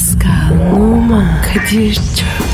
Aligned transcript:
Pascal, 0.00 0.72
Oman, 0.72 1.42
Kadir 1.42 1.94
çok 1.94 2.49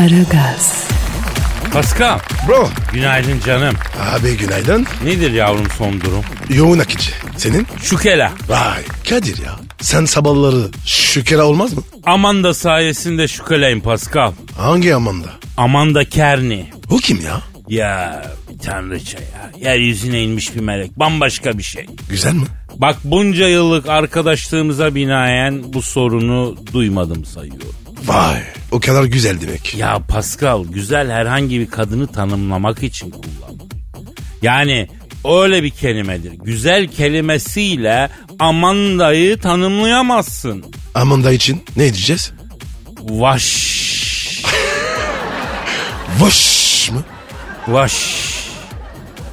Aragaz, 0.00 0.88
Pascal, 1.72 2.18
Bro. 2.48 2.68
günaydın 2.92 3.40
canım. 3.46 3.74
Abi 4.00 4.36
günaydın. 4.36 4.86
Nedir 5.04 5.32
yavrum 5.32 5.66
son 5.78 6.00
durum? 6.00 6.24
Yoğun 6.48 6.78
akıcı. 6.78 7.10
Senin? 7.36 7.66
Şükela. 7.82 8.32
Vay 8.48 8.82
Kadir 9.08 9.42
ya. 9.44 9.56
Sen 9.80 10.04
sabahları 10.04 10.68
şükera 10.86 11.44
olmaz 11.44 11.72
mı? 11.72 11.82
Amanda 12.06 12.54
sayesinde 12.54 13.28
şükeleyim 13.28 13.80
Pascal. 13.80 14.32
Hangi 14.58 14.94
Amanda? 14.94 15.28
Amanda 15.56 16.04
Kerni. 16.04 16.70
O 16.90 16.96
kim 16.96 17.20
ya? 17.20 17.40
Ya 17.68 18.22
tanrıça 18.64 19.18
ya. 19.18 19.70
Yeryüzüne 19.70 20.22
inmiş 20.22 20.54
bir 20.54 20.60
melek. 20.60 20.98
Bambaşka 20.98 21.58
bir 21.58 21.62
şey. 21.62 21.86
Güzel 22.10 22.34
mi? 22.34 22.46
Bak 22.76 22.96
bunca 23.04 23.48
yıllık 23.48 23.88
arkadaşlığımıza 23.88 24.94
binaen 24.94 25.72
bu 25.72 25.82
sorunu 25.82 26.56
duymadım 26.72 27.24
sayıyorum. 27.24 27.74
Vay 28.04 28.42
o 28.72 28.80
kadar 28.80 29.04
güzel 29.04 29.40
demek. 29.40 29.74
Ya 29.74 29.98
Pascal 30.08 30.64
güzel 30.64 31.10
herhangi 31.10 31.60
bir 31.60 31.66
kadını 31.70 32.06
tanımlamak 32.06 32.82
için 32.82 33.10
kullanılır. 33.10 33.66
Yani 34.42 34.88
öyle 35.24 35.62
bir 35.62 35.70
kelimedir. 35.70 36.32
Güzel 36.32 36.86
kelimesiyle 36.88 38.10
Amanda'yı 38.38 39.38
tanımlayamazsın. 39.38 40.64
Amanda 40.94 41.32
için 41.32 41.64
ne 41.76 41.82
diyeceğiz? 41.82 42.32
Vaş. 43.00 43.66
Vış 46.20 46.90
mı? 46.92 47.04
Vaş. 47.68 48.16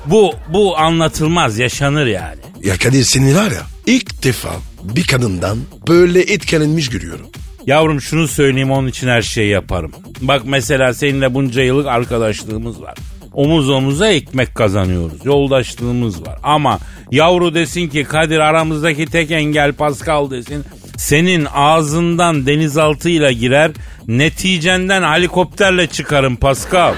Bu 0.05 0.33
bu 0.50 0.77
anlatılmaz 0.77 1.59
yaşanır 1.59 2.05
yani. 2.05 2.39
Ya 2.64 2.77
Kadir 2.77 3.03
seni 3.03 3.36
var 3.36 3.52
ya 3.52 3.61
ilk 3.86 4.23
defa 4.23 4.50
bir 4.83 5.03
kadından 5.03 5.58
böyle 5.88 6.22
etkilenmiş 6.22 6.89
görüyorum. 6.89 7.27
Yavrum 7.67 8.02
şunu 8.02 8.28
söyleyeyim 8.28 8.72
onun 8.72 8.88
için 8.88 9.08
her 9.08 9.22
şeyi 9.22 9.50
yaparım. 9.50 9.92
Bak 10.22 10.42
mesela 10.45 10.94
seninle 10.94 11.33
bunca 11.33 11.61
yıllık 11.64 11.88
arkadaşlığımız 11.88 12.81
var. 12.81 12.94
Omuz 13.33 13.70
omuza 13.70 14.08
ekmek 14.08 14.55
kazanıyoruz. 14.55 15.25
Yoldaşlığımız 15.25 16.22
var. 16.28 16.39
Ama 16.44 16.80
yavru 17.11 17.53
desin 17.55 17.88
ki 17.89 18.03
Kadir 18.03 18.39
aramızdaki 18.39 19.05
tek 19.05 19.31
engel 19.31 19.73
Pascal 19.73 20.31
desin. 20.31 20.66
Senin 20.97 21.47
ağzından 21.53 22.45
denizaltıyla 22.45 23.31
girer, 23.31 23.72
neticenden 24.08 25.03
helikopterle 25.14 25.88
çıkarım 25.88 26.36
Pascal. 26.36 26.94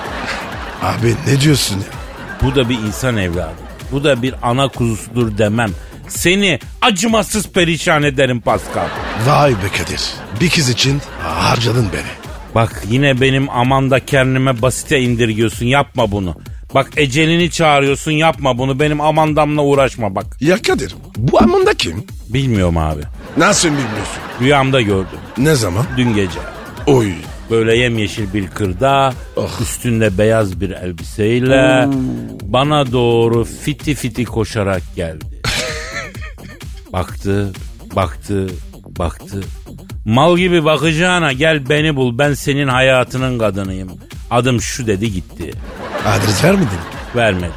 Abi 0.81 1.13
ne 1.27 1.41
diyorsun 1.41 1.75
ya? 1.75 1.85
Bu 2.41 2.55
da 2.55 2.69
bir 2.69 2.77
insan 2.77 3.17
evladı. 3.17 3.53
Bu 3.91 4.03
da 4.03 4.21
bir 4.21 4.35
ana 4.41 4.67
kuzusudur 4.67 5.37
demem. 5.37 5.71
Seni 6.07 6.59
acımasız 6.81 7.47
perişan 7.49 8.03
ederim 8.03 8.41
Pascal. 8.41 8.87
Vay 9.27 9.51
be 9.51 9.67
Kadir. 9.77 10.01
Bir 10.41 10.49
kız 10.49 10.69
için 10.69 11.01
harcadın 11.21 11.87
beni. 11.93 12.35
Bak 12.55 12.83
yine 12.89 13.21
benim 13.21 13.49
amanda 13.49 13.99
kendime 14.05 14.61
basite 14.61 14.99
indirgiyorsun 14.99 15.65
yapma 15.65 16.11
bunu. 16.11 16.35
Bak 16.75 16.89
ecelini 16.97 17.51
çağırıyorsun 17.51 18.11
yapma 18.11 18.57
bunu 18.57 18.79
benim 18.79 19.01
amandamla 19.01 19.61
uğraşma 19.61 20.15
bak. 20.15 20.25
Ya 20.41 20.61
Kadir 20.61 20.95
bu 21.17 21.39
Amanda 21.43 21.73
kim? 21.73 22.03
Bilmiyorum 22.29 22.77
abi. 22.77 23.01
Nasıl 23.37 23.67
bilmiyorsun? 23.67 24.21
Rüyamda 24.41 24.81
gördüm 24.81 25.19
Ne 25.37 25.55
zaman? 25.55 25.85
dün 25.97 26.13
gece. 26.13 26.39
Oy. 26.87 27.11
Böyle 27.51 27.77
yemyeşil 27.77 28.33
bir 28.33 28.47
kırda 28.47 29.13
Oh. 29.35 29.61
üstünde 29.61 30.17
beyaz 30.17 30.61
bir 30.61 30.69
elbiseyle 30.69 31.87
bana 32.41 32.91
doğru 32.91 33.45
fiti 33.45 33.95
fiti 33.95 34.25
koşarak 34.25 34.81
geldi. 34.95 35.25
Baktı, 36.95 37.51
baktı, 37.95 38.47
baktı. 38.99 39.41
Mal 40.05 40.37
gibi 40.37 40.65
bakacağına 40.65 41.33
gel 41.33 41.69
beni 41.69 41.95
bul 41.95 42.17
ben 42.17 42.33
senin 42.33 42.67
hayatının 42.67 43.39
kadınıyım. 43.39 43.89
Adım 44.31 44.61
şu 44.61 44.87
dedi 44.87 45.11
gitti. 45.11 45.51
Adres 46.05 46.43
vermedin. 46.43 46.79
Vermedi. 47.15 47.51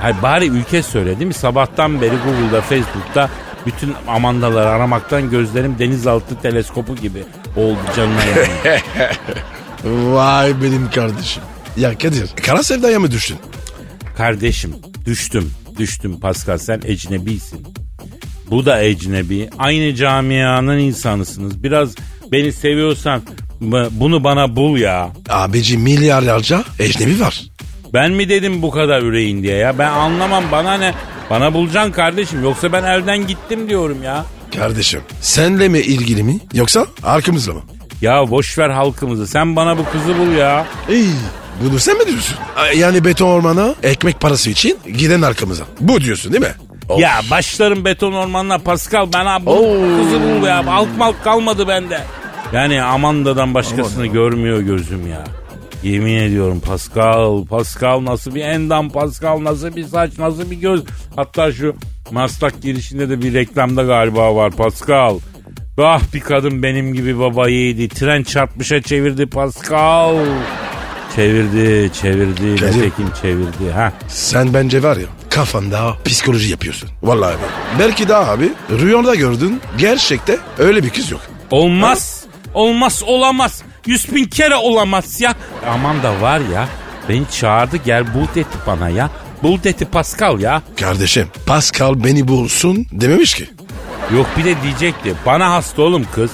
Hayır, 0.00 0.16
bari 0.22 0.46
ülke 0.46 0.82
söyle 0.82 1.18
değil 1.18 1.26
mi? 1.26 1.34
Sabahtan 1.34 2.00
beri 2.00 2.14
Google'da, 2.24 2.60
Facebook'ta 2.60 3.30
bütün 3.66 3.94
amandaları 4.08 4.68
aramaktan 4.68 5.30
gözlerim 5.30 5.78
denizaltı 5.78 6.40
teleskopu 6.42 6.96
gibi 6.96 7.24
oldu 7.56 7.78
canına 7.96 8.24
yani. 8.24 8.80
Vay 10.14 10.62
benim 10.62 10.90
kardeşim. 10.90 11.42
Ya 11.76 11.98
Kadir 11.98 12.30
kara 12.46 12.62
sevdaya 12.62 13.00
mı 13.00 13.10
düştün? 13.10 13.38
Kardeşim 14.16 14.74
düştüm, 15.06 15.52
düştüm 15.78 16.20
Pascal 16.20 16.58
sen 16.58 16.80
ecnebisin. 16.84 17.85
Bu 18.50 18.66
da 18.66 18.82
ecnebi. 18.82 19.48
Aynı 19.58 19.94
camianın 19.94 20.78
insanısınız. 20.78 21.62
Biraz 21.62 21.94
beni 22.32 22.52
seviyorsan 22.52 23.22
bu- 23.60 23.88
bunu 23.90 24.24
bana 24.24 24.56
bul 24.56 24.76
ya. 24.78 25.08
Abici 25.28 25.78
milyarlarca 25.78 26.64
ecnebi 26.78 27.20
var. 27.20 27.42
Ben 27.94 28.12
mi 28.12 28.28
dedim 28.28 28.62
bu 28.62 28.70
kadar 28.70 29.02
üreyin 29.02 29.42
diye 29.42 29.56
ya? 29.56 29.78
Ben 29.78 29.90
anlamam 29.90 30.44
bana 30.52 30.74
ne? 30.74 30.94
Bana 31.30 31.54
bulacaksın 31.54 31.92
kardeşim 31.92 32.42
yoksa 32.42 32.72
ben 32.72 32.84
elden 32.84 33.26
gittim 33.26 33.68
diyorum 33.68 34.02
ya. 34.02 34.24
Kardeşim 34.56 35.00
senle 35.20 35.68
mi 35.68 35.78
ilgili 35.78 36.22
mi 36.22 36.38
yoksa 36.54 36.86
arkamızla 37.02 37.52
mı? 37.54 37.62
Ya 38.02 38.30
boş 38.30 38.58
ver 38.58 38.70
halkımızı. 38.70 39.26
Sen 39.26 39.56
bana 39.56 39.78
bu 39.78 39.84
kızı 39.92 40.18
bul 40.18 40.32
ya. 40.38 40.66
İyi. 40.90 41.10
Bunu 41.64 41.78
sen 41.78 41.98
mi 41.98 42.06
diyorsun? 42.06 42.36
Yani 42.76 43.04
beton 43.04 43.26
ormana 43.30 43.74
ekmek 43.82 44.20
parası 44.20 44.50
için 44.50 44.78
giden 44.98 45.22
arkamıza. 45.22 45.64
Bu 45.80 46.00
diyorsun 46.00 46.32
değil 46.32 46.44
mi? 46.44 46.52
Of. 46.88 47.00
Ya 47.00 47.20
başlarım 47.30 47.84
beton 47.84 48.12
ormanına 48.12 48.58
Pascal 48.58 49.12
bana 49.12 49.46
bu 49.46 49.50
Oo. 49.50 49.98
kızı 49.98 50.20
bul 50.20 50.46
ya. 50.46 50.66
Halk 50.66 50.98
malk 50.98 51.24
kalmadı 51.24 51.68
bende. 51.68 52.00
Yani 52.52 52.82
Amanda'dan 52.82 53.54
başkasını 53.54 54.06
görmüyor 54.06 54.60
gözüm 54.60 55.10
ya. 55.10 55.24
Yemin 55.82 56.16
ediyorum 56.16 56.60
Pascal, 56.60 57.44
Pascal 57.46 58.04
nasıl 58.04 58.34
bir 58.34 58.40
endam, 58.40 58.90
Pascal 58.90 59.44
nasıl 59.44 59.76
bir 59.76 59.84
saç, 59.84 60.18
nasıl 60.18 60.50
bir 60.50 60.56
göz. 60.56 60.82
Hatta 61.16 61.52
şu 61.52 61.76
maslak 62.10 62.62
girişinde 62.62 63.08
de 63.08 63.22
bir 63.22 63.34
reklamda 63.34 63.82
galiba 63.82 64.36
var 64.36 64.50
Pascal. 64.50 65.18
Ah 65.78 66.00
bir 66.14 66.20
kadın 66.20 66.62
benim 66.62 66.94
gibi 66.94 67.18
baba 67.18 67.48
yiğidi. 67.48 67.88
Tren 67.88 68.22
çarpmışa 68.22 68.82
çevirdi 68.82 69.26
Pascal. 69.26 70.16
Çevirdi, 71.16 71.92
çevirdi, 72.02 72.52
nitekim 72.52 73.08
çevirdi. 73.22 73.72
Ha. 73.74 73.92
Sen 74.08 74.54
bence 74.54 74.82
var 74.82 74.96
ya 74.96 75.06
kafanda 75.36 75.96
psikoloji 76.04 76.50
yapıyorsun. 76.50 76.88
Vallahi 77.02 77.34
abi. 77.34 77.42
Belki 77.78 78.08
daha 78.08 78.32
abi 78.32 78.52
rüyanda 78.70 79.14
gördün 79.14 79.60
gerçekte 79.78 80.38
öyle 80.58 80.82
bir 80.82 80.90
kız 80.90 81.10
yok. 81.10 81.20
Olmaz. 81.50 82.24
Olmaz 82.54 83.02
olamaz. 83.06 83.62
Yüz 83.86 84.14
bin 84.14 84.24
kere 84.24 84.56
olamaz 84.56 85.20
ya. 85.20 85.34
Aman 85.68 86.02
da 86.02 86.20
var 86.20 86.40
ya. 86.54 86.68
Beni 87.08 87.22
çağırdı 87.30 87.76
gel 87.76 88.14
bul 88.14 88.26
dedi 88.34 88.46
bana 88.66 88.88
ya. 88.88 89.10
Bul 89.42 89.62
dedi 89.62 89.84
Pascal 89.84 90.40
ya. 90.40 90.62
Kardeşim 90.80 91.28
Pascal 91.46 92.04
beni 92.04 92.28
bulsun 92.28 92.86
dememiş 92.92 93.34
ki. 93.34 93.50
Yok 94.14 94.26
bir 94.36 94.44
de 94.44 94.62
diyecekti. 94.62 95.14
Bana 95.26 95.52
hasta 95.52 95.82
oğlum 95.82 96.06
kız. 96.14 96.30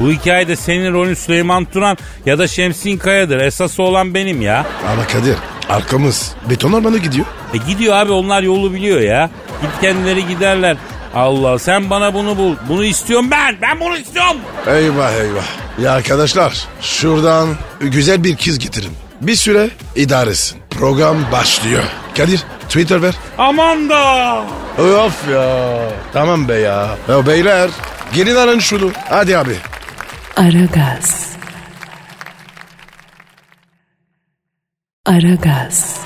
Bu 0.00 0.10
hikayede 0.10 0.56
senin 0.56 0.92
rolün 0.92 1.14
Süleyman 1.14 1.64
Turan 1.64 1.96
ya 2.26 2.38
da 2.38 2.48
Şemsin 2.48 2.98
Kaya'dır. 2.98 3.38
Esası 3.38 3.82
olan 3.82 4.14
benim 4.14 4.42
ya. 4.42 4.66
Ama 4.92 5.06
Kadir 5.06 5.36
arkamız 5.70 6.32
beton 6.50 6.72
ormana 6.72 6.96
gidiyor. 6.96 7.26
E 7.54 7.56
gidiyor 7.56 7.94
abi 7.96 8.12
onlar 8.12 8.42
yolu 8.42 8.72
biliyor 8.72 9.00
ya. 9.00 9.30
Git 9.62 9.80
kendileri 9.80 10.26
giderler. 10.28 10.76
Allah 11.14 11.58
sen 11.58 11.90
bana 11.90 12.14
bunu 12.14 12.36
bul. 12.38 12.54
Bunu 12.68 12.84
istiyorum 12.84 13.30
ben. 13.30 13.56
Ben 13.62 13.80
bunu 13.80 13.96
istiyorum. 13.96 14.36
Eyvah 14.66 15.12
eyvah. 15.12 15.44
Ya 15.82 15.92
arkadaşlar 15.92 16.64
şuradan 16.80 17.48
güzel 17.80 18.24
bir 18.24 18.36
kız 18.36 18.58
getirin. 18.58 18.92
Bir 19.20 19.36
süre 19.36 19.70
idare 19.96 20.30
etsin. 20.30 20.58
Program 20.70 21.16
başlıyor. 21.32 21.82
Kadir 22.16 22.40
Twitter 22.68 23.02
ver. 23.02 23.14
Aman 23.38 23.90
da. 23.90 24.34
Of 24.78 25.28
ya. 25.32 25.78
Tamam 26.12 26.48
be 26.48 26.54
ya. 26.54 26.88
Ya 27.08 27.26
beyler 27.26 27.70
gelin 28.14 28.36
alın 28.36 28.58
şunu. 28.58 28.90
Hadi 29.08 29.38
abi. 29.38 29.56
Aragaz. 30.36 31.29
Aragaz. 35.10 35.96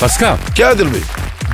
Pascal. 0.00 0.36
Kadir 0.58 0.84
Bey. 0.84 1.00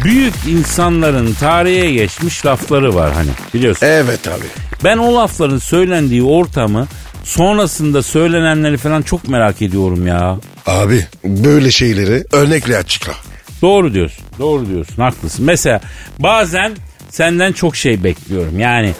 büyük 0.04 0.34
insanların 0.48 1.34
tarihe 1.34 1.92
geçmiş 1.92 2.46
lafları 2.46 2.94
var 2.94 3.12
hani 3.14 3.30
biliyorsun. 3.54 3.86
Evet 3.86 4.28
abi. 4.28 4.44
Ben 4.84 4.98
o 4.98 5.14
lafların 5.14 5.58
söylendiği 5.58 6.22
ortamı 6.22 6.86
sonrasında 7.24 8.02
söylenenleri 8.02 8.76
falan 8.76 9.02
çok 9.02 9.28
merak 9.28 9.62
ediyorum 9.62 10.06
ya. 10.06 10.36
Abi 10.66 11.06
böyle 11.24 11.70
şeyleri 11.70 12.24
örnekle 12.32 12.76
açıkla. 12.76 13.12
Doğru 13.62 13.94
diyorsun. 13.94 14.24
Doğru 14.38 14.66
diyorsun. 14.66 15.02
Haklısın. 15.02 15.44
Mesela 15.44 15.80
bazen 16.18 16.72
senden 17.10 17.52
çok 17.52 17.76
şey 17.76 18.04
bekliyorum. 18.04 18.60
Yani 18.60 18.92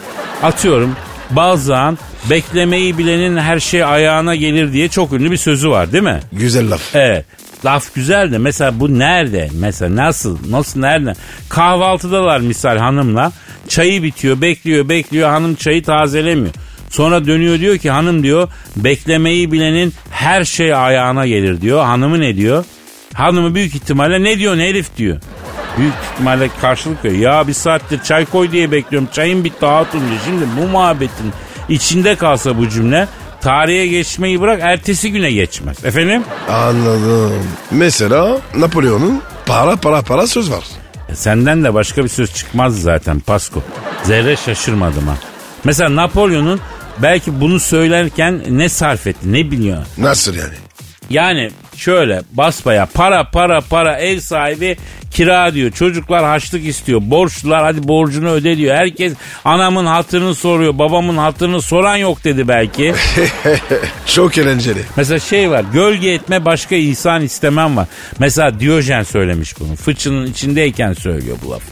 atıyorum 0.43 0.95
bazen 1.31 1.97
beklemeyi 2.29 2.97
bilenin 2.97 3.37
her 3.37 3.59
şey 3.59 3.83
ayağına 3.83 4.35
gelir 4.35 4.73
diye 4.73 4.89
çok 4.89 5.13
ünlü 5.13 5.31
bir 5.31 5.37
sözü 5.37 5.69
var 5.69 5.91
değil 5.91 6.03
mi? 6.03 6.19
Güzel 6.33 6.71
laf. 6.71 6.95
Evet. 6.95 7.25
Laf 7.65 7.95
güzel 7.95 8.31
de 8.31 8.37
mesela 8.37 8.79
bu 8.79 8.99
nerede? 8.99 9.49
Mesela 9.53 9.95
nasıl? 9.95 10.37
Nasıl 10.51 10.79
nerede? 10.79 11.13
Kahvaltıdalar 11.49 12.39
misal 12.39 12.77
hanımla. 12.77 13.31
Çayı 13.67 14.03
bitiyor, 14.03 14.41
bekliyor, 14.41 14.89
bekliyor. 14.89 15.29
Hanım 15.29 15.55
çayı 15.55 15.83
tazelemiyor. 15.83 16.53
Sonra 16.89 17.25
dönüyor 17.25 17.59
diyor 17.59 17.77
ki 17.77 17.89
hanım 17.89 18.23
diyor 18.23 18.47
beklemeyi 18.75 19.51
bilenin 19.51 19.93
her 20.11 20.43
şey 20.43 20.73
ayağına 20.73 21.27
gelir 21.27 21.61
diyor. 21.61 21.83
Hanımı 21.83 22.19
ne 22.19 22.35
diyor? 22.35 22.65
Hanımı 23.13 23.55
büyük 23.55 23.75
ihtimalle 23.75 24.23
ne 24.23 24.37
diyor 24.37 24.57
ne 24.57 24.67
herif 24.69 24.97
diyor. 24.97 25.17
Büyük 25.77 25.93
ihtimalle 26.13 26.49
karşılık 26.61 27.05
veriyor. 27.05 27.33
Ya 27.33 27.47
bir 27.47 27.53
saattir 27.53 28.03
çay 28.03 28.25
koy 28.25 28.51
diye 28.51 28.71
bekliyorum. 28.71 29.09
Çayın 29.13 29.43
bitti 29.43 29.65
hatun 29.65 29.99
diyor. 29.99 30.19
Şimdi 30.25 30.45
bu 30.61 30.67
muhabbetin 30.67 31.33
içinde 31.69 32.15
kalsa 32.15 32.57
bu 32.57 32.69
cümle 32.69 33.07
tarihe 33.41 33.87
geçmeyi 33.87 34.41
bırak 34.41 34.59
ertesi 34.63 35.11
güne 35.11 35.31
geçmez. 35.31 35.85
Efendim? 35.85 36.23
Anladım. 36.49 37.43
Mesela 37.71 38.37
Napolyon'un 38.55 39.21
para 39.45 39.75
para 39.75 40.01
para 40.01 40.27
söz 40.27 40.51
var. 40.51 40.63
E, 41.09 41.15
Senden 41.15 41.63
de 41.63 41.73
başka 41.73 42.03
bir 42.03 42.09
söz 42.09 42.33
çıkmaz 42.33 42.81
zaten 42.81 43.19
Pasko. 43.19 43.63
Zerre 44.03 44.35
şaşırmadım 44.35 45.07
ha. 45.07 45.15
Mesela 45.63 45.95
Napolyon'un 45.95 46.61
belki 46.97 47.41
bunu 47.41 47.59
söylerken 47.59 48.41
ne 48.49 48.69
sarf 48.69 49.07
etti 49.07 49.33
ne 49.33 49.51
biliyor. 49.51 49.77
Nasıl 49.97 50.35
yani? 50.35 50.53
Yani 51.09 51.51
şöyle 51.79 52.21
basbaya 52.31 52.85
para 52.85 53.23
para 53.23 53.61
para 53.61 53.97
ev 53.97 54.19
sahibi 54.19 54.77
kira 55.11 55.53
diyor. 55.53 55.71
Çocuklar 55.71 56.23
harçlık 56.23 56.65
istiyor. 56.65 57.01
Borçlular 57.03 57.63
hadi 57.63 57.87
borcunu 57.87 58.29
öde 58.29 58.57
diyor. 58.57 58.75
Herkes 58.75 59.13
anamın 59.45 59.85
hatırını 59.85 60.35
soruyor. 60.35 60.77
Babamın 60.79 61.17
hatırını 61.17 61.61
soran 61.61 61.95
yok 61.95 62.23
dedi 62.23 62.47
belki. 62.47 62.93
Çok 64.05 64.37
eğlenceli. 64.37 64.79
Mesela 64.97 65.19
şey 65.19 65.51
var 65.51 65.65
gölge 65.73 66.09
etme 66.09 66.45
başka 66.45 66.75
ihsan 66.75 67.21
istemem 67.21 67.77
var. 67.77 67.87
Mesela 68.19 68.59
Diyojen 68.59 69.03
söylemiş 69.03 69.59
bunu. 69.59 69.75
Fıçının 69.75 70.27
içindeyken 70.27 70.93
söylüyor 70.93 71.37
bu 71.45 71.51
lafı. 71.51 71.65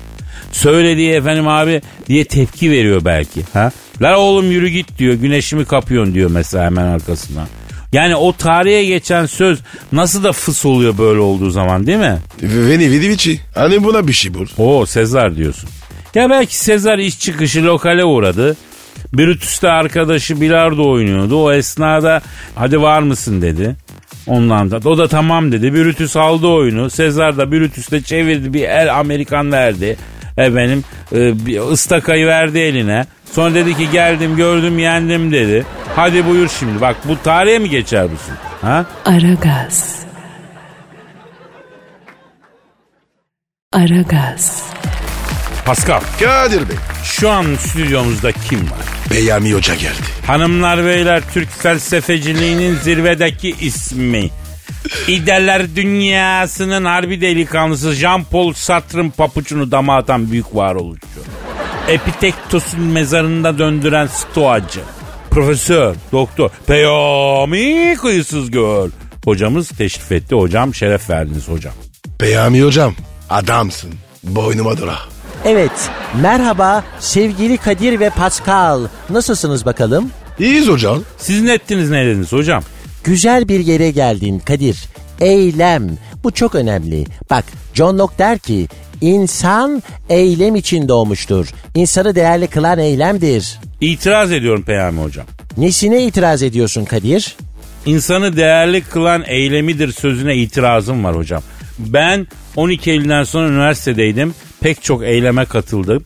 Söylediği 0.51 1.11
efendim 1.11 1.47
abi 1.47 1.81
diye 2.07 2.25
tepki 2.25 2.71
veriyor 2.71 3.05
belki. 3.05 3.41
Ha? 3.53 3.71
La 4.01 4.17
oğlum 4.19 4.51
yürü 4.51 4.67
git 4.67 4.97
diyor 4.97 5.13
güneşimi 5.13 5.65
kapıyorsun 5.65 6.13
diyor 6.13 6.31
mesela 6.31 6.65
hemen 6.65 6.85
arkasından. 6.85 7.47
Yani 7.93 8.15
o 8.15 8.33
tarihe 8.33 8.83
geçen 8.85 9.25
söz 9.25 9.59
nasıl 9.91 10.23
da 10.23 10.31
fıs 10.31 10.65
oluyor 10.65 10.97
böyle 10.97 11.19
olduğu 11.19 11.49
zaman 11.49 11.87
değil 11.87 11.97
mi? 11.97 12.17
Veni 12.41 12.91
vidi 12.91 13.09
vici. 13.09 13.39
Hani 13.55 13.83
buna 13.83 14.07
bir 14.07 14.13
şey 14.13 14.33
bul. 14.33 14.47
Oo 14.57 14.85
Sezar 14.85 15.35
diyorsun. 15.35 15.69
Ya 16.15 16.29
belki 16.29 16.57
Sezar 16.57 16.97
iş 16.97 17.19
çıkışı 17.19 17.65
lokale 17.65 18.03
uğradı. 18.03 18.57
Brutus'ta 19.13 19.69
arkadaşı 19.71 20.41
bilardo 20.41 20.89
oynuyordu. 20.89 21.43
O 21.43 21.51
esnada 21.51 22.21
hadi 22.55 22.81
var 22.81 23.01
mısın 23.01 23.41
dedi. 23.41 23.75
Ondan 24.27 24.71
da 24.71 24.89
o 24.89 24.97
da 24.97 25.07
tamam 25.07 25.51
dedi. 25.51 25.73
Brutus 25.73 26.15
aldı 26.15 26.47
oyunu. 26.47 26.89
Sezar 26.89 27.37
da 27.37 27.51
Brutus'ta 27.51 28.01
çevirdi 28.03 28.53
bir 28.53 28.63
el 28.63 28.99
Amerikan 28.99 29.51
verdi. 29.51 29.97
Efendim 30.37 30.83
e, 31.11 31.45
bir 31.45 31.59
ıstakayı 31.71 32.27
verdi 32.27 32.59
eline. 32.59 33.05
Sonra 33.31 33.55
dedi 33.55 33.77
ki 33.77 33.91
geldim 33.91 34.35
gördüm 34.35 34.79
yendim 34.79 35.31
dedi. 35.31 35.65
Hadi 35.95 36.25
buyur 36.27 36.49
şimdi 36.59 36.81
bak 36.81 36.95
bu 37.07 37.21
tarihe 37.23 37.59
mi 37.59 37.69
geçer 37.69 38.03
bu 38.03 38.15
şimdi? 38.25 38.39
Ha? 38.61 38.85
Aragaz. 39.05 39.99
Aragaz. 43.73 44.63
Pascal 45.65 46.01
Kadir 46.19 46.69
Bey. 46.69 46.75
şu 47.03 47.29
an 47.29 47.45
stüdyomuzda 47.59 48.31
kim 48.31 48.59
var? 48.59 49.11
Beyami 49.11 49.53
Hoca 49.53 49.75
geldi. 49.75 50.07
Hanımlar 50.27 50.85
beyler 50.85 51.23
Türk 51.33 51.49
felsefeciliğinin 51.49 52.75
zirvedeki 52.75 53.49
ismi. 53.61 54.29
İdeler 55.07 55.75
dünyasının 55.75 56.85
harbi 56.85 57.21
delikanlısı 57.21 57.93
Jean-Paul 57.93 58.53
Sartre'ın 58.53 59.09
papucunu 59.09 59.71
dama 59.71 59.97
atan 59.97 60.31
büyük 60.31 60.55
varoluşçu. 60.55 61.07
Epitektos'un 61.87 62.81
mezarında 62.83 63.57
döndüren 63.57 64.07
stoacı. 64.07 64.79
Profesör, 65.29 65.95
doktor, 66.11 66.49
Peyami 66.67 67.95
kıyısız 68.01 68.51
göl. 68.51 68.89
Hocamız 69.25 69.69
teşrif 69.69 70.11
etti. 70.11 70.35
Hocam 70.35 70.75
şeref 70.75 71.09
verdiniz 71.09 71.47
hocam. 71.47 71.73
Beyami 72.21 72.63
Hocam 72.63 72.95
adamsın. 73.29 73.93
Boynuma 74.23 74.77
dura. 74.77 74.95
Evet, 75.45 75.89
merhaba 76.21 76.83
sevgili 76.99 77.57
Kadir 77.57 77.99
ve 77.99 78.09
Pascal. 78.09 78.81
Nasılsınız 79.09 79.65
bakalım? 79.65 80.11
İyiyiz 80.39 80.67
hocam. 80.67 80.99
Siz 81.17 81.41
ne 81.41 81.53
ettiniz 81.53 81.89
ne 81.89 82.05
dediniz 82.05 82.31
hocam? 82.31 82.63
Güzel 83.07 83.47
bir 83.47 83.59
yere 83.59 83.91
geldin 83.91 84.39
Kadir. 84.39 84.77
Eylem. 85.21 85.89
Bu 86.23 86.31
çok 86.31 86.55
önemli. 86.55 87.05
Bak 87.29 87.45
John 87.73 87.97
Locke 87.97 88.17
der 88.17 88.39
ki 88.39 88.67
insan 89.01 89.83
eylem 90.09 90.55
için 90.55 90.87
doğmuştur. 90.87 91.47
İnsanı 91.75 92.15
değerli 92.15 92.47
kılan 92.47 92.79
eylemdir. 92.79 93.59
İtiraz 93.81 94.31
ediyorum 94.31 94.63
Peyami 94.63 95.01
hocam. 95.01 95.25
Nesine 95.57 96.03
itiraz 96.03 96.43
ediyorsun 96.43 96.85
Kadir? 96.85 97.35
İnsanı 97.85 98.37
değerli 98.37 98.81
kılan 98.81 99.23
eylemidir 99.27 99.91
sözüne 99.91 100.35
itirazım 100.35 101.03
var 101.03 101.15
hocam. 101.15 101.41
Ben 101.79 102.27
12 102.55 102.91
Eylül'den 102.91 103.23
sonra 103.23 103.49
üniversitedeydim. 103.49 104.35
Pek 104.61 104.83
çok 104.83 105.03
eyleme 105.03 105.45
katıldım. 105.45 106.03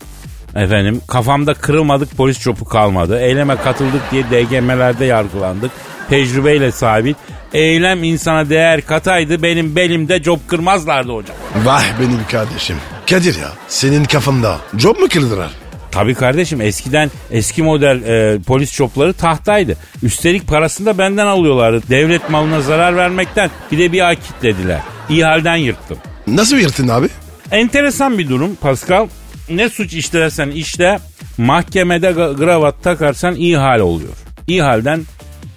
Efendim 0.55 1.01
kafamda 1.07 1.53
kırılmadık 1.53 2.17
polis 2.17 2.39
çopu 2.39 2.65
kalmadı. 2.65 3.19
Eyleme 3.19 3.55
katıldık 3.55 4.01
diye 4.11 4.23
DGM'lerde 4.23 5.05
yargılandık. 5.05 5.71
Tecrübeyle 6.11 6.71
sabit. 6.71 7.17
Eylem 7.53 8.03
insana 8.03 8.49
değer 8.49 8.81
kataydı. 8.81 9.43
Benim 9.43 9.75
belimde 9.75 10.23
cop 10.23 10.47
kırmazlardı 10.47 11.11
hocam. 11.11 11.37
Vah 11.63 11.83
benim 11.99 12.19
kardeşim. 12.31 12.75
Kadir 13.09 13.39
ya 13.39 13.47
senin 13.67 14.03
kafanda 14.03 14.57
job 14.77 14.97
mu 14.99 15.07
kırdılar? 15.09 15.51
Tabii 15.91 16.15
kardeşim 16.15 16.61
eskiden 16.61 17.11
eski 17.31 17.63
model 17.63 18.01
e, 18.03 18.39
polis 18.39 18.73
çopları 18.73 19.13
tahtaydı. 19.13 19.77
Üstelik 20.03 20.47
parasını 20.47 20.85
da 20.85 20.97
benden 20.97 21.25
alıyorlardı. 21.25 21.81
Devlet 21.89 22.29
malına 22.29 22.61
zarar 22.61 22.95
vermekten 22.95 23.49
bir 23.71 23.77
de 23.77 23.91
bir 23.91 24.07
ay 24.07 24.15
kitlediler. 24.15 24.79
İyi 25.09 25.25
halden 25.25 25.55
yırttım. 25.55 25.97
Nasıl 26.27 26.57
yırttın 26.57 26.87
abi? 26.87 27.07
Enteresan 27.51 28.17
bir 28.17 28.29
durum 28.29 28.55
Pascal. 28.55 29.07
Ne 29.49 29.69
suç 29.69 29.93
işlersen 29.93 30.49
işle 30.49 30.99
mahkemede 31.37 32.11
gravat 32.11 32.83
takarsan 32.83 33.35
iyi 33.35 33.57
hal 33.57 33.79
oluyor. 33.79 34.13
İyi 34.47 34.61
halden 34.61 35.01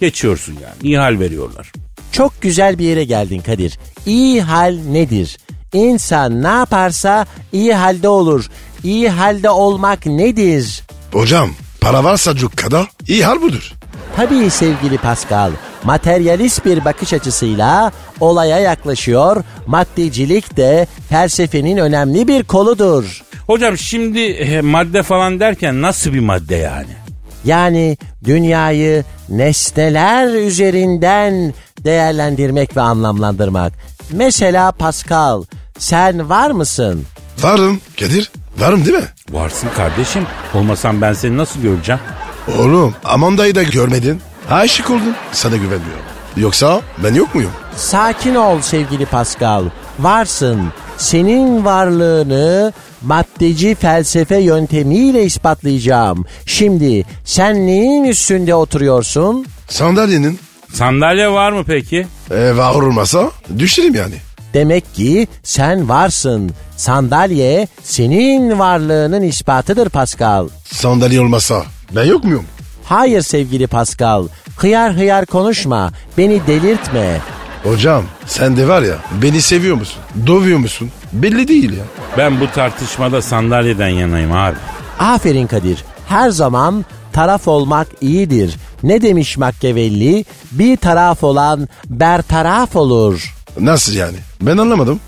geçiyorsun 0.05 0.53
yani. 0.53 0.75
İyi 0.83 0.99
hal 0.99 1.21
veriyorlar. 1.21 1.73
Çok 2.13 2.43
güzel 2.43 2.79
bir 2.79 2.85
yere 2.85 3.05
geldin 3.05 3.41
Kadir. 3.41 3.79
İyi 4.07 4.43
hal 4.43 4.75
nedir? 4.89 5.39
İnsan 5.73 6.43
ne 6.43 6.49
yaparsa 6.49 7.27
iyi 7.53 7.75
halde 7.75 8.09
olur. 8.09 8.49
İyi 8.85 9.09
halde 9.09 9.51
olmak 9.51 10.07
nedir? 10.07 10.83
Hocam 11.13 11.51
para 11.81 12.05
varsa 12.05 12.35
cukkada 12.37 12.87
iyi 13.09 13.25
hal 13.25 13.43
budur. 13.43 13.73
Tabii 14.17 14.51
sevgili 14.51 14.99
Pascal, 14.99 15.51
materyalist 15.85 16.65
bir 16.65 16.85
bakış 16.85 17.13
açısıyla 17.13 17.93
olaya 18.21 18.59
yaklaşıyor. 18.59 19.45
Maddecilik 19.67 20.57
de 20.57 20.87
felsefenin 21.09 21.77
önemli 21.77 22.29
bir 22.29 22.45
koludur. 22.45 23.23
Hocam 23.47 23.79
şimdi 23.79 24.21
e, 24.21 24.61
madde 24.61 25.03
falan 25.03 25.41
derken 25.41 25.83
nasıl 25.83 26.13
bir 26.13 26.21
madde 26.21 26.57
yani? 26.57 27.04
Yani 27.45 27.97
dünyayı 28.25 29.05
nesneler 29.29 30.35
üzerinden 30.35 31.55
değerlendirmek 31.85 32.77
ve 32.77 32.81
anlamlandırmak. 32.81 33.73
Mesela 34.11 34.73
Pascal, 34.73 35.43
sen 35.79 36.29
var 36.29 36.51
mısın? 36.51 37.05
Varım 37.43 37.81
Kadir. 38.01 38.31
Varım 38.59 38.85
değil 38.85 38.97
mi? 38.97 39.05
Varsın 39.31 39.69
kardeşim. 39.77 40.27
Olmasam 40.55 41.01
ben 41.01 41.13
seni 41.13 41.37
nasıl 41.37 41.61
göreceğim? 41.61 42.01
Oğlum 42.59 42.95
Amanda'yı 43.05 43.55
da 43.55 43.63
görmedin. 43.63 44.21
Aşık 44.51 44.91
oldun. 44.91 45.15
Sana 45.33 45.57
güvenmiyorum. 45.57 46.05
Yoksa 46.37 46.81
ben 47.05 47.15
yok 47.15 47.35
muyum? 47.35 47.51
Sakin 47.77 48.35
ol 48.35 48.61
sevgili 48.61 49.07
Pascal. 49.07 49.65
Varsın. 49.99 50.73
Senin 50.99 51.65
varlığını 51.65 52.73
maddeci 53.03 53.75
felsefe 53.75 54.37
yöntemiyle 54.39 55.25
ispatlayacağım. 55.25 56.25
Şimdi 56.47 57.05
sen 57.25 57.67
neyin 57.67 58.05
üstünde 58.05 58.55
oturuyorsun? 58.55 59.47
Sandalyenin 59.69 60.39
Sandalye 60.73 61.29
var 61.31 61.53
mı 61.53 61.65
peki? 61.67 62.07
e, 62.31 62.57
var 62.57 62.75
olmasa 62.75 63.31
düşerim 63.59 63.95
yani. 63.95 64.15
Demek 64.55 64.95
ki 64.95 65.29
sen 65.43 65.89
varsın. 65.89 66.51
Sandalye 66.77 67.69
senin 67.83 68.59
varlığının 68.59 69.23
ispatıdır 69.23 69.89
Pascal. 69.89 70.49
Sandalye 70.73 71.21
olmasa 71.21 71.63
ben 71.97 72.05
yok 72.05 72.25
muyum? 72.25 72.45
Hayır 72.85 73.23
sevgili 73.23 73.67
Pascal. 73.67 74.29
Hıyar 74.57 74.97
hıyar 74.97 75.27
konuşma. 75.27 75.91
Beni 76.19 76.47
delirtme. 76.47 77.21
Hocam 77.65 78.05
sen 78.27 78.57
de 78.57 78.69
var 78.69 78.83
ya 78.83 78.95
beni 79.23 79.43
seviyor 79.43 79.77
musun? 79.77 80.03
Dövüyor 80.27 80.59
musun? 80.59 80.91
Belli 81.13 81.49
değil 81.49 81.73
ya. 81.73 81.85
Ben 82.19 82.41
bu 82.41 82.47
tartışmada 82.55 83.23
sandalyeden 83.23 83.89
yanayım 83.89 84.33
abi. 84.33 84.57
Aferin 84.99 85.47
Kadir. 85.47 85.85
Her 86.09 86.31
zaman 86.31 86.85
taraf 87.13 87.49
olmak 87.49 87.89
iyidir. 88.01 88.57
Ne 88.83 89.03
demiş 89.03 89.37
Machiavelli? 89.37 90.25
Bir 90.53 90.77
taraf 90.77 91.25
olan 91.25 91.69
bertaraf 91.87 92.77
olur. 92.77 93.35
Nasıl 93.61 93.93
yani? 93.95 94.17
Ben 94.43 94.57
anlamadım. 94.57 95.01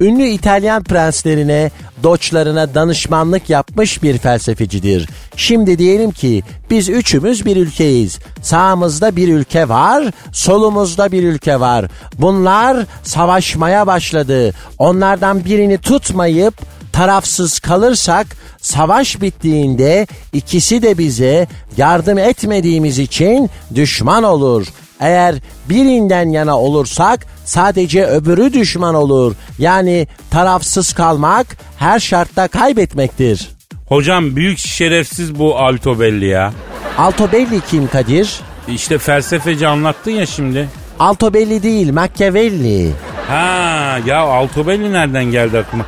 Ünlü 0.00 0.26
İtalyan 0.26 0.84
prenslerine, 0.84 1.70
doçlarına 2.02 2.74
danışmanlık 2.74 3.50
yapmış 3.50 4.02
bir 4.02 4.18
felsefecidir. 4.18 5.08
Şimdi 5.36 5.78
diyelim 5.78 6.10
ki 6.10 6.42
biz 6.70 6.88
üçümüz 6.88 7.46
bir 7.46 7.56
ülkeyiz. 7.56 8.18
Sağımızda 8.42 9.16
bir 9.16 9.28
ülke 9.28 9.68
var, 9.68 10.04
solumuzda 10.32 11.12
bir 11.12 11.22
ülke 11.22 11.60
var. 11.60 11.86
Bunlar 12.18 12.86
savaşmaya 13.02 13.86
başladı. 13.86 14.54
Onlardan 14.78 15.44
birini 15.44 15.78
tutmayıp 15.78 16.54
tarafsız 16.92 17.58
kalırsak 17.58 18.26
savaş 18.60 19.20
bittiğinde 19.20 20.06
ikisi 20.32 20.82
de 20.82 20.98
bize 20.98 21.46
yardım 21.76 22.18
etmediğimiz 22.18 22.98
için 22.98 23.50
düşman 23.74 24.22
olur. 24.22 24.66
Eğer 25.00 25.34
birinden 25.68 26.28
yana 26.28 26.58
olursak 26.60 27.26
sadece 27.44 28.06
öbürü 28.06 28.52
düşman 28.52 28.94
olur. 28.94 29.34
Yani 29.58 30.06
tarafsız 30.30 30.92
kalmak 30.92 31.46
her 31.78 32.00
şartta 32.00 32.48
kaybetmektir. 32.48 33.48
Hocam 33.86 34.36
büyük 34.36 34.58
şerefsiz 34.58 35.38
bu 35.38 35.58
Altobelli 35.58 36.26
ya. 36.26 36.52
Altobelli 36.98 37.60
kim 37.70 37.88
Kadir? 37.88 38.40
İşte 38.68 38.98
felsefeci 38.98 39.66
anlattın 39.66 40.10
ya 40.10 40.26
şimdi. 40.26 40.68
Altobelli 40.98 41.62
değil 41.62 41.92
Machiavelli. 41.92 42.90
Ha 43.28 43.98
ya 44.06 44.18
Altobelli 44.18 44.92
nereden 44.92 45.24
geldi 45.24 45.58
aklıma? 45.58 45.86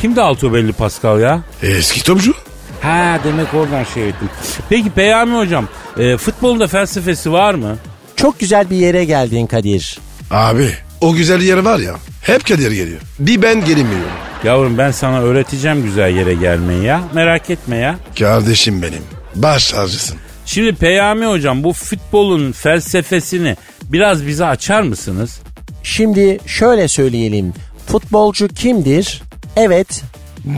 Kimdi 0.00 0.20
Altobelli 0.20 0.72
Pascal 0.72 1.20
ya? 1.20 1.40
Eski 1.62 2.04
topçu. 2.04 2.34
Ha 2.82 3.18
demek 3.24 3.54
oradan 3.54 3.84
şey 3.84 4.08
ettim. 4.08 4.28
Peki 4.68 4.90
Peyami 4.90 5.36
hocam 5.36 5.68
e, 5.98 6.16
futbolun 6.16 6.60
da 6.60 6.66
felsefesi 6.66 7.32
var 7.32 7.54
mı? 7.54 7.76
Çok 8.18 8.38
güzel 8.40 8.70
bir 8.70 8.76
yere 8.76 9.04
geldin 9.04 9.46
Kadir. 9.46 9.98
Abi 10.30 10.70
o 11.00 11.12
güzel 11.14 11.40
yer 11.42 11.58
var 11.58 11.78
ya 11.78 11.94
hep 12.22 12.46
Kadir 12.46 12.70
geliyor. 12.72 13.00
Bir 13.18 13.42
ben 13.42 13.64
gelemiyorum. 13.64 14.10
Yavrum 14.44 14.78
ben 14.78 14.90
sana 14.90 15.20
öğreteceğim 15.20 15.82
güzel 15.82 16.16
yere 16.16 16.34
gelmeyi 16.34 16.84
ya. 16.84 17.02
Merak 17.14 17.50
etme 17.50 17.76
ya. 17.76 17.96
Kardeşim 18.18 18.82
benim. 18.82 19.02
Baş 19.34 19.72
harcısın. 19.72 20.16
Şimdi 20.46 20.74
Peyami 20.74 21.26
hocam 21.26 21.64
bu 21.64 21.72
futbolun 21.72 22.52
felsefesini 22.52 23.56
biraz 23.82 24.26
bize 24.26 24.44
açar 24.46 24.82
mısınız? 24.82 25.40
Şimdi 25.82 26.38
şöyle 26.46 26.88
söyleyelim. 26.88 27.52
Futbolcu 27.86 28.48
kimdir? 28.48 29.22
Evet, 29.56 30.02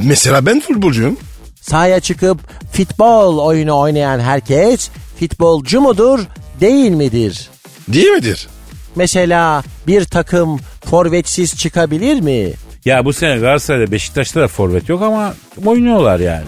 Mesela 0.05 0.47
ben 0.47 0.61
futbolcuyum. 0.61 1.17
sahaya 1.61 2.01
çıkıp 2.01 2.39
futbol 2.73 3.39
oyunu 3.39 3.79
oynayan 3.79 4.21
herkes 4.21 4.89
futbolcu 5.21 5.81
mudur, 5.81 6.21
değil 6.61 6.91
midir? 6.91 7.50
Değil 7.93 8.09
midir? 8.09 8.49
Mesela 8.97 9.63
bir 9.87 10.05
takım 10.05 10.61
forvetsiz 10.85 11.57
çıkabilir 11.57 12.21
mi? 12.21 12.53
Ya 12.85 13.05
bu 13.05 13.13
sene 13.13 13.39
Galatasaray'da 13.39 13.93
Beşiktaş'ta 13.93 14.41
da 14.41 14.49
forvet 14.49 14.89
yok 14.89 15.03
ama 15.03 15.35
oynuyorlar 15.67 16.21
yani. 16.21 16.45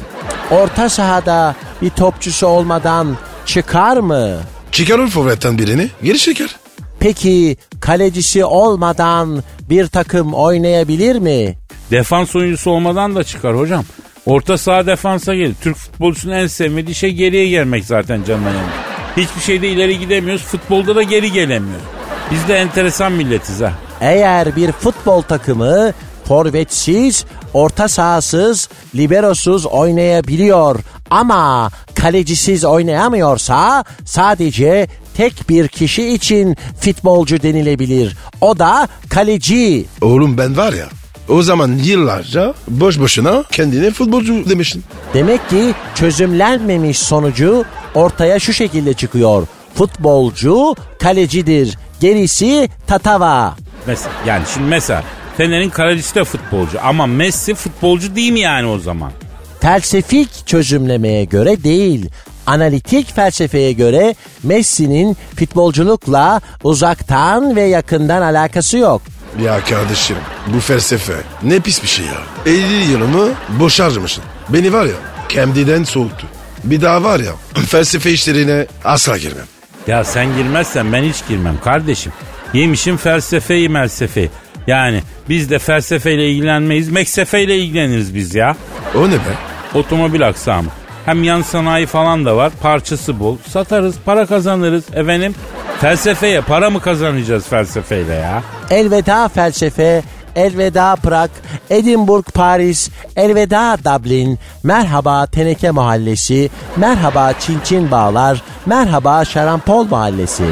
Orta 0.51 0.89
sahada 0.89 1.57
bir 1.83 1.91
topçusu 1.91 2.47
olmadan 2.47 3.17
çıkar 3.47 3.97
mı? 3.97 4.37
Çıkarır 4.73 5.09
forvetten 5.09 5.59
birini 5.59 5.89
geri 6.03 6.19
çeker. 6.19 6.57
Peki 7.01 7.57
kalecisi 7.81 8.45
olmadan 8.45 9.43
bir 9.71 9.87
takım 9.87 10.35
oynayabilir 10.35 11.17
mi? 11.17 11.55
Defans 11.91 12.37
oyuncusu 12.37 12.71
olmadan 12.71 13.15
da 13.15 13.25
çıkar 13.25 13.57
hocam. 13.59 13.85
Orta 14.27 14.59
saha 14.59 14.87
defansa 14.87 15.35
gelir. 15.35 15.55
Türk 15.63 15.77
futbolcusunun 15.77 16.33
en 16.35 16.47
sevmediği 16.47 16.95
şey 16.95 17.11
geriye 17.11 17.49
gelmek 17.49 17.85
zaten 17.85 18.25
canına 18.25 18.49
yanıyor. 18.49 18.92
Hiçbir 19.17 19.41
şeyde 19.41 19.69
ileri 19.69 19.99
gidemiyoruz. 19.99 20.43
Futbolda 20.43 20.97
da 20.97 21.03
geri 21.03 21.33
gelemiyoruz. 21.33 21.85
Biz 22.31 22.49
de 22.49 22.55
enteresan 22.57 23.13
milletiz 23.13 23.61
ha. 23.61 23.73
Eğer 24.01 24.57
bir 24.57 24.73
futbol 24.73 25.23
takımı 25.23 25.93
forvetsiz, 26.25 27.25
orta 27.55 27.89
sahasız, 27.89 28.69
liberosuz 28.95 29.67
oynayabiliyor 29.67 30.79
ama 31.11 31.71
kalecisiz 31.95 32.65
oynayamıyorsa 32.65 33.85
sadece 34.05 34.89
tek 35.17 35.49
bir 35.49 35.69
kişi 35.69 36.09
için 36.09 36.57
futbolcu 36.81 37.43
denilebilir. 37.43 38.17
O 38.41 38.59
da 38.59 38.89
kaleci. 39.09 39.87
Oğlum 40.01 40.39
ben 40.39 40.57
var 40.57 40.73
ya 40.73 40.89
o 41.33 41.43
zaman 41.43 41.73
yıllarca 41.73 42.55
boş 42.69 42.99
boşuna 42.99 43.45
kendine 43.51 43.91
futbolcu 43.91 44.51
demiştin. 44.51 44.85
Demek 45.15 45.51
ki 45.51 45.75
çözümlenmemiş 45.95 46.99
sonucu 46.99 47.65
ortaya 47.95 48.39
şu 48.39 48.53
şekilde 48.53 48.95
çıkıyor. 48.95 49.47
Futbolcu 49.75 50.75
kalecidir. 51.01 51.79
Gerisi 52.01 52.69
tatava. 52.87 53.57
Mesela, 53.87 54.15
yani 54.27 54.43
şimdi 54.55 54.67
mesela 54.67 55.05
Fener'in 55.37 55.71
kalecisi 55.71 56.15
de 56.15 56.25
futbolcu 56.25 56.79
ama 56.83 57.07
Messi 57.07 57.55
futbolcu 57.55 58.17
değil 58.17 58.33
mi 58.33 58.41
yani 58.41 58.67
o 58.67 58.79
zaman? 58.79 59.13
Felsefik 59.61 60.47
çözümlemeye 60.47 61.25
göre 61.25 61.65
değil, 61.65 62.11
analitik 62.47 63.15
felsefeye 63.15 63.73
göre 63.73 64.15
Messi'nin 64.43 65.17
futbolculukla 65.37 66.41
uzaktan 66.65 67.57
ve 67.57 67.63
yakından 67.63 68.23
alakası 68.23 68.79
yok. 68.79 69.03
Ya 69.41 69.61
kardeşim 69.65 70.17
bu 70.47 70.61
felsefe 70.61 71.15
ne 71.43 71.61
pis 71.61 71.83
bir 71.83 71.89
şey 71.89 72.07
ya. 72.07 72.23
50 72.47 72.91
yılımı 72.93 73.29
boş 73.49 73.81
harcamışsın. 73.81 74.25
Beni 74.49 74.73
var 74.73 74.85
ya 74.87 74.95
kendiden 75.29 75.85
soğuttu. 75.85 76.27
Bir 76.65 76.81
daha 76.81 77.05
var 77.05 77.21
ya 77.21 77.33
felsefe 77.67 78.11
işlerine 78.11 78.67
asla 78.85 79.19
girmem. 79.19 79.45
Ya 79.87 80.05
sen 80.05 80.37
girmezsen 80.37 80.93
ben 80.93 81.03
hiç 81.03 81.17
girmem 81.29 81.61
kardeşim. 81.65 82.13
Yemişim 82.53 82.97
felsefeyi 82.97 83.69
melsefeyi. 83.69 84.31
Yani 84.67 85.03
biz 85.29 85.51
de 85.51 85.59
felsefeyle 85.59 86.29
ilgilenmeyiz, 86.31 86.89
meksefeyle 86.89 87.59
ilgileniriz 87.59 88.15
biz 88.15 88.35
ya. 88.35 88.57
O 88.95 89.09
ne 89.09 89.13
be? 89.15 89.35
Otomobil 89.75 90.29
aksamı. 90.29 90.69
Hem 91.07 91.23
yan 91.25 91.43
sanayi 91.43 91.87
falan 91.87 92.25
da 92.25 92.37
var. 92.37 92.53
Parçası 92.63 93.21
bol. 93.21 93.37
Satarız, 93.49 93.97
para 94.05 94.27
kazanırız. 94.27 94.85
Efendim 94.95 95.35
felsefeye 95.81 96.41
para 96.41 96.71
mı 96.71 96.81
kazanacağız 96.81 97.47
felsefeyle 97.47 98.15
ya? 98.15 98.43
Elveda 98.71 99.29
felsefe, 99.29 100.03
elveda 100.37 100.97
Prag, 100.97 101.31
Edinburgh 101.71 102.31
Paris, 102.35 102.91
elveda 103.17 103.79
Dublin, 103.85 104.39
merhaba 104.63 105.27
Teneke 105.27 105.71
Mahallesi, 105.71 106.51
merhaba 106.77 107.33
Çinçin 107.33 107.91
Bağlar, 107.91 108.43
merhaba 108.67 109.25
Şarampol 109.25 109.85
Mahallesi. 109.85 110.45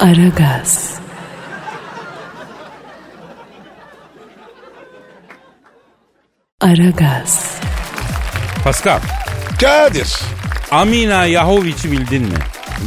Aragaz, 0.00 0.90
Aragaz, 6.60 7.60
Pascal, 8.64 9.00
Kadir. 9.62 10.14
Amina 10.70 11.26
Yahovic'i 11.26 11.92
bildin 11.92 12.22
mi? 12.22 12.34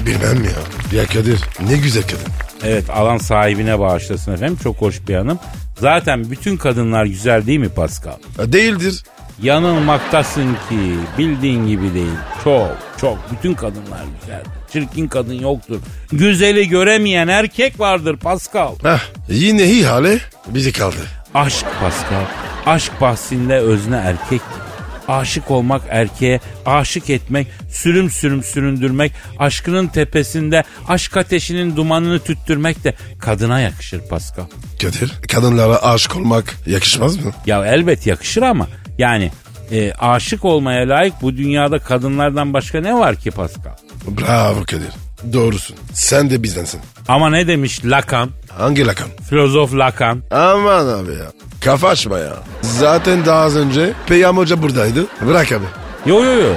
Bilmem 0.06 0.44
ya. 0.44 1.00
Ya 1.00 1.06
Kadir 1.06 1.40
ne 1.70 1.78
güzel 1.78 2.04
kadın. 2.04 2.34
Evet 2.64 2.90
alan 2.90 3.18
sahibine 3.18 3.80
bağışlasın 3.80 4.34
efendim. 4.34 4.58
Çok 4.64 4.76
hoş 4.82 5.08
bir 5.08 5.16
hanım. 5.16 5.40
Zaten 5.80 6.32
bütün 6.32 6.58
kadınlar 6.58 7.06
güzel 7.06 7.46
değil 7.46 7.60
mi 7.60 7.70
Pascal? 7.70 8.16
Ha, 8.38 8.54
Değildir. 8.54 9.04
Yanılmaktasın 9.42 10.54
ki 10.54 10.96
bildiğin 11.18 11.68
gibi 11.68 11.94
değil. 11.94 12.16
Çok 12.44 12.78
çok 13.02 13.18
bütün 13.32 13.54
kadınlar 13.54 14.04
güzel. 14.22 14.44
Çirkin 14.74 15.08
kadın 15.08 15.34
yoktur. 15.34 15.80
Güzeli 16.12 16.70
göremeyen 16.70 17.28
erkek 17.28 17.80
vardır 17.80 18.18
Pascal. 18.18 18.76
Hah, 18.84 19.02
yine 19.30 19.64
iyi 19.66 19.86
hale 19.86 20.20
bizi 20.48 20.72
kaldı. 20.72 20.96
Aşk 21.34 21.66
Pascal. 21.82 22.26
Aşk 22.66 23.02
bahsinde 23.02 23.56
özne 23.56 23.98
erkektir. 23.98 24.65
Aşık 25.08 25.52
olmak 25.52 25.82
erkeğe, 25.90 26.40
aşık 26.66 27.10
etmek, 27.10 27.48
sürüm 27.72 28.10
sürüm 28.10 28.44
süründürmek, 28.44 29.12
aşkının 29.40 29.88
tepesinde 29.88 30.64
aşk 30.88 31.18
ateşinin 31.18 31.76
dumanını 31.76 32.20
tüttürmek 32.20 32.84
de 32.84 32.94
kadına 33.20 33.60
yakışır 33.60 34.02
Pascal. 34.10 34.46
Kadir 34.82 35.14
kadınlara 35.32 35.84
aşık 35.84 36.16
olmak 36.16 36.56
yakışmaz 36.68 37.18
mı? 37.18 37.32
Ya 37.46 37.66
elbet 37.66 38.08
yakışır 38.08 38.42
ama 38.42 38.68
yani 38.98 39.32
e, 39.72 39.94
aşık 39.94 40.46
olmaya 40.46 40.90
layık 40.90 41.14
bu 41.22 41.38
dünyada 41.38 41.80
kadınlardan 41.80 42.54
başka 42.54 42.82
ne 42.82 42.94
var 42.94 43.16
ki 43.16 43.32
Pascal? 43.32 43.76
Bravo 44.08 44.60
Kadir. 44.64 44.92
Doğrusun. 45.34 45.76
Sen 45.94 46.30
de 46.30 46.44
bizdensin. 46.44 46.82
Ama 47.08 47.30
ne 47.30 47.48
demiş 47.48 47.86
Lacan? 47.86 48.30
Hangi 48.58 48.86
Lacan? 48.88 49.08
Filozof 49.30 49.74
Lacan. 49.74 50.24
Aman 50.32 50.88
abi 50.88 51.12
ya. 51.12 51.32
Kafa 51.66 51.88
açma 51.88 52.20
ya. 52.20 52.34
Zaten 52.62 53.26
daha 53.26 53.40
az 53.42 53.56
önce 53.58 53.94
Peyam 54.08 54.38
Hoca 54.38 54.62
buradaydı. 54.62 55.06
Bırak 55.22 55.52
abi. 55.52 55.66
Yo 56.06 56.24
yo 56.24 56.32
yo. 56.34 56.54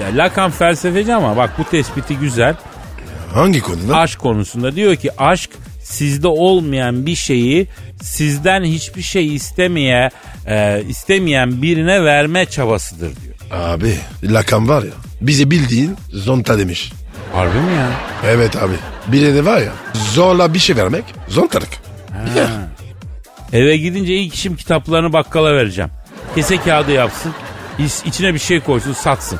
Ya, 0.00 0.08
Lacan 0.16 0.50
felsefeci 0.50 1.14
ama 1.14 1.36
bak 1.36 1.50
bu 1.58 1.64
tespiti 1.64 2.16
güzel. 2.16 2.54
Hangi 3.34 3.60
konuda? 3.60 3.96
Aşk 3.96 4.18
konusunda 4.18 4.74
diyor 4.76 4.96
ki 4.96 5.10
aşk 5.22 5.50
sizde 5.82 6.28
olmayan 6.28 7.06
bir 7.06 7.14
şeyi 7.14 7.68
sizden 8.02 8.64
hiçbir 8.64 9.02
şey 9.02 9.34
istemeye 9.34 10.10
e, 10.46 10.82
istemeyen 10.88 11.62
birine 11.62 12.04
verme 12.04 12.46
çabasıdır 12.46 13.12
diyor. 13.22 13.34
Abi 13.50 13.98
Lacan 14.22 14.68
var 14.68 14.82
ya 14.82 14.90
bize 15.20 15.50
bildiğin 15.50 15.96
zonta 16.12 16.58
demiş. 16.58 16.92
Harbi 17.34 17.58
mi 17.58 17.72
ya? 17.76 17.88
Evet 18.26 18.56
abi. 18.56 18.74
Birine 19.06 19.44
var 19.44 19.60
ya 19.60 19.72
zorla 20.14 20.54
bir 20.54 20.58
şey 20.58 20.76
vermek 20.76 21.04
zontalık. 21.28 21.68
Ya. 22.36 22.71
Eve 23.52 23.76
gidince 23.76 24.14
ilk 24.14 24.34
işim 24.34 24.56
kitaplarını 24.56 25.12
bakkala 25.12 25.54
vereceğim. 25.54 25.90
Kese 26.34 26.56
kağıdı 26.56 26.92
yapsın. 26.92 27.32
iç- 27.78 28.06
içine 28.06 28.34
bir 28.34 28.38
şey 28.38 28.60
koysun 28.60 28.92
satsın. 28.92 29.38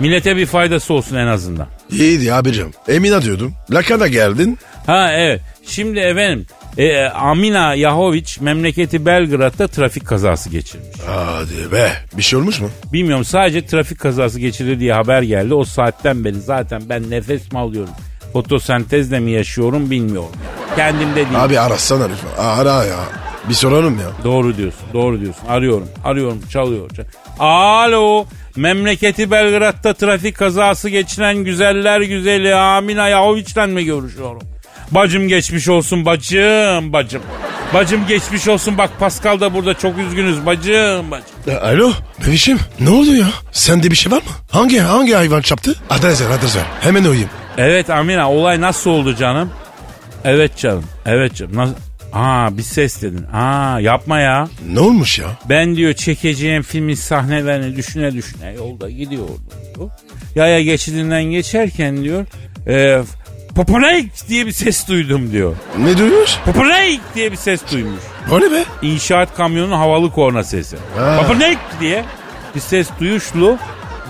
Millete 0.00 0.36
bir 0.36 0.46
faydası 0.46 0.94
olsun 0.94 1.16
en 1.16 1.26
azından. 1.26 1.66
İyiydi 1.90 2.34
abicim. 2.34 2.70
Emin 2.88 3.22
diyordum. 3.22 3.54
Lacan'a 3.70 4.06
geldin. 4.08 4.58
Ha 4.86 5.12
evet. 5.12 5.40
Şimdi 5.66 5.98
efendim 5.98 6.46
e, 6.78 7.02
Amina 7.04 7.74
Yahoviç 7.74 8.40
memleketi 8.40 9.06
Belgrad'da 9.06 9.68
trafik 9.68 10.06
kazası 10.06 10.50
geçirmiş. 10.50 10.88
Hadi 11.06 11.72
be. 11.72 11.92
Bir 12.16 12.22
şey 12.22 12.38
olmuş 12.38 12.60
mu? 12.60 12.70
Bilmiyorum 12.92 13.24
sadece 13.24 13.66
trafik 13.66 13.98
kazası 14.00 14.40
geçirdi 14.40 14.80
diye 14.80 14.92
haber 14.92 15.22
geldi. 15.22 15.54
O 15.54 15.64
saatten 15.64 16.24
beri 16.24 16.40
zaten 16.40 16.82
ben 16.88 17.10
nefes 17.10 17.52
mi 17.52 17.58
alıyorum? 17.58 17.94
Fotosentezle 18.32 19.20
mi 19.20 19.30
yaşıyorum 19.30 19.90
bilmiyorum. 19.90 20.32
Kendimde 20.76 21.14
değil. 21.16 21.26
Abi 21.44 21.60
arasana 21.60 22.04
lütfen. 22.08 22.44
Ara 22.44 22.84
ya. 22.84 22.96
Bir 23.48 23.54
soralım 23.54 23.98
ya. 24.00 24.06
Doğru 24.24 24.56
diyorsun, 24.56 24.80
doğru 24.92 25.20
diyorsun. 25.20 25.46
Arıyorum, 25.48 25.88
arıyorum, 26.04 26.40
çalıyor. 26.52 26.90
çal- 26.96 27.04
Alo, 27.38 28.26
memleketi 28.56 29.30
Belgrad'da 29.30 29.94
trafik 29.94 30.36
kazası 30.36 30.88
geçiren 30.88 31.36
güzeller 31.36 32.00
güzeli 32.00 32.54
Amina 32.54 33.08
Yahoviç'ten 33.08 33.70
mi 33.70 33.84
görüşüyorum? 33.84 34.42
Bacım 34.90 35.28
geçmiş 35.28 35.68
olsun 35.68 36.06
bacım, 36.06 36.92
bacım. 36.92 37.22
Bacım 37.74 38.06
geçmiş 38.08 38.48
olsun 38.48 38.78
bak 38.78 38.90
Pascal 39.00 39.40
da 39.40 39.54
burada 39.54 39.74
çok 39.74 39.98
üzgünüz 39.98 40.46
bacım, 40.46 41.10
bacım. 41.10 41.26
E, 41.46 41.56
Alo 41.56 41.90
bebişim 42.26 42.58
ne 42.80 42.90
oldu 42.90 43.14
ya? 43.16 43.26
Sende 43.52 43.90
bir 43.90 43.96
şey 43.96 44.12
var 44.12 44.16
mı? 44.16 44.30
Hangi 44.50 44.78
hangi 44.78 45.12
hayvan 45.14 45.40
çaptı? 45.40 45.74
Adres 45.90 46.20
ver 46.22 46.30
adres 46.30 46.56
ver. 46.56 46.62
Hemen 46.80 47.04
uyuyayım. 47.04 47.28
Evet 47.58 47.90
Amina 47.90 48.32
olay 48.32 48.60
nasıl 48.60 48.90
oldu 48.90 49.14
canım? 49.16 49.50
Evet 50.24 50.56
canım, 50.58 50.84
evet 51.06 51.34
canım. 51.34 51.56
Nasıl? 51.56 51.74
Aa 52.12 52.56
bir 52.56 52.62
ses 52.62 53.02
dedin. 53.02 53.26
Aa 53.32 53.80
yapma 53.80 54.18
ya. 54.18 54.48
Ne 54.72 54.80
olmuş 54.80 55.18
ya? 55.18 55.26
Ben 55.48 55.76
diyor 55.76 55.94
çekeceğim 55.94 56.62
filmin 56.62 56.94
sahnelerini 56.94 57.76
düşüne 57.76 58.12
düşüne 58.12 58.52
yolda 58.52 58.90
gidiyordum 58.90 59.40
diyor. 59.76 59.90
Yaya 60.34 60.62
geçidinden 60.62 61.24
geçerken 61.24 62.04
diyor 62.04 62.26
e, 62.68 63.02
Popolayk 63.54 64.28
diye 64.28 64.46
bir 64.46 64.52
ses 64.52 64.88
duydum 64.88 65.32
diyor. 65.32 65.56
Ne 65.78 65.98
duymuş? 65.98 66.38
Popolayk 66.44 67.00
diye 67.14 67.32
bir 67.32 67.36
ses 67.36 67.60
duymuş. 67.72 68.00
O 68.30 68.40
ne 68.40 68.50
be? 68.50 68.64
İnşaat 68.82 69.34
kamyonunun 69.36 69.76
havalı 69.76 70.10
korna 70.12 70.44
sesi. 70.44 70.76
Ha. 70.96 71.20
Popolayk 71.22 71.58
diye 71.80 72.04
bir 72.54 72.60
ses 72.60 72.88
duyuşlu. 73.00 73.58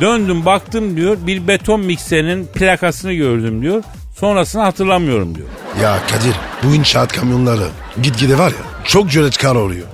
Döndüm 0.01 0.45
baktım 0.45 0.97
diyor 0.97 1.17
bir 1.27 1.49
beton 1.49 1.81
mikserinin 1.81 2.47
plakasını 2.47 3.13
gördüm 3.13 3.63
diyor. 3.63 3.83
Sonrasını 4.15 4.63
hatırlamıyorum 4.63 5.35
diyor. 5.35 5.49
Ya 5.83 5.99
Kadir 6.11 6.35
bu 6.63 6.75
inşaat 6.75 7.13
kamyonları 7.13 7.69
gitgide 8.03 8.39
var 8.39 8.51
ya 8.51 8.85
çok 8.87 9.11
cüretkar 9.11 9.55
oluyor. 9.55 9.87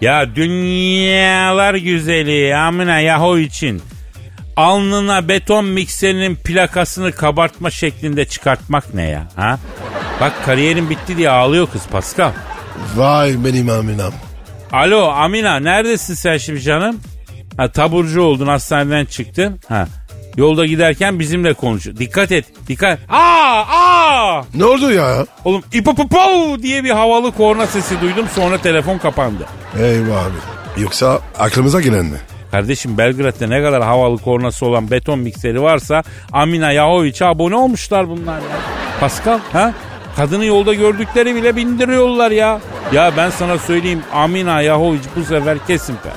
Ya 0.00 0.34
dünyalar 0.36 1.74
güzeli 1.74 2.56
Amina 2.56 3.00
Yahu 3.00 3.38
için 3.38 3.82
alnına 4.56 5.28
beton 5.28 5.64
mikserinin 5.64 6.36
plakasını 6.36 7.12
kabartma 7.12 7.70
şeklinde 7.70 8.24
çıkartmak 8.24 8.94
ne 8.94 9.08
ya? 9.08 9.28
Ha? 9.36 9.58
Bak 10.20 10.32
kariyerin 10.44 10.90
bitti 10.90 11.16
diye 11.16 11.30
ağlıyor 11.30 11.68
kız 11.72 11.82
Pascal. 11.86 12.30
Vay 12.96 13.44
benim 13.44 13.68
aminam. 13.70 14.12
Alo 14.72 15.06
Amina 15.10 15.60
neredesin 15.60 16.14
sen 16.14 16.36
şimdi 16.36 16.60
canım? 16.60 17.00
Ha 17.56 17.68
taburcu 17.72 18.22
oldun 18.22 18.46
hastaneden 18.46 19.04
çıktın. 19.04 19.60
Ha. 19.68 19.86
Yolda 20.36 20.66
giderken 20.66 21.18
bizimle 21.18 21.54
konuş. 21.54 21.86
Dikkat 21.86 22.32
et. 22.32 22.44
Dikkat. 22.68 22.98
Aa 23.08 23.62
aa. 23.68 24.44
Ne 24.54 24.64
oldu 24.64 24.92
ya? 24.92 25.26
Oğlum 25.44 25.62
ipopopo 25.72 26.18
diye 26.62 26.84
bir 26.84 26.90
havalı 26.90 27.32
korna 27.32 27.66
sesi 27.66 28.00
duydum 28.00 28.26
sonra 28.34 28.58
telefon 28.58 28.98
kapandı. 28.98 29.46
Eyvah 29.80 30.24
abi. 30.24 30.80
Yoksa 30.82 31.20
aklımıza 31.38 31.80
gelen 31.80 32.04
mi? 32.04 32.18
Kardeşim 32.50 32.98
Belgrad'da 32.98 33.46
ne 33.46 33.62
kadar 33.62 33.82
havalı 33.82 34.18
kornası 34.18 34.66
olan 34.66 34.90
beton 34.90 35.18
mikseri 35.18 35.62
varsa 35.62 36.02
Amina 36.32 36.72
Yahoviç'e 36.72 37.24
abone 37.24 37.56
olmuşlar 37.56 38.08
bunlar 38.08 38.36
ya. 38.38 38.56
Pascal 39.00 39.38
ha? 39.52 39.72
Kadını 40.16 40.44
yolda 40.44 40.74
gördükleri 40.74 41.34
bile 41.34 41.56
bindiriyorlar 41.56 42.30
ya. 42.30 42.60
Ya 42.92 43.12
ben 43.16 43.30
sana 43.30 43.58
söyleyeyim 43.58 44.02
Amina 44.12 44.60
Yahoviç 44.60 45.02
bu 45.16 45.24
sefer 45.24 45.58
kesin 45.66 45.94
be. 45.94 46.10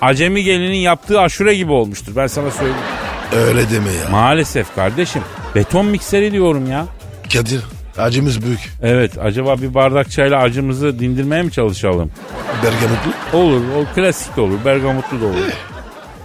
Acemi 0.00 0.42
gelinin 0.44 0.76
yaptığı 0.76 1.20
aşure 1.20 1.54
gibi 1.54 1.72
olmuştur 1.72 2.12
ben 2.16 2.26
sana 2.26 2.50
söyleyeyim. 2.50 2.78
Öyle 3.32 3.70
deme 3.70 3.92
ya. 3.92 4.08
Maalesef 4.10 4.74
kardeşim. 4.74 5.22
Beton 5.54 5.86
mikseri 5.86 6.32
diyorum 6.32 6.70
ya. 6.70 6.86
Kadir 7.32 7.60
acımız 7.98 8.42
büyük. 8.42 8.72
Evet 8.82 9.18
acaba 9.18 9.56
bir 9.62 9.74
bardak 9.74 10.10
çayla 10.10 10.38
acımızı 10.38 10.98
dindirmeye 10.98 11.42
mi 11.42 11.52
çalışalım? 11.52 12.10
Bergamotlu. 12.62 13.38
Olur 13.38 13.62
o 13.76 13.94
klasik 13.94 14.36
de 14.36 14.40
olur 14.40 14.58
bergamotlu 14.64 15.20
da 15.20 15.26
olur. 15.26 15.52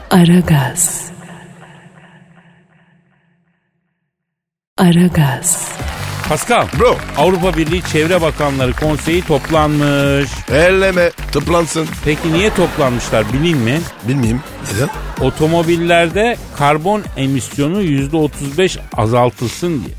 Aragaz. 0.09 1.11
Aragaz. 4.77 5.72
Pascal. 6.29 6.67
Bro. 6.79 6.97
Avrupa 7.17 7.57
Birliği 7.57 7.81
Çevre 7.91 8.21
Bakanları 8.21 8.73
Konseyi 8.73 9.21
toplanmış. 9.21 10.29
Elleme 10.51 11.09
tıplansın. 11.31 11.87
Peki 12.05 12.33
niye 12.33 12.53
toplanmışlar 12.53 13.33
bileyim 13.33 13.57
mi? 13.57 13.79
Bilmeyeyim. 14.07 14.41
Neden? 14.73 14.89
Otomobillerde 15.25 16.37
karbon 16.57 17.03
emisyonu 17.17 17.83
%35 17.83 18.79
azaltılsın 18.97 19.85
diye. 19.85 19.95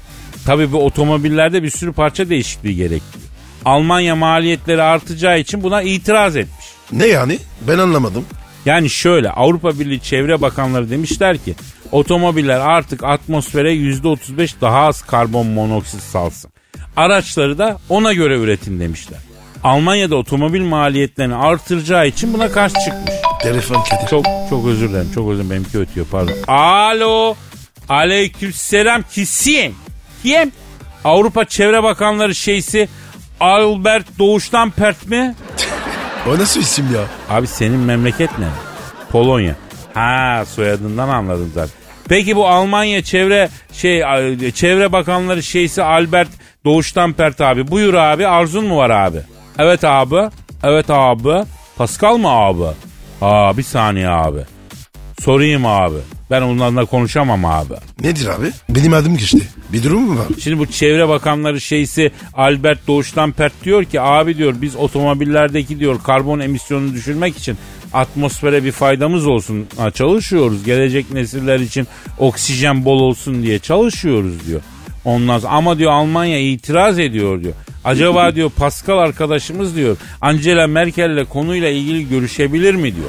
Tabii 0.47 0.73
bu 0.73 0.87
otomobillerde 0.87 1.63
bir 1.63 1.71
sürü 1.71 1.93
parça 1.93 2.29
değişikliği 2.29 2.77
gerektiriyor. 2.77 3.31
Almanya 3.65 4.17
maliyetleri 4.17 4.83
artacağı 4.83 5.39
için 5.39 5.63
buna 5.63 5.83
itiraz 5.83 6.37
etmiş. 6.37 6.67
Ne 6.93 7.07
yani? 7.07 7.39
Ben 7.69 7.79
anlamadım. 7.79 8.25
Yani 8.67 8.91
şöyle 8.91 9.31
Avrupa 9.31 9.79
Birliği 9.79 10.01
Çevre 10.01 10.43
Bakanları 10.43 10.91
demişler 10.91 11.39
ki 11.39 11.55
otomobiller 11.95 12.61
artık 12.61 13.05
atmosfere 13.05 13.75
%35 13.75 14.61
daha 14.61 14.79
az 14.81 15.03
karbon 15.03 15.47
monoksit 15.47 16.01
salsın. 16.01 16.51
Araçları 16.97 17.59
da 17.59 17.79
ona 17.89 18.13
göre 18.13 18.39
üretin 18.39 18.81
demişler. 18.81 19.19
Almanya'da 19.65 20.17
otomobil 20.17 20.63
maliyetlerini 20.63 21.35
artıracağı 21.35 22.07
için 22.07 22.35
buna 22.35 22.49
karşı 22.53 22.75
çıkmış. 22.75 23.15
Telefon 23.43 23.83
Kadir. 23.83 24.07
Çok 24.11 24.25
çok 24.51 24.67
özür 24.67 24.89
dilerim. 24.89 25.11
Çok 25.15 25.31
özür 25.31 25.45
dilerim. 25.45 25.51
Benimki 25.51 25.79
ötüyor 25.79 26.07
pardon. 26.11 26.35
Alo. 26.49 27.35
Aleykümselam. 27.89 29.03
Kim? 29.13 29.75
Kim? 30.23 30.53
Avrupa 31.05 31.45
Çevre 31.45 31.83
Bakanları 31.83 32.35
şeysi 32.35 32.89
Albert 33.41 34.19
Doğuştan 34.19 34.71
Pert 34.71 35.07
mi? 35.09 35.35
O 36.29 36.39
nasıl 36.39 36.61
isim 36.61 36.95
ya? 36.95 37.37
Abi 37.37 37.47
senin 37.47 37.79
memleket 37.79 38.39
ne? 38.39 38.49
Polonya. 39.11 39.57
Ha 39.95 40.45
soyadından 40.55 41.09
anladım 41.09 41.51
zaten. 41.55 41.84
Peki 42.09 42.37
bu 42.37 42.49
Almanya 42.49 43.03
çevre 43.03 43.49
şey 43.73 44.03
çevre 44.55 44.93
bakanları 44.93 45.43
şeysi 45.43 45.83
Albert 45.83 46.29
Doğuştan 46.65 47.13
Pert 47.13 47.41
abi. 47.41 47.71
Buyur 47.71 47.95
abi 47.95 48.27
arzun 48.27 48.67
mu 48.67 48.77
var 48.77 48.91
abi? 48.91 49.19
Evet 49.59 49.85
abi. 49.85 50.31
Evet 50.63 50.87
abi. 50.91 51.45
Pascal 51.77 52.17
mı 52.17 52.29
abi? 52.29 52.65
Aa 53.23 53.57
bir 53.57 53.63
saniye 53.63 54.09
abi. 54.09 54.41
Sorayım 55.21 55.67
abi. 55.67 55.97
Ben 56.31 56.43
onlarla 56.43 56.85
konuşamam 56.85 57.45
abi. 57.45 57.75
Nedir 58.01 58.27
abi? 58.27 58.51
Benim 58.69 58.93
adım 58.95 59.17
geçti. 59.17 59.49
Bir 59.73 59.83
durum 59.83 60.03
mu 60.03 60.19
var? 60.19 60.27
Şimdi 60.43 60.59
bu 60.59 60.67
çevre 60.67 61.09
bakanları 61.09 61.61
şeysi 61.61 62.13
Albert 62.35 62.87
Doğuştan 62.87 63.33
Pert 63.33 63.53
diyor 63.65 63.85
ki 63.85 64.01
abi 64.01 64.37
diyor 64.37 64.55
biz 64.63 64.77
otomobillerdeki 64.77 65.79
diyor 65.81 66.01
karbon 66.03 66.41
emisyonunu 66.41 66.93
düşürmek 66.93 67.37
için 67.37 67.59
atmosfere 67.95 68.65
bir 68.65 68.73
faydamız 68.73 69.27
olsun 69.27 69.67
ha, 69.77 69.91
çalışıyoruz. 69.91 70.65
Gelecek 70.65 71.11
nesiller 71.13 71.61
için 71.61 71.87
oksijen 72.19 72.85
bol 72.85 73.01
olsun 73.01 73.43
diye 73.43 73.59
çalışıyoruz 73.59 74.47
diyor. 74.47 74.61
Ondan 75.05 75.39
sonra, 75.39 75.53
ama 75.53 75.79
diyor 75.79 75.93
Almanya 75.93 76.39
itiraz 76.41 76.99
ediyor 76.99 77.43
diyor. 77.43 77.55
Acaba 77.85 78.35
diyor 78.35 78.51
Pascal 78.51 78.99
arkadaşımız 78.99 79.77
diyor 79.77 79.97
Angela 80.21 80.67
Merkel'le 80.67 81.25
konuyla 81.25 81.69
ilgili 81.69 82.09
görüşebilir 82.09 82.75
mi 82.75 82.97
diyor. 82.97 83.09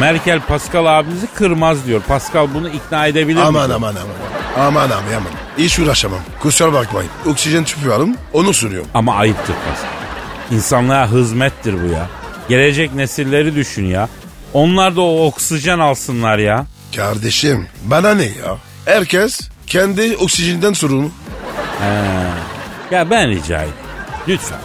Merkel 0.00 0.40
Pascal 0.40 0.98
abimizi 0.98 1.26
kırmaz 1.26 1.86
diyor. 1.86 2.02
Pascal 2.08 2.48
bunu 2.54 2.68
ikna 2.68 3.06
edebilir 3.06 3.38
mi? 3.38 3.42
Aman 3.42 3.70
aman 3.70 3.94
aman. 3.94 4.66
Aman 4.66 4.86
abi 4.86 5.14
aman. 5.16 5.32
Hiç 5.58 5.78
uğraşamam. 5.78 6.20
Kusura 6.40 6.72
bakmayın. 6.72 7.10
Oksijen 7.26 7.64
tüpü 7.64 7.90
alın 7.90 8.16
onu 8.32 8.54
sürüyorum. 8.54 8.88
Ama 8.94 9.14
ayıptır 9.14 9.54
Pascal. 9.54 10.56
İnsanlığa 10.56 11.10
hizmettir 11.12 11.74
bu 11.74 11.92
ya. 11.92 12.08
Gelecek 12.48 12.94
nesilleri 12.94 13.54
düşün 13.54 13.84
ya. 13.84 14.08
Onlar 14.54 14.96
da 14.96 15.00
o 15.00 15.26
oksijen 15.26 15.78
alsınlar 15.78 16.38
ya. 16.38 16.66
Kardeşim 16.96 17.66
bana 17.84 18.14
ne 18.14 18.22
ya? 18.24 18.58
Herkes 18.84 19.40
kendi 19.66 20.16
oksijeninden 20.16 20.72
sorumlu. 20.72 21.10
Ya 22.90 23.10
ben 23.10 23.28
rica 23.30 23.56
ediyorum. 23.56 23.78
Lütfen. 24.28 24.58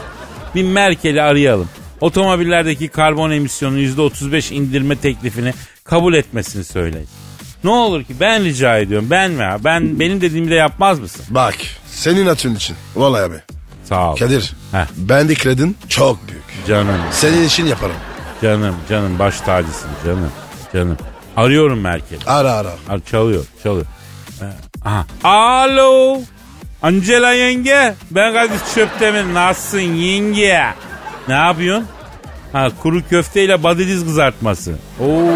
Bir 0.56 0.64
Merkel'i 0.64 1.22
arayalım. 1.22 1.70
Otomobillerdeki 2.02 2.88
karbon 2.88 3.32
emisyonu 3.32 3.80
%35 3.80 4.54
indirme 4.54 4.96
teklifini 4.96 5.54
kabul 5.84 6.14
etmesini 6.14 6.64
söyleyin. 6.64 7.08
Ne 7.64 7.70
olur 7.70 8.04
ki 8.04 8.14
ben 8.20 8.44
rica 8.44 8.78
ediyorum. 8.78 9.08
Ben 9.12 9.32
mi 9.32 9.42
ya? 9.42 9.58
Ben 9.64 10.00
benim 10.00 10.22
dediğimi 10.22 10.50
de 10.52 10.56
yapmaz 10.56 11.00
mısın? 11.00 11.26
Bak 11.30 11.56
senin 11.92 12.28
atın 12.28 12.56
için. 12.56 12.76
Vallahi 12.96 13.22
abi. 13.24 13.36
Sağ 13.86 14.12
ol. 14.12 14.16
Kadir 14.16 14.54
Heh. 14.72 14.86
ben 14.98 15.30
de 15.30 15.34
kredin 15.34 15.78
çok 15.90 16.28
büyük. 16.30 16.44
Canım, 16.68 16.96
Senin 17.12 17.46
için 17.46 17.66
yaparım. 17.66 17.96
Canım, 18.42 18.76
canım 18.90 19.20
baş 19.20 19.42
tacısın 19.42 19.90
canım, 20.06 20.32
canım. 20.74 20.98
Arıyorum 21.38 21.80
Merkel'i. 21.80 22.26
Ara 22.26 22.52
ara. 22.54 22.72
Ar- 22.90 23.00
çalıyor, 23.06 23.46
çalıyor. 23.64 23.86
Ee, 24.42 24.46
Aha. 24.86 25.06
Alo. 25.24 26.22
Angela 26.82 27.32
yenge. 27.34 27.96
Ben 28.12 28.34
Kadir 28.34 28.60
Çöptemir. 28.76 29.34
Nasılsın 29.34 29.80
yenge? 29.80 30.64
Ne 31.28 31.34
yapıyorsun? 31.34 31.88
Ha 32.52 32.70
kuru 32.82 33.08
köfteyle 33.10 33.58
patates 33.58 34.04
kızartması. 34.04 34.76
Oo. 35.00 35.32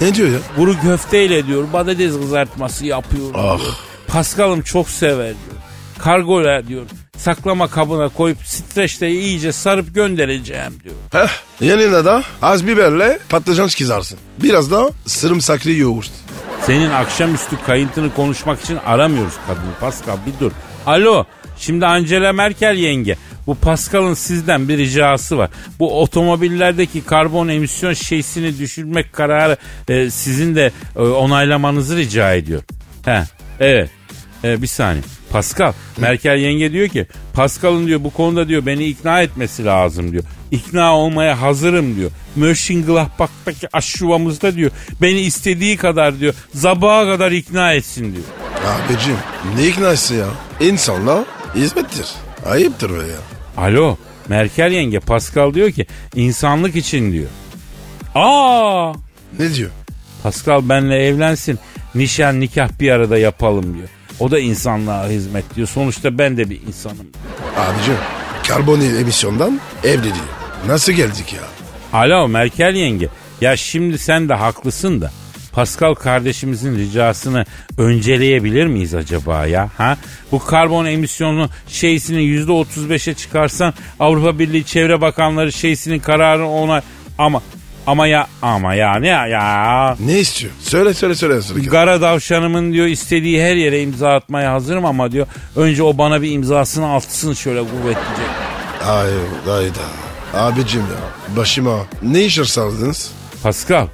Ne 0.00 0.14
diyor 0.14 0.28
ya? 0.28 0.38
Kuru 0.56 0.80
köfteyle 0.80 1.46
diyor 1.46 1.64
patates 1.72 2.12
kızartması 2.12 2.86
yapıyor. 2.86 3.30
Ah. 3.34 3.58
diyor. 3.58 3.74
Paskal'ım 4.08 4.62
çok 4.62 4.88
sever 4.88 5.26
diyor. 5.26 5.62
Kargola 5.98 6.66
diyor. 6.68 6.82
Saklama 7.16 7.68
kabına 7.68 8.08
koyup 8.08 8.38
streçte 8.44 9.10
iyice 9.10 9.52
sarıp 9.52 9.94
göndereceğim 9.94 10.72
diyor. 10.84 10.94
Heh, 11.12 11.30
yanına 11.60 12.04
da 12.04 12.22
az 12.42 12.66
biberle 12.66 13.18
patlıcan 13.28 13.68
kızarsın. 13.68 14.18
Biraz 14.42 14.70
da 14.70 14.90
sarımsaklı 15.06 15.70
yoğurt. 15.70 16.10
Senin 16.66 16.90
akşamüstü 16.90 17.56
kayıntını 17.66 18.14
konuşmak 18.14 18.60
için 18.60 18.78
aramıyoruz 18.86 19.34
kadını 19.46 19.74
Pascal 19.80 20.16
bir 20.26 20.40
dur. 20.40 20.52
Alo 20.86 21.24
şimdi 21.58 21.86
Angela 21.86 22.32
Merkel 22.32 22.74
yenge 22.76 23.16
bu 23.46 23.54
Pascal'ın 23.54 24.14
sizden 24.14 24.68
bir 24.68 24.78
ricası 24.78 25.38
var. 25.38 25.50
Bu 25.78 26.00
otomobillerdeki 26.02 27.04
karbon 27.04 27.48
emisyon 27.48 27.92
şeysini 27.92 28.58
düşürmek 28.58 29.12
kararı 29.12 29.56
e, 29.88 30.10
sizin 30.10 30.54
de 30.54 30.72
e, 30.96 31.00
onaylamanızı 31.00 31.96
rica 31.96 32.34
ediyor. 32.34 32.62
He 33.04 33.24
evet 33.60 33.90
E, 34.44 34.62
bir 34.62 34.66
saniye. 34.66 35.02
Pascal, 35.34 35.72
Merkel 35.98 36.38
yenge 36.38 36.72
diyor 36.72 36.88
ki 36.88 37.06
Pascal'ın 37.32 37.86
diyor 37.86 38.04
bu 38.04 38.10
konuda 38.10 38.48
diyor 38.48 38.66
beni 38.66 38.84
ikna 38.84 39.22
etmesi 39.22 39.64
lazım 39.64 40.12
diyor. 40.12 40.24
İkna 40.50 40.96
olmaya 40.96 41.40
hazırım 41.40 41.96
diyor. 41.96 42.10
Mönchengladbach'taki 42.36 43.68
aşı 43.72 44.04
yuvamızda 44.04 44.54
diyor 44.54 44.70
beni 45.02 45.20
istediği 45.20 45.76
kadar 45.76 46.20
diyor 46.20 46.34
sabaha 46.54 47.04
kadar 47.04 47.32
ikna 47.32 47.72
etsin 47.72 48.14
diyor. 48.14 48.24
Abicim 48.66 49.16
ne 49.56 49.66
iknası 49.66 50.14
ya? 50.14 50.26
İnsanla 50.60 51.24
hizmettir. 51.54 52.06
Ayıptır 52.46 52.90
o 52.90 53.02
ya. 53.02 53.18
Alo 53.56 53.96
Merkel 54.28 54.72
yenge 54.72 55.00
Pascal 55.00 55.54
diyor 55.54 55.70
ki 55.70 55.86
insanlık 56.14 56.76
için 56.76 57.12
diyor. 57.12 57.28
Aa 58.14 58.92
Ne 59.38 59.54
diyor? 59.54 59.70
Pascal 60.22 60.68
benle 60.68 61.06
evlensin 61.06 61.58
nişan 61.94 62.40
nikah 62.40 62.68
bir 62.80 62.90
arada 62.90 63.18
yapalım 63.18 63.76
diyor. 63.76 63.88
O 64.20 64.30
da 64.30 64.38
insanlığa 64.38 65.08
hizmet 65.08 65.56
diyor. 65.56 65.68
Sonuçta 65.68 66.18
ben 66.18 66.36
de 66.36 66.50
bir 66.50 66.60
insanım. 66.68 67.06
Abicim 67.56 67.94
karbon 68.48 68.80
emisyondan 68.80 69.60
evli 69.84 70.04
diyor. 70.04 70.16
Nasıl 70.66 70.92
geldik 70.92 71.32
ya? 71.32 71.40
Alo 72.00 72.28
Merkel 72.28 72.74
yenge. 72.74 73.08
Ya 73.40 73.56
şimdi 73.56 73.98
sen 73.98 74.28
de 74.28 74.34
haklısın 74.34 75.00
da. 75.00 75.10
Pascal 75.52 75.94
kardeşimizin 75.94 76.78
ricasını 76.78 77.44
önceleyebilir 77.78 78.66
miyiz 78.66 78.94
acaba 78.94 79.46
ya? 79.46 79.70
Ha? 79.76 79.98
Bu 80.32 80.38
karbon 80.38 80.86
emisyonu 80.86 81.48
şeysini 81.68 82.22
yüzde 82.22 82.52
35'e 82.52 83.14
çıkarsan 83.14 83.74
Avrupa 84.00 84.38
Birliği 84.38 84.64
Çevre 84.64 85.00
Bakanları 85.00 85.52
şeysinin 85.52 85.98
kararı 85.98 86.46
ona 86.46 86.82
ama 87.18 87.42
ama 87.86 88.06
ya 88.06 88.26
ama 88.42 88.74
ya 88.74 88.94
ne 88.96 89.08
ya, 89.08 89.26
ya 89.26 89.96
Ne 90.00 90.18
istiyor? 90.18 90.52
Söyle 90.60 90.94
söyle 90.94 91.14
söyle. 91.14 91.42
söyle. 91.42 91.66
Gara 91.66 92.00
davşanımın 92.00 92.72
diyor 92.72 92.86
istediği 92.86 93.42
her 93.42 93.54
yere 93.56 93.82
imza 93.82 94.14
atmaya 94.14 94.52
hazırım 94.52 94.84
ama 94.84 95.12
diyor 95.12 95.26
önce 95.56 95.82
o 95.82 95.98
bana 95.98 96.22
bir 96.22 96.30
imzasını 96.32 96.94
atsın 96.94 97.34
şöyle 97.34 97.60
kuvvetlice. 97.60 98.22
Ay 98.86 99.10
hayda. 99.46 99.80
Abicim 100.34 100.80
ya 100.80 101.36
başıma 101.36 101.78
ne 102.02 102.24
işler 102.24 102.44
sardınız? 102.44 103.10
Pascal 103.42 103.86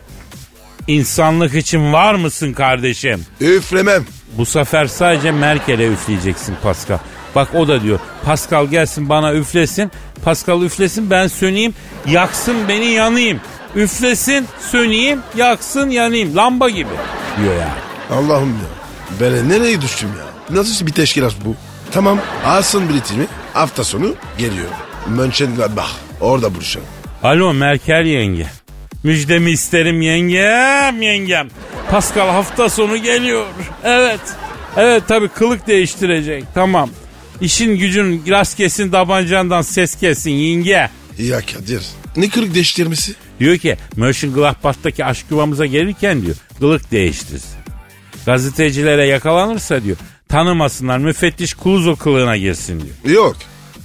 insanlık 0.87 1.55
için 1.55 1.93
var 1.93 2.15
mısın 2.15 2.53
kardeşim? 2.53 3.25
Üflemem. 3.41 4.05
Bu 4.39 4.47
sefer 4.47 4.87
sadece 4.87 5.31
Merkel'e 5.31 5.87
üfleyeceksin 5.93 6.57
Pascal. 6.63 6.99
Bak 7.35 7.55
o 7.55 7.69
da 7.69 7.83
diyor 7.83 7.99
Pascal 8.25 8.67
gelsin 8.67 9.09
bana 9.09 9.35
üflesin. 9.35 9.91
Pascal 10.25 10.63
üflesin 10.63 11.11
ben 11.11 11.27
söneyim. 11.27 11.75
Yaksın 12.07 12.57
beni 12.69 12.87
yanayım. 12.87 13.41
Üflesin 13.77 14.47
söneyim 14.71 15.21
yaksın 15.37 15.91
yanayım. 15.91 16.37
Lamba 16.37 16.71
gibi 16.71 16.91
diyor 17.43 17.55
yani. 17.55 17.81
Allah'ım 18.21 18.49
ya. 18.49 18.69
Ben 19.21 19.49
nereye 19.49 19.81
düştüm 19.83 20.09
ya? 20.19 20.57
Nasıl 20.57 20.87
bir 20.87 20.93
teşkilat 20.93 21.35
bu? 21.45 21.55
Tamam 21.93 22.19
alsın 22.47 22.89
biletimi 22.89 23.27
hafta 23.53 23.85
sonu 23.85 24.15
geliyor. 24.39 24.69
Mönchengladbach 25.09 25.91
orada 26.21 26.55
buluşalım. 26.55 26.87
Alo 27.23 27.53
Merkel 27.53 28.07
yenge. 28.07 28.47
Müjdemi 29.03 29.51
isterim 29.51 30.03
yengem 30.03 31.03
yengem. 31.03 31.49
Pascal 31.91 32.29
hafta 32.29 32.69
sonu 32.69 32.97
geliyor. 32.97 33.47
Evet. 33.85 34.21
Evet 34.77 35.03
tabii 35.09 35.29
kılık 35.29 35.67
değiştirecek. 35.67 36.45
Tamam. 36.55 36.91
İşin 37.41 37.77
gücün 37.77 38.25
rast 38.29 38.57
kesin 38.57 38.91
tabancandan 38.91 39.63
ses 39.63 39.95
kesin 39.97 40.31
yenge. 40.31 40.91
Ya 41.19 41.41
Kadir 41.41 41.83
ne 42.17 42.29
kırık 42.29 42.55
değiştirmesi? 42.55 43.15
Diyor 43.41 43.57
ki 43.59 43.77
Mönchengladbach'taki 43.97 45.05
aşk 45.05 45.27
yuvamıza 45.31 45.67
gelirken 45.67 46.23
diyor 46.23 46.37
kılık 46.59 46.91
değiştirsin. 46.91 47.61
Gazetecilere 48.27 49.07
yakalanırsa 49.07 49.83
diyor 49.85 49.97
tanımasınlar 50.29 50.99
müfettiş 50.99 51.55
Kluzo 51.55 51.97
kılığına 51.97 52.37
girsin 52.37 52.81
diyor. 53.05 53.17
Yok. 53.17 53.37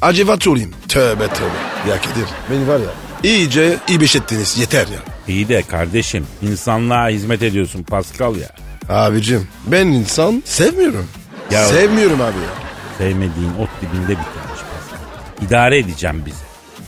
Acıvat 0.02 0.48
olayım. 0.48 0.74
Tövbe 0.88 1.28
tövbe. 1.28 1.90
Ya 1.90 2.02
Kadir 2.02 2.26
beni 2.52 2.68
var 2.68 2.80
ya 2.80 2.86
iyice 3.24 3.78
ibeş 3.90 4.16
ettiniz 4.16 4.58
yeter 4.60 4.88
ya. 4.88 5.00
İyi 5.28 5.50
de 5.50 5.62
kardeşim 5.62 6.28
insanlığa 6.42 7.10
hizmet 7.10 7.44
ediyorsun 7.44 7.84
Pascal 7.84 8.36
ya. 8.36 8.50
Abicim 8.90 9.48
ben 9.68 9.88
insan 9.88 10.44
sevmiyorum. 10.46 11.08
Ya- 11.52 11.66
Sevmiyorum 11.66 12.22
abi 12.22 12.38
ya. 12.38 12.54
Sevmediğin 12.98 13.50
ot 13.60 13.70
dibinde 13.82 14.08
bitermiş 14.10 14.26
Pascal. 14.62 15.48
İdare 15.48 15.78
edeceğim 15.80 16.24
bizi. 16.26 16.45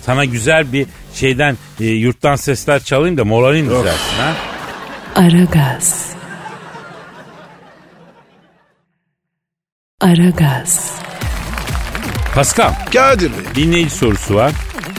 Sana 0.07 0.25
güzel 0.25 0.73
bir 0.73 0.85
şeyden 1.13 1.57
e, 1.79 1.85
yurttan 1.85 2.35
sesler 2.35 2.83
çalayım 2.83 3.17
da 3.17 3.25
moralin 3.25 3.65
düzelsin 3.65 4.17
ha. 4.17 4.33
Aragaz. 5.15 6.09
Aragaz. 10.01 10.91
Pascal 12.35 12.73
Kadir 12.93 13.31
Bey. 13.31 13.55
dinleyici 13.55 13.89
sorusu 13.95 14.35
var. 14.35 14.51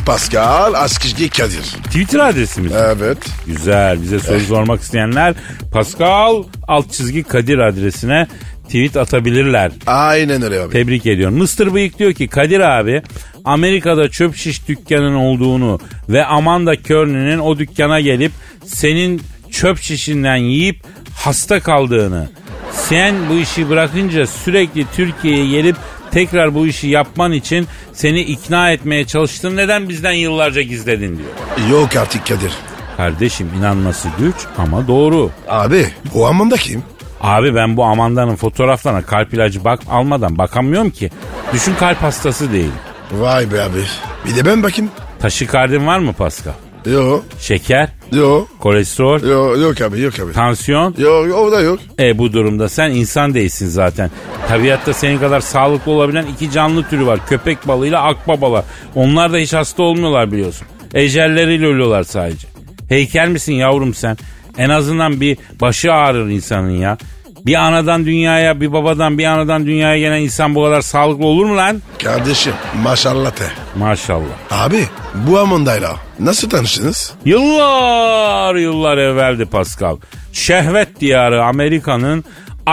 Pascal 0.07 0.75
Askizgi 0.75 1.31
Kadir. 1.31 1.62
Twitter 1.85 2.18
adresimiz. 2.18 2.73
Evet. 2.73 3.18
Güzel. 3.47 4.03
Bize 4.03 4.18
soru 4.21 4.40
sormak 4.40 4.81
isteyenler 4.81 5.35
Pascal 5.73 6.42
alt 6.68 6.92
çizgi 6.92 7.23
Kadir 7.23 7.59
adresine 7.59 8.27
tweet 8.68 8.96
atabilirler. 8.96 9.72
Aynen 9.87 10.42
öyle 10.42 10.61
abi. 10.61 10.72
Tebrik 10.72 11.07
ediyorum. 11.07 11.38
Mr. 11.38 11.74
Bıyık 11.74 11.98
diyor 11.98 12.12
ki 12.12 12.28
Kadir 12.28 12.61
abi 12.61 13.02
Amerika'da 13.44 14.09
çöp 14.09 14.37
şiş 14.37 14.68
dükkanının 14.68 15.14
olduğunu 15.14 15.81
ve 16.09 16.24
Amanda 16.24 16.76
Kearney'nin 16.83 17.38
o 17.38 17.59
dükkana 17.59 18.00
gelip 18.00 18.33
senin 18.66 19.22
çöp 19.50 19.78
şişinden 19.78 20.37
yiyip 20.37 20.76
hasta 21.14 21.61
kaldığını 21.61 22.28
sen 22.72 23.14
bu 23.31 23.35
işi 23.35 23.68
bırakınca 23.68 24.26
sürekli 24.26 24.85
Türkiye'ye 24.96 25.48
gelip 25.48 25.76
tekrar 26.11 26.54
bu 26.54 26.66
işi 26.66 26.88
yapman 26.88 27.33
için 27.33 27.66
seni 27.92 28.20
ikna 28.20 28.72
etmeye 28.72 29.04
çalıştın 29.04 29.57
neden 29.57 29.88
bizden 29.88 30.12
yıllarca 30.12 30.62
gizledin 30.62 31.18
diyor. 31.18 31.70
Yok 31.81 31.96
artık 31.96 32.26
Kadir. 32.26 32.52
Kardeşim 32.96 33.50
inanması 33.59 34.09
güç 34.18 34.35
ama 34.59 34.88
doğru. 34.88 35.31
Abi 35.48 35.87
o 36.14 36.26
anlamda 36.26 36.57
kim? 36.57 36.83
Abi 37.20 37.54
ben 37.54 37.76
bu 37.76 37.85
Amanda'nın 37.85 38.37
fotoğraflarına 38.37 39.02
kalp 39.02 39.35
ilacı 39.35 39.64
bak 39.64 39.81
almadan 39.90 40.38
bakamıyorum 40.38 40.90
ki. 40.90 41.11
Düşün 41.52 41.74
kalp 41.74 42.02
hastası 42.02 42.52
değil. 42.52 42.70
Vay 43.12 43.52
be 43.52 43.62
abi. 43.62 43.78
Bir 44.26 44.37
de 44.37 44.44
ben 44.46 44.62
bakayım. 44.62 44.90
Taşikardin 45.20 45.87
var 45.87 45.98
mı 45.98 46.12
Pascal? 46.12 46.52
Yok. 46.87 47.24
Şeker, 47.40 47.88
Yok. 48.12 48.48
kolesterol, 48.61 49.22
Yok 49.22 49.59
yok 49.59 49.81
abi 49.81 50.00
yok 50.00 50.20
abi. 50.20 50.33
tansiyon. 50.33 50.94
Yok 50.98 51.28
yok, 51.28 51.38
o 51.38 51.52
da 51.52 51.61
yok. 51.61 51.78
E 51.98 52.18
bu 52.18 52.33
durumda 52.33 52.68
sen 52.68 52.90
insan 52.90 53.35
değilsin 53.35 53.66
zaten. 53.66 54.11
Tabiatta 54.48 54.92
senin 54.92 55.18
kadar 55.18 55.40
sağlıklı 55.40 55.92
olabilen 55.92 56.26
iki 56.26 56.50
canlı 56.50 56.83
türü 56.88 57.07
var. 57.07 57.20
Köpek 57.28 57.68
balığıyla 57.68 58.02
akbabalar. 58.02 58.64
Onlar 58.94 59.33
da 59.33 59.37
hiç 59.37 59.52
hasta 59.52 59.83
olmuyorlar 59.83 60.33
biliyorsun. 60.33 60.66
Ecelleriyle 60.94 61.66
ölüyorlar 61.66 62.02
sadece. 62.02 62.46
Heykel 62.88 63.28
misin 63.28 63.52
yavrum 63.52 63.94
sen? 63.94 64.16
En 64.59 64.68
azından 64.71 65.21
bir 65.21 65.38
başı 65.61 65.92
ağrır 65.92 66.29
insanın 66.29 66.71
ya. 66.71 66.99
Bir 67.47 67.55
anadan 67.55 68.07
dünyaya, 68.07 68.61
bir 68.61 68.73
babadan 68.73 69.18
bir 69.18 69.25
anadan 69.25 69.66
dünyaya 69.66 69.99
gelen 69.99 70.21
insan 70.21 70.55
bu 70.55 70.64
kadar 70.64 70.81
sağlıklı 70.81 71.27
olur 71.27 71.47
mu 71.47 71.57
lan? 71.57 71.83
Kardeşim 72.03 72.53
maşallah 72.83 73.31
te. 73.31 73.44
Maşallah. 73.77 74.25
Abi 74.51 74.85
bu 75.14 75.38
Amonda'yla 75.38 75.97
nasıl 76.18 76.51
tanıştınız? 76.51 77.14
Yıllar 77.25 78.55
yıllar 78.55 78.99
evveldi 78.99 79.44
Pascal. 79.44 79.97
Şehvet 80.33 81.01
diyarı 81.01 81.44
Amerika'nın 81.44 82.25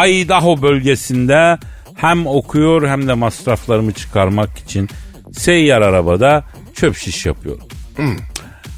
Idaho 0.08 0.62
bölgesinde 0.62 1.58
hem 1.96 2.28
okuyor 2.28 2.88
hem 2.88 3.08
de 3.08 3.14
masraflarımı 3.14 3.92
çıkarmak 3.92 4.58
için 4.58 4.90
seyyar 5.34 5.82
arabada 5.82 6.44
çöp 6.74 6.98
şiş 6.98 7.26
yapıyorum. 7.26 7.64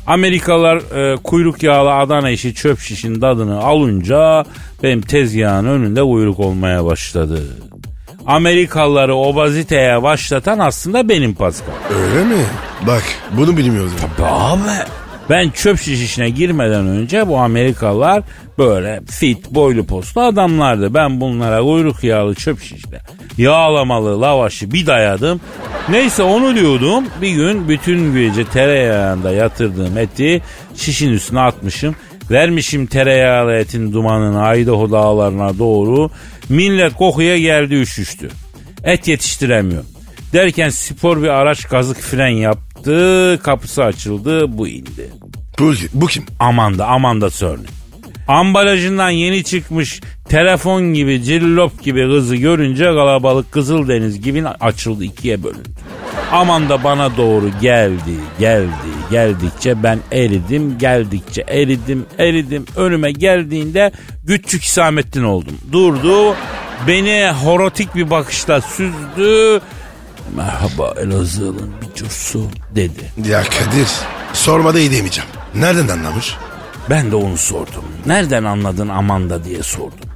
Amerikalılar 0.08 0.78
e, 0.78 1.15
kuyruk 1.15 1.63
yağlı 1.63 1.93
Adana 1.93 2.30
işi 2.30 2.54
çöp 2.56 2.80
şişin 2.80 3.20
tadını 3.20 3.60
alınca 3.63 4.46
benim 4.84 5.02
tezgahın 5.02 5.65
önünde 5.65 6.02
kuyruk 6.02 6.39
olmaya 6.39 6.86
başladı. 6.86 7.43
Amerikalıları 8.26 9.15
obaziteye 9.15 10.04
başlatan 10.04 10.60
aslında 10.60 11.10
benim 11.10 11.36
Pascal. 11.36 11.74
Öyle 11.89 12.26
mi? 12.26 12.46
Bak 12.88 13.04
bunu 13.38 13.58
bilmiyordum. 13.58 13.93
Abi. 14.24 14.62
Ben 15.29 15.49
çöp 15.49 15.79
şiş 15.79 16.01
işine 16.01 16.29
girmeden 16.29 16.87
önce 16.87 17.27
bu 17.27 17.37
Amerikalılar 17.37 18.23
böyle 18.57 19.01
fit, 19.09 19.51
boylu 19.51 19.85
postlu 19.85 20.21
adamlardı. 20.21 20.93
Ben 20.93 21.21
bunlara 21.21 21.61
kuyruk 21.61 22.03
yağlı 22.03 22.35
çöp 22.35 22.61
şişle 22.61 23.01
yağlamalı 23.37 24.21
lavaşı 24.21 24.71
bir 24.71 24.85
dayadım. 24.85 25.41
Neyse 25.89 26.23
onu 26.23 26.55
diyordum. 26.55 27.03
Bir 27.21 27.29
gün 27.31 27.69
bütün 27.69 28.13
gece 28.13 28.45
tereyağında 28.45 29.31
yatırdığım 29.31 29.97
eti 29.97 30.41
şişin 30.75 31.09
üstüne 31.09 31.39
atmışım. 31.39 31.95
Vermişim 32.31 32.85
tereyağlı 32.85 33.53
etin 33.53 33.93
dumanını 33.93 34.57
Idaho 34.57 34.91
dağlarına 34.91 35.59
doğru. 35.59 36.09
Millet 36.49 36.93
kokuya 36.93 37.37
geldi 37.37 37.75
üşüştü. 37.75 38.29
Et 38.83 39.07
yetiştiremiyor. 39.07 39.83
Derken 40.33 40.69
spor 40.69 41.21
bir 41.21 41.27
araç 41.27 41.67
kazık 41.67 41.99
fren 41.99 42.27
yaptı. 42.27 43.39
Kapısı 43.43 43.83
açıldı. 43.83 44.57
Bu 44.57 44.67
indi. 44.67 45.09
Bu, 45.59 45.73
bu 45.93 46.07
kim? 46.07 46.25
Amanda, 46.39 46.87
Amanda 46.87 47.29
Sörne. 47.29 47.67
Ambalajından 48.27 49.09
yeni 49.09 49.43
çıkmış 49.43 50.01
telefon 50.29 50.93
gibi, 50.93 51.23
cillop 51.23 51.83
gibi 51.83 52.07
kızı 52.07 52.35
görünce 52.35 52.83
kalabalık 52.83 53.51
Kızıldeniz 53.51 54.21
gibi 54.21 54.47
açıldı 54.47 55.03
ikiye 55.03 55.43
bölündü. 55.43 55.69
Amanda 56.31 56.83
bana 56.83 57.17
doğru 57.17 57.49
geldi, 57.61 58.15
geldi, 58.39 58.69
geldikçe 59.11 59.83
ben 59.83 59.99
eridim, 60.11 60.77
geldikçe 60.77 61.41
eridim, 61.47 62.05
eridim. 62.17 62.65
Önüme 62.75 63.11
geldiğinde 63.11 63.91
Güççük 64.23 64.63
İsamettin 64.63 65.23
oldum. 65.23 65.57
Durdu, 65.71 66.35
beni 66.87 67.31
horotik 67.43 67.95
bir 67.95 68.09
bakışla 68.09 68.61
süzdü. 68.61 69.61
Merhaba 70.35 70.93
Elazığ'ın 71.01 71.71
bir 71.81 71.95
cursu 71.95 72.47
dedi. 72.75 73.11
Ya 73.29 73.43
Kadir 73.43 73.87
sormada 74.33 74.79
iyi 74.79 74.91
demeyeceğim. 74.91 75.29
Nereden 75.55 75.87
anlamış? 75.87 76.35
Ben 76.89 77.11
de 77.11 77.15
onu 77.15 77.37
sordum. 77.37 77.83
Nereden 78.05 78.43
anladın 78.43 78.87
Amanda 78.87 79.43
diye 79.43 79.63
sordum. 79.63 80.09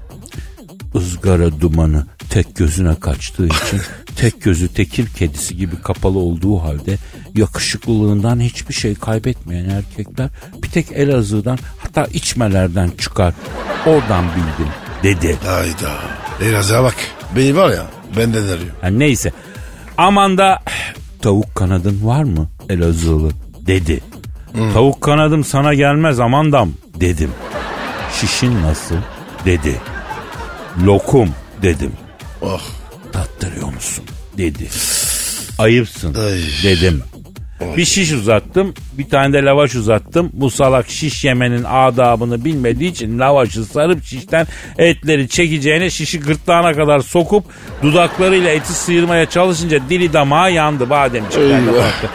Izgara 0.95 1.59
dumanı 1.61 2.05
tek 2.29 2.55
gözüne 2.55 2.99
kaçtığı 2.99 3.45
için 3.45 3.81
tek 4.15 4.41
gözü 4.41 4.67
tekir 4.73 5.07
kedisi 5.07 5.57
gibi 5.57 5.81
kapalı 5.81 6.19
olduğu 6.19 6.59
halde 6.59 6.97
yakışıklılığından 7.35 8.39
hiçbir 8.39 8.73
şey 8.73 8.95
kaybetmeyen 8.95 9.69
erkekler 9.69 10.29
bir 10.63 10.69
tek 10.69 10.91
Elazığ'dan 10.91 11.59
hatta 11.79 12.05
içmelerden 12.05 12.89
çıkar. 12.89 13.33
Oradan 13.85 14.25
bildim 14.25 14.71
dedi. 15.03 15.37
Hayda. 15.45 15.91
Elazığ'a 16.41 16.83
bak. 16.83 16.95
Beni 17.35 17.55
var 17.55 17.69
ya 17.71 17.85
benden 18.17 18.43
arıyor. 18.43 18.71
Ha, 18.81 18.87
neyse. 18.87 19.33
Amanda 20.01 20.59
tavuk 21.21 21.55
kanadın 21.55 22.07
var 22.07 22.23
mı 22.23 22.47
Elazığlı 22.69 23.29
dedi. 23.67 23.99
Tavuk 24.73 25.01
kanadım 25.01 25.43
sana 25.43 25.73
gelmez 25.73 26.19
Amandam 26.19 26.71
dedim. 26.95 27.31
Şişin 28.19 28.61
nasıl 28.61 28.95
dedi. 29.45 29.81
Lokum 30.85 31.29
dedim. 31.61 31.91
Oh. 32.41 32.61
Tattırıyor 33.11 33.73
musun 33.73 34.03
dedi. 34.37 34.69
Ayıpsın 35.57 36.13
Ay. 36.13 36.41
dedim. 36.63 37.03
Bir 37.77 37.85
şiş 37.85 38.11
uzattım. 38.11 38.73
Bir 38.97 39.09
tane 39.09 39.33
de 39.33 39.43
lavaş 39.43 39.75
uzattım. 39.75 40.29
Bu 40.33 40.49
salak 40.49 40.89
şiş 40.89 41.25
yemenin 41.25 41.63
adabını 41.63 42.45
bilmediği 42.45 42.91
için 42.91 43.19
lavaşı 43.19 43.65
sarıp 43.65 44.03
şişten 44.03 44.47
etleri 44.77 45.29
çekeceğine 45.29 45.89
şişi 45.89 46.19
gırtlağına 46.19 46.73
kadar 46.73 46.99
sokup 46.99 47.43
dudaklarıyla 47.83 48.49
eti 48.49 48.73
sıyırmaya 48.73 49.25
çalışınca 49.25 49.79
dili 49.89 50.13
damağa 50.13 50.49
yandı. 50.49 50.89
Badem 50.89 51.29
çıkardı. 51.29 51.53
Eyvah. 51.53 51.83
baktı. 51.83 52.09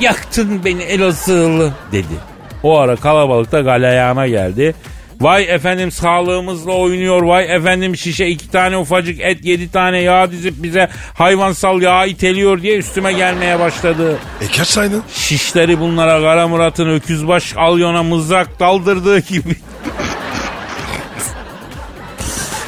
Yaktın 0.00 0.64
beni 0.64 0.82
Elazığlı 0.82 1.72
dedi. 1.92 2.14
O 2.62 2.78
ara 2.78 2.96
kalabalıkta 2.96 3.60
galeyana 3.60 4.26
geldi. 4.26 4.74
Vay 5.20 5.54
efendim 5.54 5.90
sağlığımızla 5.90 6.72
oynuyor. 6.72 7.22
Vay 7.22 7.56
efendim 7.56 7.96
şişe 7.96 8.26
iki 8.26 8.50
tane 8.50 8.76
ufacık 8.78 9.20
et 9.20 9.44
yedi 9.44 9.70
tane 9.70 10.00
yağ 10.00 10.30
dizip 10.30 10.62
bize 10.62 10.88
hayvansal 11.14 11.82
yağ 11.82 12.06
iteliyor 12.06 12.62
diye 12.62 12.78
üstüme 12.78 13.12
gelmeye 13.12 13.58
başladı. 13.58 14.18
E 14.40 14.46
kaç 14.56 14.68
saydın? 14.68 15.02
Şişleri 15.14 15.80
bunlara 15.80 16.20
Kara 16.20 16.48
Murat'ın 16.48 16.88
öküzbaş 16.88 17.56
alyona 17.56 18.02
mızrak 18.02 18.60
daldırdığı 18.60 19.18
gibi. 19.18 19.56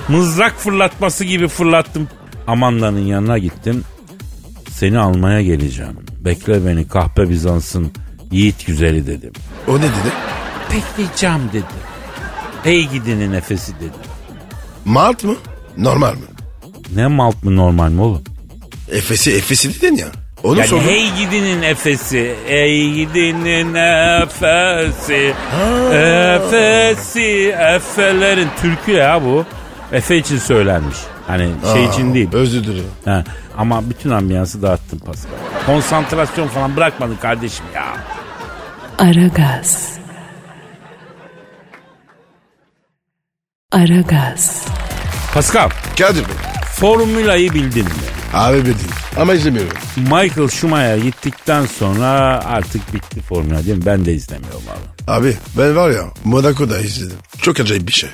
mızrak 0.08 0.58
fırlatması 0.58 1.24
gibi 1.24 1.48
fırlattım. 1.48 2.08
Amanda'nın 2.46 3.06
yanına 3.06 3.38
gittim. 3.38 3.84
Seni 4.70 4.98
almaya 4.98 5.42
geleceğim. 5.42 5.96
Bekle 6.20 6.66
beni 6.66 6.88
kahpe 6.88 7.30
Bizans'ın 7.30 7.92
yiğit 8.30 8.66
güzeli 8.66 9.06
dedim. 9.06 9.32
O 9.68 9.76
ne 9.78 9.82
dedi? 9.82 10.12
Bekleyeceğim 10.74 11.40
dedi. 11.52 11.95
Ey 12.66 12.88
gidinin 12.88 13.32
nefesi 13.32 13.72
dedi. 13.80 13.92
Malt 14.84 15.24
mı? 15.24 15.34
Normal 15.76 16.12
mi? 16.14 16.20
Ne 16.94 17.06
malt 17.06 17.42
mı 17.44 17.56
normal 17.56 17.90
mi 17.90 18.00
oğlum? 18.00 18.22
Efesi 18.92 19.32
Efesi 19.36 19.82
dedin 19.82 19.96
ya. 19.96 20.06
Onu 20.44 20.58
Yani 20.58 20.68
sordum. 20.68 20.84
hey 20.86 21.10
gidinin 21.16 21.62
efesi, 21.62 22.34
ey 22.48 22.92
gidinin 22.92 23.74
efesi, 23.74 25.34
efesi, 25.92 27.54
efelerin 27.76 28.48
türkü 28.62 28.92
ya 28.92 29.24
bu. 29.24 29.44
Efe 29.92 30.16
için 30.16 30.38
söylenmiş. 30.38 30.96
Hani 31.26 31.50
şey 31.72 31.86
Aa, 31.86 31.92
için 31.92 32.14
değil. 32.14 32.28
Özür 32.32 32.64
dilerim. 32.64 33.24
Ama 33.58 33.90
bütün 33.90 34.10
ambiyansı 34.10 34.62
dağıttın 34.62 34.98
Pascal. 34.98 35.30
Konsantrasyon 35.66 36.48
falan 36.48 36.76
bırakmadın 36.76 37.16
kardeşim 37.16 37.64
ya. 37.74 37.86
Aragaz. 38.98 39.95
Aragaz. 43.76 44.64
Pascal, 45.34 45.70
Kadir 45.98 46.20
Bey. 46.20 46.34
formülayı 46.74 47.54
bildin 47.54 47.84
mi? 47.84 47.90
Abi 48.34 48.58
bildim. 48.58 48.88
Ama 49.16 49.34
izlemiyorum. 49.34 49.72
Michael 49.96 50.48
Schumacher 50.48 50.96
gittikten 50.96 51.66
sonra 51.66 52.10
artık 52.46 52.94
bitti 52.94 53.20
formüla 53.20 53.64
değil 53.64 53.76
mi? 53.76 53.86
Ben 53.86 54.04
de 54.04 54.12
izlemiyorum 54.14 54.62
abi. 54.70 55.10
Abi 55.12 55.36
ben 55.58 55.76
var 55.76 55.90
ya 55.90 56.02
Monaco'da 56.24 56.78
izledim. 56.80 57.16
Çok 57.42 57.60
acayip 57.60 57.86
bir 57.88 57.92
şey. 57.92 58.10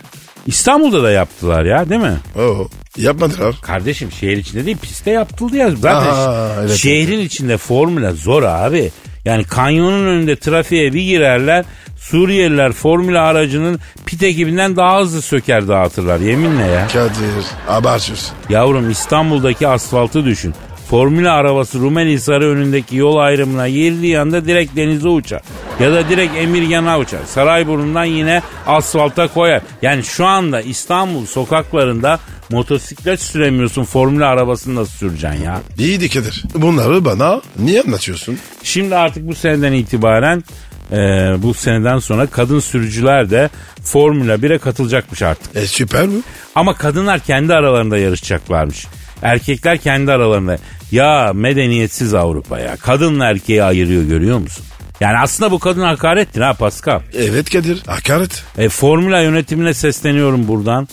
İstanbul'da 0.46 1.02
da 1.02 1.10
yaptılar 1.10 1.64
ya 1.64 1.88
değil 1.88 2.00
mi? 2.00 2.16
Oo. 2.38 2.68
Yapmadılar. 2.96 3.54
Kardeşim 3.62 4.12
şehir 4.12 4.36
içinde 4.36 4.66
değil 4.66 4.78
pistte 4.78 5.10
yapıldı 5.10 5.56
ya. 5.56 5.70
Zaten 5.70 6.12
Aa, 6.12 6.48
evet, 6.60 6.76
şehrin 6.76 7.20
içinde 7.20 7.56
formüla 7.56 8.12
zor 8.12 8.42
abi. 8.42 8.90
Yani 9.24 9.44
kanyonun 9.44 10.06
önünde 10.06 10.36
trafiğe 10.36 10.92
bir 10.94 11.02
girerler. 11.02 11.64
Suriyeliler 12.12 12.72
formüla 12.72 13.22
aracının 13.22 13.80
pit 14.06 14.22
ekibinden 14.22 14.76
daha 14.76 15.00
hızlı 15.00 15.22
söker 15.22 15.68
dağıtırlar 15.68 16.20
yeminle 16.20 16.66
ya. 16.66 16.86
Kadir 16.86 17.46
abartıyorsun. 17.68 18.30
Yavrum 18.48 18.90
İstanbul'daki 18.90 19.68
asfaltı 19.68 20.24
düşün. 20.24 20.54
Formüla 20.90 21.32
arabası 21.32 21.80
Rumeli 21.80 22.12
Hisarı 22.12 22.48
önündeki 22.48 22.96
yol 22.96 23.16
ayrımına 23.16 23.68
girdiği 23.68 24.18
anda 24.18 24.44
direkt 24.44 24.76
denize 24.76 25.08
uçar. 25.08 25.40
Ya 25.80 25.92
da 25.92 26.08
direkt 26.08 26.36
Emirgan'a 26.36 26.98
uçar. 26.98 27.20
Sarayburnu'ndan 27.26 28.04
yine 28.04 28.42
asfalta 28.66 29.28
koyar. 29.28 29.62
Yani 29.82 30.04
şu 30.04 30.26
anda 30.26 30.60
İstanbul 30.60 31.26
sokaklarında 31.26 32.18
motosiklet 32.50 33.22
süremiyorsun. 33.22 33.84
Formüla 33.84 34.26
arabasını 34.26 34.74
nasıl 34.74 34.92
süreceksin 34.92 35.44
ya? 35.44 35.60
İyiydi 35.78 36.08
Kadir. 36.08 36.44
Bunları 36.54 37.04
bana 37.04 37.40
niye 37.58 37.82
anlatıyorsun? 37.82 38.38
Şimdi 38.62 38.96
artık 38.96 39.28
bu 39.28 39.34
seneden 39.34 39.72
itibaren 39.72 40.44
e, 40.92 40.96
bu 41.38 41.54
seneden 41.54 41.98
sonra 41.98 42.26
kadın 42.26 42.60
sürücüler 42.60 43.30
de 43.30 43.50
Formula 43.84 44.34
1'e 44.34 44.58
katılacakmış 44.58 45.22
artık. 45.22 45.56
E 45.56 45.66
süper 45.66 46.08
bu. 46.08 46.22
Ama 46.54 46.74
kadınlar 46.74 47.20
kendi 47.20 47.54
aralarında 47.54 47.98
yarışacaklarmış. 47.98 48.86
Erkekler 49.22 49.78
kendi 49.78 50.12
aralarında. 50.12 50.58
Ya 50.92 51.32
medeniyetsiz 51.34 52.14
Avrupa 52.14 52.58
ya. 52.58 52.76
Kadınla 52.76 53.24
erkeği 53.24 53.62
ayırıyor 53.62 54.02
görüyor 54.02 54.38
musun? 54.38 54.64
Yani 55.00 55.18
aslında 55.18 55.50
bu 55.50 55.58
kadın 55.58 55.82
hakarettir 55.82 56.40
ha 56.40 56.52
Pascal. 56.52 57.00
Evet 57.14 57.50
Kadir. 57.50 57.82
Hakaret. 57.86 58.44
E, 58.58 58.68
Formula 58.68 59.20
yönetimine 59.20 59.74
sesleniyorum 59.74 60.48
buradan. 60.48 60.88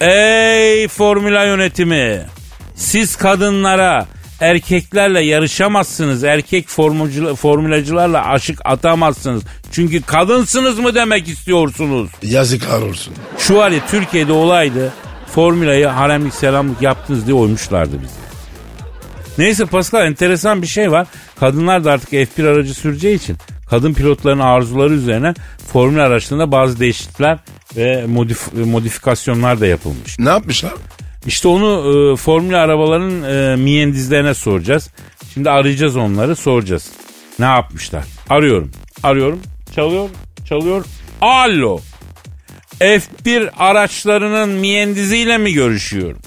Ey 0.00 0.88
Formula 0.88 1.44
yönetimi! 1.44 2.22
Siz 2.74 3.16
kadınlara 3.16 4.06
erkeklerle 4.40 5.20
yarışamazsınız. 5.20 6.24
Erkek 6.24 6.68
formülacılarla 7.36 8.26
aşık 8.26 8.60
atamazsınız. 8.64 9.42
Çünkü 9.72 10.02
kadınsınız 10.02 10.78
mı 10.78 10.94
demek 10.94 11.28
istiyorsunuz? 11.28 12.10
Yazıklar 12.22 12.82
olsun. 12.82 13.14
Şu 13.38 13.62
ya 13.62 13.80
Türkiye'de 13.90 14.32
olaydı. 14.32 14.92
Formülayı 15.34 15.86
haremlik 15.86 16.34
selamlık 16.34 16.82
yaptınız 16.82 17.26
diye 17.26 17.34
oymuşlardı 17.36 18.02
bizi. 18.02 18.24
Neyse 19.38 19.66
Pascal 19.66 20.06
enteresan 20.06 20.62
bir 20.62 20.66
şey 20.66 20.90
var. 20.90 21.06
Kadınlar 21.40 21.84
da 21.84 21.92
artık 21.92 22.12
F1 22.12 22.48
aracı 22.48 22.74
süreceği 22.74 23.16
için 23.16 23.36
kadın 23.70 23.94
pilotların 23.94 24.38
arzuları 24.38 24.94
üzerine 24.94 25.34
formül 25.72 26.04
araçlarında 26.04 26.52
bazı 26.52 26.80
değişiklikler 26.80 27.38
ve 27.76 28.04
modif- 28.08 28.64
modifikasyonlar 28.64 29.60
da 29.60 29.66
yapılmış. 29.66 30.18
Ne 30.18 30.28
yapmışlar? 30.28 30.72
İşte 31.26 31.48
onu 31.48 32.12
e, 32.12 32.16
formül 32.16 32.62
arabaların 32.62 33.22
e, 33.22 33.56
miyendizlerine 33.56 34.34
soracağız. 34.34 34.90
Şimdi 35.34 35.50
arayacağız 35.50 35.96
onları 35.96 36.36
soracağız. 36.36 36.90
Ne 37.38 37.44
yapmışlar? 37.44 38.04
Arıyorum. 38.30 38.70
Arıyorum. 39.02 39.40
Çalıyor. 39.74 40.08
Çalıyor. 40.48 40.84
Alo. 41.20 41.80
F1 42.80 43.50
araçlarının 43.50 44.48
miyendiziyle 44.48 45.38
mi 45.38 45.52
görüşüyorum? 45.52 46.18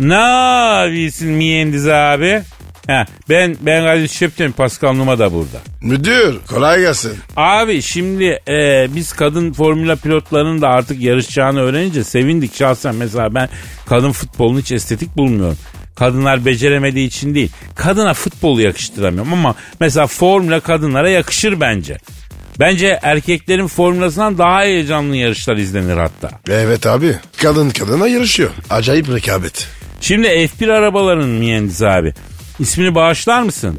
Ne 0.00 0.14
yapıyorsun 0.14 1.28
miyendiz 1.28 1.88
abi? 1.88 2.42
Heh, 2.86 3.06
ben 3.28 3.56
ben 3.60 3.84
Kadir 3.84 4.08
Şöpten 4.08 4.52
Pascal 4.52 4.92
Numa 4.92 5.18
da 5.18 5.32
burada. 5.32 5.58
Müdür 5.80 6.38
kolay 6.46 6.80
gelsin. 6.80 7.12
Abi 7.36 7.82
şimdi 7.82 8.40
e, 8.48 8.86
biz 8.94 9.12
kadın 9.12 9.52
formüla 9.52 9.96
pilotlarının 9.96 10.62
da 10.62 10.68
artık 10.68 11.00
yarışacağını 11.00 11.60
öğrenince 11.60 12.04
sevindik 12.04 12.56
şahsen. 12.56 12.94
Mesela 12.94 13.34
ben 13.34 13.48
kadın 13.86 14.12
futbolunu 14.12 14.58
hiç 14.60 14.72
estetik 14.72 15.16
bulmuyorum. 15.16 15.58
Kadınlar 15.96 16.44
beceremediği 16.44 17.06
için 17.06 17.34
değil. 17.34 17.50
Kadına 17.74 18.14
futbolu 18.14 18.60
yakıştıramıyorum 18.60 19.32
ama 19.32 19.54
mesela 19.80 20.06
formüla 20.06 20.60
kadınlara 20.60 21.10
yakışır 21.10 21.60
bence. 21.60 21.98
Bence 22.60 22.98
erkeklerin 23.02 23.66
formülasından 23.66 24.38
daha 24.38 24.62
heyecanlı 24.62 25.16
yarışlar 25.16 25.56
izlenir 25.56 25.96
hatta. 25.96 26.30
Evet 26.48 26.86
abi. 26.86 27.16
Kadın 27.42 27.70
kadına 27.70 28.08
yarışıyor. 28.08 28.50
Acayip 28.70 29.08
rekabet. 29.14 29.68
Şimdi 30.00 30.26
F1 30.26 30.72
arabaların 30.72 31.28
mühendisi 31.28 31.86
abi. 31.88 32.14
İsmini 32.58 32.94
bağışlar 32.94 33.42
mısın? 33.42 33.78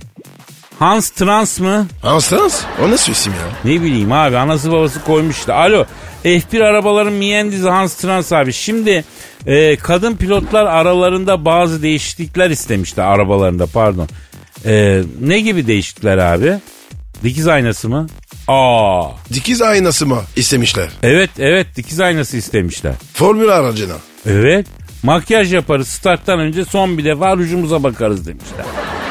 Hans 0.80 1.10
Trans 1.10 1.60
mı? 1.60 1.88
Hans 2.02 2.34
O 2.84 2.92
nasıl 2.92 3.12
isim 3.12 3.34
ya? 3.34 3.72
Ne 3.72 3.82
bileyim 3.82 4.12
abi 4.12 4.38
anası 4.38 4.72
babası 4.72 5.04
koymuş 5.04 5.38
işte. 5.38 5.54
Alo 5.54 5.86
F1 6.26 6.64
arabaların 6.64 7.14
mühendisi 7.14 7.70
Hans 7.70 7.96
Trans 7.96 8.32
abi. 8.34 8.54
Şimdi 8.54 9.04
e, 9.48 9.76
kadın 9.76 10.16
pilotlar 10.16 10.66
aralarında 10.66 11.46
bazı 11.46 11.82
değişiklikler 11.84 12.50
istemişler 12.50 13.04
arabalarında 13.04 13.68
pardon. 13.68 14.08
E, 14.66 15.02
ne 15.22 15.40
gibi 15.40 15.68
değişiklikler 15.68 16.18
abi? 16.18 16.60
Dikiz 17.24 17.48
aynası 17.48 17.90
mı? 17.90 18.08
Aa. 18.48 19.10
Dikiz 19.34 19.62
aynası 19.62 20.06
mı 20.06 20.22
istemişler? 20.36 20.90
Evet 21.04 21.30
evet 21.40 21.68
dikiz 21.76 22.00
aynası 22.00 22.38
istemişler. 22.38 22.94
Formül 23.14 23.50
aracına. 23.50 23.96
Evet. 24.26 24.68
Makyaj 25.04 25.54
yaparız 25.54 25.88
starttan 25.88 26.40
önce 26.40 26.66
son 26.66 26.98
bir 26.98 27.06
defa 27.06 27.38
rujumuza 27.38 27.84
bakarız 27.84 28.28
demişler. 28.28 28.66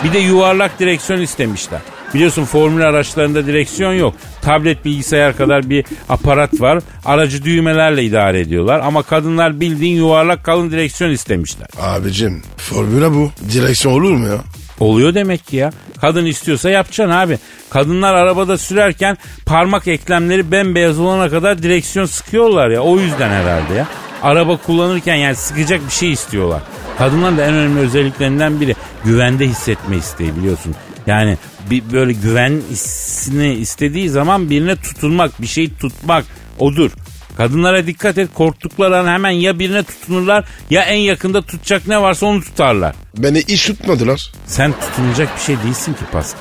Bir 0.04 0.12
de 0.12 0.18
yuvarlak 0.18 0.78
direksiyon 0.78 1.20
istemişler. 1.20 1.80
Biliyorsun 2.14 2.44
formül 2.44 2.88
araçlarında 2.88 3.46
direksiyon 3.46 3.92
yok. 3.92 4.14
Tablet 4.42 4.84
bilgisayar 4.84 5.36
kadar 5.36 5.70
bir 5.70 5.84
aparat 6.08 6.60
var. 6.60 6.82
Aracı 7.04 7.44
düğmelerle 7.44 8.04
idare 8.04 8.40
ediyorlar. 8.40 8.80
Ama 8.80 9.02
kadınlar 9.02 9.60
bildiğin 9.60 9.96
yuvarlak 9.96 10.44
kalın 10.44 10.70
direksiyon 10.70 11.10
istemişler. 11.10 11.68
Abicim 11.80 12.42
formüle 12.56 13.10
bu. 13.10 13.30
Direksiyon 13.52 13.94
olur 13.94 14.10
mu 14.12 14.26
ya? 14.28 14.38
Oluyor 14.80 15.14
demek 15.14 15.46
ki 15.46 15.56
ya. 15.56 15.72
Kadın 16.00 16.26
istiyorsa 16.26 16.70
yapacaksın 16.70 17.14
abi. 17.14 17.38
Kadınlar 17.70 18.14
arabada 18.14 18.58
sürerken 18.58 19.16
parmak 19.46 19.88
eklemleri 19.88 20.52
bembeyaz 20.52 20.98
olana 20.98 21.30
kadar 21.30 21.62
direksiyon 21.62 22.06
sıkıyorlar 22.06 22.70
ya. 22.70 22.80
O 22.80 22.98
yüzden 22.98 23.30
herhalde 23.30 23.74
ya. 23.74 23.86
Araba 24.22 24.56
kullanırken 24.56 25.14
yani 25.14 25.36
sıkacak 25.36 25.86
bir 25.86 25.92
şey 25.92 26.12
istiyorlar. 26.12 26.62
Kadınların 26.98 27.38
da 27.38 27.44
en 27.44 27.54
önemli 27.54 27.80
özelliklerinden 27.80 28.60
biri 28.60 28.76
güvende 29.04 29.46
hissetme 29.46 29.96
isteği 29.96 30.36
biliyorsun. 30.36 30.74
Yani 31.06 31.38
bir 31.70 31.82
böyle 31.92 32.12
güven 32.12 32.60
hissini 32.70 33.54
istediği 33.54 34.08
zaman 34.10 34.50
birine 34.50 34.76
tutunmak, 34.76 35.42
bir 35.42 35.46
şey 35.46 35.74
tutmak 35.74 36.24
odur. 36.58 36.90
Kadınlara 37.36 37.86
dikkat 37.86 38.18
et 38.18 38.28
korktukları 38.34 38.98
an 38.98 39.06
hemen 39.06 39.30
ya 39.30 39.58
birine 39.58 39.82
tutunurlar 39.82 40.44
ya 40.70 40.82
en 40.82 40.96
yakında 40.96 41.42
tutacak 41.42 41.86
ne 41.88 42.02
varsa 42.02 42.26
onu 42.26 42.40
tutarlar. 42.40 42.94
Beni 43.18 43.38
iş 43.38 43.66
tutmadılar. 43.66 44.32
Sen 44.46 44.72
tutunacak 44.72 45.36
bir 45.36 45.42
şey 45.42 45.56
değilsin 45.64 45.92
ki 45.92 46.04
Pascal. 46.12 46.40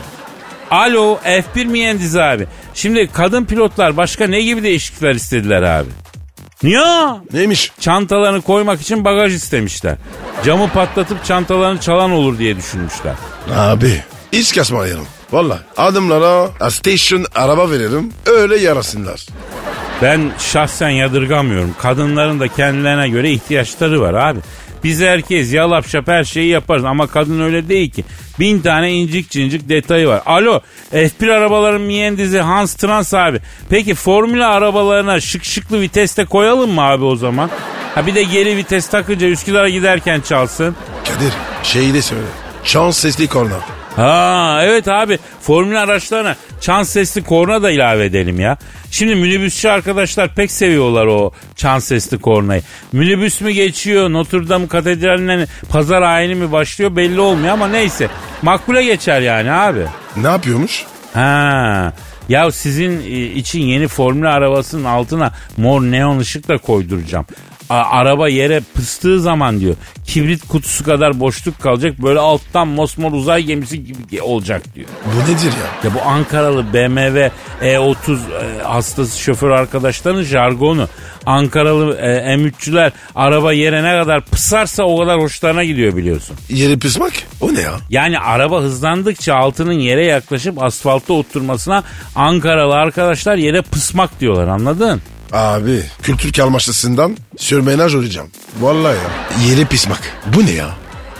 Alo 0.71 1.19
F1 1.25 1.65
mühendisi 1.65 2.21
abi. 2.21 2.47
Şimdi 2.73 3.09
kadın 3.13 3.45
pilotlar 3.45 3.97
başka 3.97 4.27
ne 4.27 4.41
gibi 4.41 4.63
değişiklikler 4.63 5.15
istediler 5.15 5.61
abi? 5.61 5.89
Ya 6.63 7.21
Neymiş? 7.34 7.71
çantalarını 7.80 8.41
koymak 8.41 8.82
için 8.82 9.06
bagaj 9.06 9.36
istemişler. 9.36 9.95
Camı 10.45 10.69
patlatıp 10.69 11.26
çantalarını 11.26 11.80
çalan 11.80 12.12
olur 12.12 12.38
diye 12.38 12.56
düşünmüşler. 12.58 13.13
Abi 13.56 14.04
hiç 14.32 14.56
kasmayalım. 14.56 15.06
Valla 15.32 15.60
adımlara 15.78 16.50
a 16.60 16.71
station 16.71 17.26
araba 17.36 17.71
verelim 17.71 18.13
öyle 18.26 18.58
yarasınlar. 18.58 19.26
Ben 20.02 20.32
şahsen 20.39 20.89
yadırgamıyorum. 20.89 21.76
Kadınların 21.82 22.39
da 22.39 22.47
kendilerine 22.47 23.10
göre 23.10 23.32
ihtiyaçları 23.32 24.02
var 24.02 24.13
abi. 24.13 24.39
Biz 24.83 25.01
erkeğiz 25.01 25.53
yalap 25.53 25.87
şap 25.87 26.07
her 26.07 26.23
şeyi 26.23 26.47
yaparız 26.47 26.85
ama 26.85 27.07
kadın 27.07 27.41
öyle 27.41 27.69
değil 27.69 27.91
ki. 27.91 28.03
Bin 28.39 28.59
tane 28.59 28.93
incik 28.93 29.29
cincik 29.29 29.69
detayı 29.69 30.07
var. 30.07 30.21
Alo 30.25 30.61
F1 30.93 31.31
arabaların 31.33 31.81
mühendisi 31.81 32.39
Hans 32.39 32.73
Trans 32.73 33.13
abi. 33.13 33.39
Peki 33.69 33.95
formüla 33.95 34.49
arabalarına 34.49 35.19
şık 35.19 35.43
şıklı 35.43 35.81
viteste 35.81 36.25
koyalım 36.25 36.71
mı 36.71 36.81
abi 36.81 37.03
o 37.03 37.15
zaman? 37.15 37.49
Ha 37.95 38.07
bir 38.07 38.15
de 38.15 38.23
geri 38.23 38.57
vites 38.57 38.87
takınca 38.89 39.27
Üsküdar'a 39.27 39.69
giderken 39.69 40.21
çalsın. 40.21 40.75
Kadir 41.03 41.33
şeyi 41.63 41.93
de 41.93 42.01
söyle. 42.01 42.25
Şans 42.63 42.97
sesli 42.97 43.27
korna. 43.27 43.80
Ha 43.95 44.60
evet 44.63 44.88
abi 44.88 45.19
formül 45.41 45.82
araçlarına 45.82 46.36
çan 46.62 46.84
sesli 46.84 47.23
korna 47.23 47.63
da 47.63 47.71
ilave 47.71 48.06
edelim 48.06 48.39
ya. 48.39 48.58
Şimdi 48.91 49.15
minibüsçü 49.15 49.67
arkadaşlar 49.69 50.36
pek 50.36 50.51
seviyorlar 50.51 51.06
o 51.06 51.32
çan 51.56 51.80
sesli 51.80 52.17
kornayı. 52.17 52.62
Minibüs 52.91 53.41
mü 53.41 53.51
geçiyor 53.51 54.10
Notre 54.10 54.49
Dame 54.49 54.67
katedralinden 54.67 55.47
pazar 55.69 56.01
ayini 56.01 56.36
mi 56.36 56.51
başlıyor 56.51 56.95
belli 56.95 57.19
olmuyor 57.19 57.54
ama 57.54 57.67
neyse. 57.67 58.08
Makbule 58.41 58.84
geçer 58.84 59.21
yani 59.21 59.51
abi. 59.51 59.86
Ne 60.17 60.27
yapıyormuş? 60.27 60.86
Ha 61.13 61.93
ya 62.30 62.51
sizin 62.51 63.01
e, 63.01 63.23
için 63.23 63.60
yeni 63.60 63.88
formül 63.88 64.32
arabasının 64.32 64.86
altına 64.86 65.32
mor 65.58 65.82
neon 65.82 66.19
ışık 66.19 66.47
da 66.47 66.58
koyduracağım. 66.58 67.25
A- 67.71 67.89
araba 67.99 68.29
yere 68.29 68.62
pıstığı 68.75 69.21
zaman 69.21 69.60
diyor 69.60 69.75
kibrit 70.05 70.47
kutusu 70.47 70.84
kadar 70.84 71.19
boşluk 71.19 71.60
kalacak 71.62 72.01
böyle 72.01 72.19
alttan 72.19 72.67
mosmor 72.67 73.12
uzay 73.12 73.43
gemisi 73.43 73.84
gibi 73.84 74.21
olacak 74.21 74.75
diyor. 74.75 74.88
Bu 75.05 75.31
nedir 75.31 75.45
ya? 75.45 75.89
Ya 75.89 75.95
bu 75.95 76.01
Ankaralı 76.10 76.73
BMW 76.73 77.31
E30 77.62 77.95
e, 78.13 78.63
hastası 78.63 79.19
şoför 79.19 79.49
arkadaşların 79.49 80.23
jargonu. 80.23 80.88
Ankaralı 81.25 81.95
e, 81.97 82.36
M3'çüler 82.36 82.91
araba 83.15 83.53
yere 83.53 83.84
ne 83.84 84.01
kadar 84.03 84.25
pısarsa 84.25 84.84
o 84.84 84.99
kadar 84.99 85.19
hoşlarına 85.21 85.63
gidiyor 85.63 85.95
biliyorsun. 85.95 86.36
Yeri 86.49 86.79
pısmak? 86.79 87.13
O 87.41 87.53
ne 87.53 87.62
ya? 87.62 87.73
Yani 87.89 88.19
araba 88.19 88.62
hızlandıkça 88.62 89.36
altının 89.36 89.79
yere 89.79 90.05
yaklaşıp 90.05 90.63
asfalta 90.63 91.13
oturmasına 91.13 91.84
Ankaralı 92.15 92.75
arkadaşlar 92.75 93.36
yere 93.36 93.62
pısmak 93.62 94.19
diyorlar 94.19 94.47
anladın? 94.47 95.01
Abi 95.32 95.84
kültür 96.03 96.34
kalmaşlısından 96.34 97.17
sürmenaj 97.38 97.95
olacağım. 97.95 98.29
Vallahi 98.59 98.95
ya. 98.95 99.47
Yeri 99.49 99.65
pismak. 99.65 99.99
Bu 100.36 100.45
ne 100.45 100.51
ya? 100.51 100.69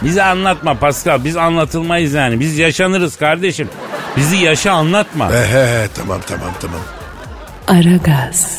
Bize 0.02 0.22
anlatma 0.22 0.74
Pascal 0.78 1.24
biz 1.24 1.36
anlatılmayız 1.36 2.12
yani 2.12 2.40
biz 2.40 2.58
yaşanırız 2.58 3.16
kardeşim. 3.16 3.68
Bizi 4.16 4.36
yaşa 4.36 4.72
anlatma. 4.72 5.30
He 5.30 5.46
he 5.46 5.66
he 5.66 5.88
tamam 5.94 6.20
tamam 6.26 6.50
tamam. 6.60 6.80
Aragaz. 7.68 8.58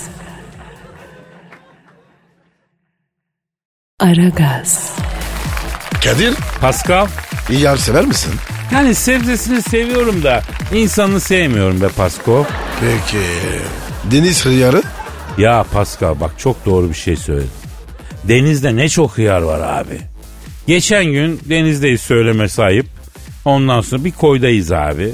Aragaz. 4.00 4.92
Kadir 6.04 6.34
Pascal 6.62 7.08
iyi 7.50 7.60
yer 7.62 7.78
sever 7.78 8.06
misin? 8.06 8.34
Yani 8.74 8.96
sebzesini 8.96 9.62
seviyorum 9.62 10.24
da 10.24 10.42
insanını 10.74 11.20
sevmiyorum 11.20 11.82
be 11.82 11.88
Pasko. 11.88 12.46
Peki. 12.82 13.26
Deniz 14.12 14.46
hıyarı? 14.46 14.84
Ya 15.38 15.66
Pascal 15.74 16.20
bak 16.20 16.32
çok 16.38 16.66
doğru 16.66 16.90
bir 16.90 16.94
şey 16.94 17.16
söyledin. 17.16 17.50
Denizde 18.24 18.76
ne 18.76 18.90
çok 18.90 19.18
hıyar 19.18 19.42
var 19.42 19.80
abi. 19.80 20.00
Geçen 20.68 21.06
gün 21.06 21.40
denizdeyiz 21.50 22.02
söyleme 22.02 22.50
sahip. 22.50 22.86
Ondan 23.46 23.82
sonra 23.82 24.04
bir 24.04 24.12
koydayız 24.12 24.72
abi. 24.72 25.12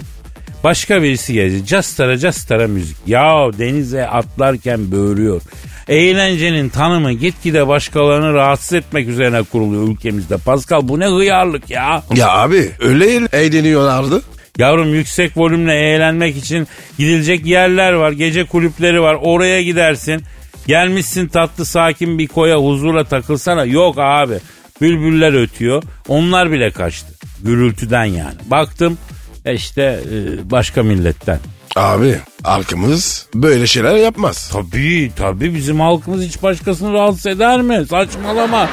Başka 0.63 1.03
birisi 1.03 1.33
geldi. 1.33 1.65
Castara 1.65 2.17
castara 2.17 2.67
müzik. 2.67 2.97
Ya 3.07 3.49
denize 3.57 4.07
atlarken 4.07 4.91
böğürüyor. 4.91 5.41
Eğlencenin 5.87 6.69
tanımı 6.69 7.13
gitgide 7.13 7.67
başkalarını 7.67 8.33
rahatsız 8.33 8.73
etmek 8.73 9.07
üzerine 9.07 9.43
kuruluyor 9.43 9.87
ülkemizde. 9.87 10.37
Pascal 10.37 10.87
bu 10.87 10.99
ne 10.99 11.07
hıyarlık 11.07 11.69
ya. 11.69 12.03
Ya 12.15 12.29
abi 12.29 12.71
öyle 12.79 13.27
eğleniyorlardı. 13.33 14.21
Yavrum 14.59 14.93
yüksek 14.93 15.37
volümle 15.37 15.73
eğlenmek 15.73 16.37
için 16.37 16.67
gidilecek 16.97 17.45
yerler 17.45 17.93
var. 17.93 18.11
Gece 18.11 18.43
kulüpleri 18.43 19.01
var. 19.01 19.17
Oraya 19.21 19.61
gidersin. 19.61 20.23
Gelmişsin 20.67 21.27
tatlı 21.27 21.65
sakin 21.65 22.19
bir 22.19 22.27
koya 22.27 22.57
huzurla 22.57 23.03
takılsana. 23.03 23.65
Yok 23.65 23.95
abi. 23.99 24.35
Bülbüller 24.81 25.33
ötüyor. 25.33 25.83
Onlar 26.07 26.51
bile 26.51 26.71
kaçtı. 26.71 27.07
Gürültüden 27.43 28.05
yani. 28.05 28.35
Baktım 28.45 28.97
e 29.45 29.53
işte 29.53 29.81
e, 29.81 30.51
başka 30.51 30.83
milletten. 30.83 31.39
Abi 31.75 32.15
halkımız 32.43 33.27
böyle 33.35 33.67
şeyler 33.67 33.95
yapmaz. 33.95 34.49
Tabii 34.53 35.11
tabii 35.15 35.55
bizim 35.55 35.79
halkımız 35.79 36.21
hiç 36.21 36.43
başkasını 36.43 36.93
rahatsız 36.93 37.25
eder 37.25 37.61
mi? 37.61 37.85
Saçmalama. 37.89 38.69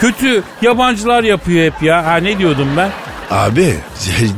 Kötü 0.00 0.42
yabancılar 0.62 1.24
yapıyor 1.24 1.72
hep 1.72 1.82
ya. 1.82 2.06
Ha 2.06 2.16
ne 2.16 2.38
diyordum 2.38 2.68
ben? 2.76 2.90
Abi 3.30 3.74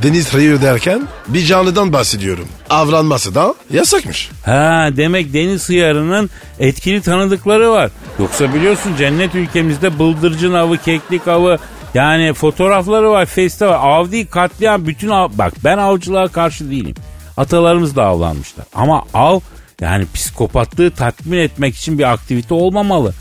deniz 0.02 0.34
hıyarı 0.34 0.62
derken 0.62 1.08
bir 1.28 1.44
canlıdan 1.44 1.92
bahsediyorum. 1.92 2.48
Avlanması 2.70 3.34
da 3.34 3.54
yasakmış. 3.70 4.30
Ha 4.44 4.88
demek 4.96 5.32
deniz 5.32 5.68
hıyarının 5.68 6.30
etkili 6.58 7.02
tanıdıkları 7.02 7.70
var. 7.70 7.90
Yoksa 8.18 8.54
biliyorsun 8.54 8.96
cennet 8.98 9.34
ülkemizde 9.34 9.98
bıldırcın 9.98 10.52
avı, 10.52 10.78
keklik 10.78 11.28
avı 11.28 11.58
yani 11.94 12.32
fotoğrafları 12.32 13.10
var, 13.10 13.26
face'te 13.26 13.66
var. 13.66 13.78
Av 13.82 14.10
değil 14.10 14.26
katliam 14.30 14.86
bütün 14.86 15.08
av. 15.08 15.30
Bak 15.34 15.52
ben 15.64 15.78
avcılığa 15.78 16.28
karşı 16.28 16.70
değilim. 16.70 16.94
Atalarımız 17.36 17.96
da 17.96 18.04
avlanmışlar. 18.04 18.66
Ama 18.74 19.02
av 19.14 19.40
yani 19.80 20.06
psikopatlığı 20.14 20.90
tatmin 20.90 21.38
etmek 21.38 21.76
için 21.76 21.98
bir 21.98 22.12
aktivite 22.12 22.54
olmamalı. 22.54 23.14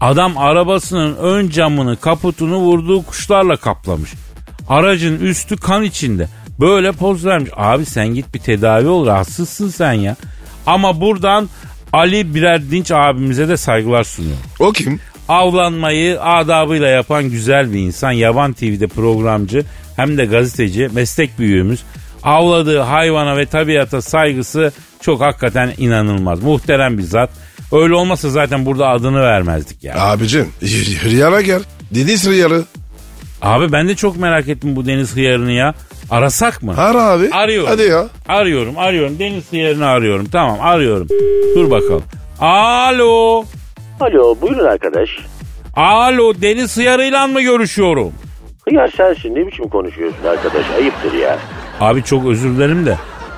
Adam 0.00 0.38
arabasının 0.38 1.16
ön 1.16 1.50
camını 1.50 1.96
kaputunu 1.96 2.56
vurduğu 2.56 3.02
kuşlarla 3.02 3.56
kaplamış. 3.56 4.10
Aracın 4.68 5.20
üstü 5.20 5.56
kan 5.56 5.82
içinde. 5.82 6.28
Böyle 6.60 6.92
poz 6.92 7.26
vermiş. 7.26 7.50
Abi 7.56 7.86
sen 7.86 8.08
git 8.08 8.34
bir 8.34 8.38
tedavi 8.38 8.88
ol 8.88 9.06
rahatsızsın 9.06 9.68
sen 9.68 9.92
ya. 9.92 10.16
Ama 10.66 11.00
buradan 11.00 11.48
Ali 11.92 12.34
Birer 12.34 12.70
Dinç 12.70 12.90
abimize 12.90 13.48
de 13.48 13.56
saygılar 13.56 14.04
sunuyorum. 14.04 14.42
O 14.60 14.72
kim? 14.72 15.00
Avlanmayı 15.28 16.22
adabıyla 16.22 16.88
yapan 16.88 17.30
güzel 17.30 17.72
bir 17.72 17.78
insan. 17.78 18.12
Yaban 18.12 18.52
TV'de 18.52 18.86
programcı 18.86 19.64
hem 19.96 20.18
de 20.18 20.24
gazeteci 20.24 20.88
meslek 20.92 21.38
büyüğümüz. 21.38 21.82
Avladığı 22.22 22.80
hayvana 22.80 23.36
ve 23.36 23.46
tabiata 23.46 24.02
saygısı 24.02 24.72
çok 25.00 25.20
hakikaten 25.20 25.74
inanılmaz. 25.78 26.42
Muhterem 26.42 26.98
bir 26.98 27.02
zat. 27.02 27.30
Öyle 27.72 27.94
olmasa 27.94 28.30
zaten 28.30 28.66
burada 28.66 28.88
adını 28.88 29.20
vermezdik 29.20 29.84
ya. 29.84 29.94
Abicim 30.00 30.48
hıyara 31.02 31.40
gel. 31.40 31.62
Deniz 31.90 32.26
hıyarı. 32.26 32.64
Abi 33.42 33.72
ben 33.72 33.88
de 33.88 33.94
çok 33.94 34.16
merak 34.16 34.48
ettim 34.48 34.76
bu 34.76 34.86
deniz 34.86 35.16
hıyarını 35.16 35.52
ya. 35.52 35.74
Arasak 36.10 36.62
mı? 36.62 36.74
Ara 36.78 37.02
abi. 37.02 37.30
Arıyorum. 37.32 37.68
Hadi 37.68 37.82
ya. 37.82 38.06
Arıyorum 38.28 38.78
arıyorum. 38.78 39.18
Deniz 39.18 39.52
hıyarını 39.52 39.86
arıyorum. 39.86 40.26
Tamam 40.32 40.58
arıyorum. 40.60 41.06
Dur 41.54 41.70
bakalım. 41.70 42.02
Alo. 42.40 43.44
Alo 44.00 44.36
buyurun 44.40 44.64
arkadaş. 44.64 45.10
Alo 45.76 46.32
deniz 46.42 46.76
hıyarıyla 46.76 47.26
mı 47.26 47.40
görüşüyorum? 47.40 48.12
Hıyar 48.68 48.88
sensin 48.96 49.34
ne 49.34 49.46
biçim 49.46 49.68
konuşuyorsun 49.68 50.24
arkadaş 50.24 50.64
ayıptır 50.78 51.12
ya. 51.12 51.38
Abi 51.80 52.02
çok 52.02 52.26
özür 52.26 52.56
dilerim 52.56 52.86
de 52.86 52.96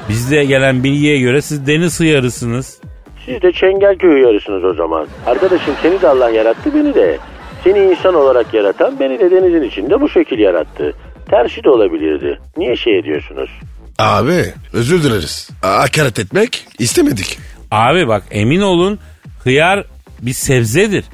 bizde 0.09 0.45
gelen 0.45 0.85
bilgiye 0.85 1.19
göre 1.19 1.43
siz 1.43 1.67
deniz 1.67 2.01
hıyarısınız. 2.01 2.81
Siz 3.27 3.43
de 3.43 3.53
Çengelköy 3.53 4.11
hıyarısınız 4.11 4.65
o 4.65 4.75
zaman. 4.75 5.07
Arkadaşım 5.27 5.75
seni 5.83 6.03
de 6.03 6.09
Allah 6.09 6.31
yarattı 6.31 6.75
beni 6.75 6.95
de. 6.95 7.19
Seni 7.65 7.79
insan 7.79 8.15
olarak 8.15 8.55
yaratan 8.55 9.01
beni 9.01 9.19
de 9.21 9.31
denizin 9.31 9.63
içinde 9.63 10.01
bu 10.01 10.09
şekil 10.09 10.39
yarattı. 10.39 10.93
Tersi 11.31 11.65
de 11.65 11.71
olabilirdi. 11.71 12.41
Niye 12.57 12.77
şey 12.77 12.99
ediyorsunuz? 12.99 13.51
Abi 13.99 14.45
özür 14.73 15.03
dileriz. 15.03 15.51
Hakaret 15.63 16.19
etmek 16.19 16.67
istemedik. 16.79 17.39
Abi 17.71 18.09
bak 18.09 18.23
emin 18.31 18.61
olun 18.61 18.99
hıyar 19.45 19.85
bir 20.23 20.33
sebzedir. 20.33 21.05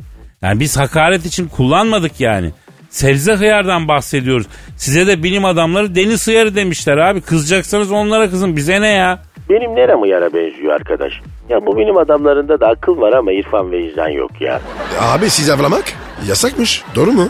Yani 0.42 0.60
biz 0.60 0.76
hakaret 0.76 1.26
için 1.26 1.48
kullanmadık 1.48 2.20
yani. 2.20 2.50
Sebze 2.90 3.32
hıyardan 3.34 3.88
bahsediyoruz. 3.88 4.46
Size 4.76 5.06
de 5.06 5.22
bilim 5.22 5.44
adamları 5.44 5.94
deniz 5.94 6.26
hıyarı 6.26 6.54
demişler 6.54 6.96
abi. 6.96 7.20
Kızacaksanız 7.20 7.92
onlara 7.92 8.30
kızın 8.30 8.56
bize 8.56 8.80
ne 8.80 8.88
ya? 8.88 9.22
Benim 9.50 9.74
nerem 9.74 10.02
hıyara 10.02 10.34
benziyor 10.34 10.74
arkadaş? 10.74 11.12
Ya 11.48 11.66
bu 11.66 11.78
bilim 11.78 11.96
adamlarında 11.96 12.60
da 12.60 12.68
akıl 12.68 13.00
var 13.00 13.12
ama 13.12 13.32
irfan 13.32 13.70
ve 13.72 13.82
izan 13.84 14.08
yok 14.08 14.40
ya. 14.40 14.60
Abi 15.00 15.30
siz 15.30 15.50
avlamak 15.50 15.84
yasakmış. 16.28 16.84
Doğru 16.94 17.12
mu? 17.12 17.28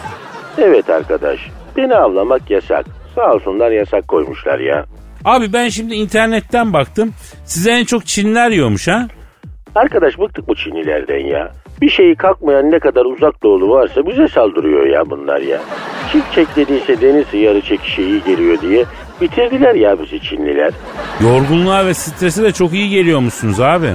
Evet 0.58 0.90
arkadaş. 0.90 1.40
Beni 1.76 1.94
avlamak 1.96 2.50
yasak. 2.50 2.86
Sağ 3.14 3.32
olsunlar 3.32 3.70
yasak 3.70 4.08
koymuşlar 4.08 4.58
ya. 4.58 4.84
Abi 5.24 5.52
ben 5.52 5.68
şimdi 5.68 5.94
internetten 5.94 6.72
baktım. 6.72 7.12
Size 7.44 7.70
en 7.70 7.84
çok 7.84 8.06
Çinler 8.06 8.50
yiyormuş 8.50 8.88
ha? 8.88 9.06
Arkadaş 9.74 10.18
bıktık 10.18 10.48
bu 10.48 10.54
Çinlilerden 10.54 11.26
ya. 11.26 11.52
Bir 11.80 11.90
şeyi 11.90 12.14
kalkmayan 12.16 12.70
ne 12.70 12.78
kadar 12.78 13.04
uzak 13.04 13.42
doğulu 13.42 13.70
varsa 13.70 14.06
bize 14.06 14.28
saldırıyor 14.28 14.86
ya 14.86 15.10
bunlar 15.10 15.40
ya. 15.40 15.60
Çift 16.12 16.32
çek 16.34 16.56
dediyse 16.56 17.00
deniz 17.00 17.26
yarı 17.34 17.60
çekişe 17.60 18.02
iyi 18.02 18.24
geliyor 18.24 18.60
diye 18.60 18.84
bitirdiler 19.20 19.74
ya 19.74 20.02
bizi 20.02 20.20
Çinliler. 20.20 20.72
Yorgunluğa 21.22 21.86
ve 21.86 21.94
strese 21.94 22.42
de 22.42 22.52
çok 22.52 22.72
iyi 22.72 22.88
geliyormuşsunuz 22.90 23.60
abi. 23.60 23.88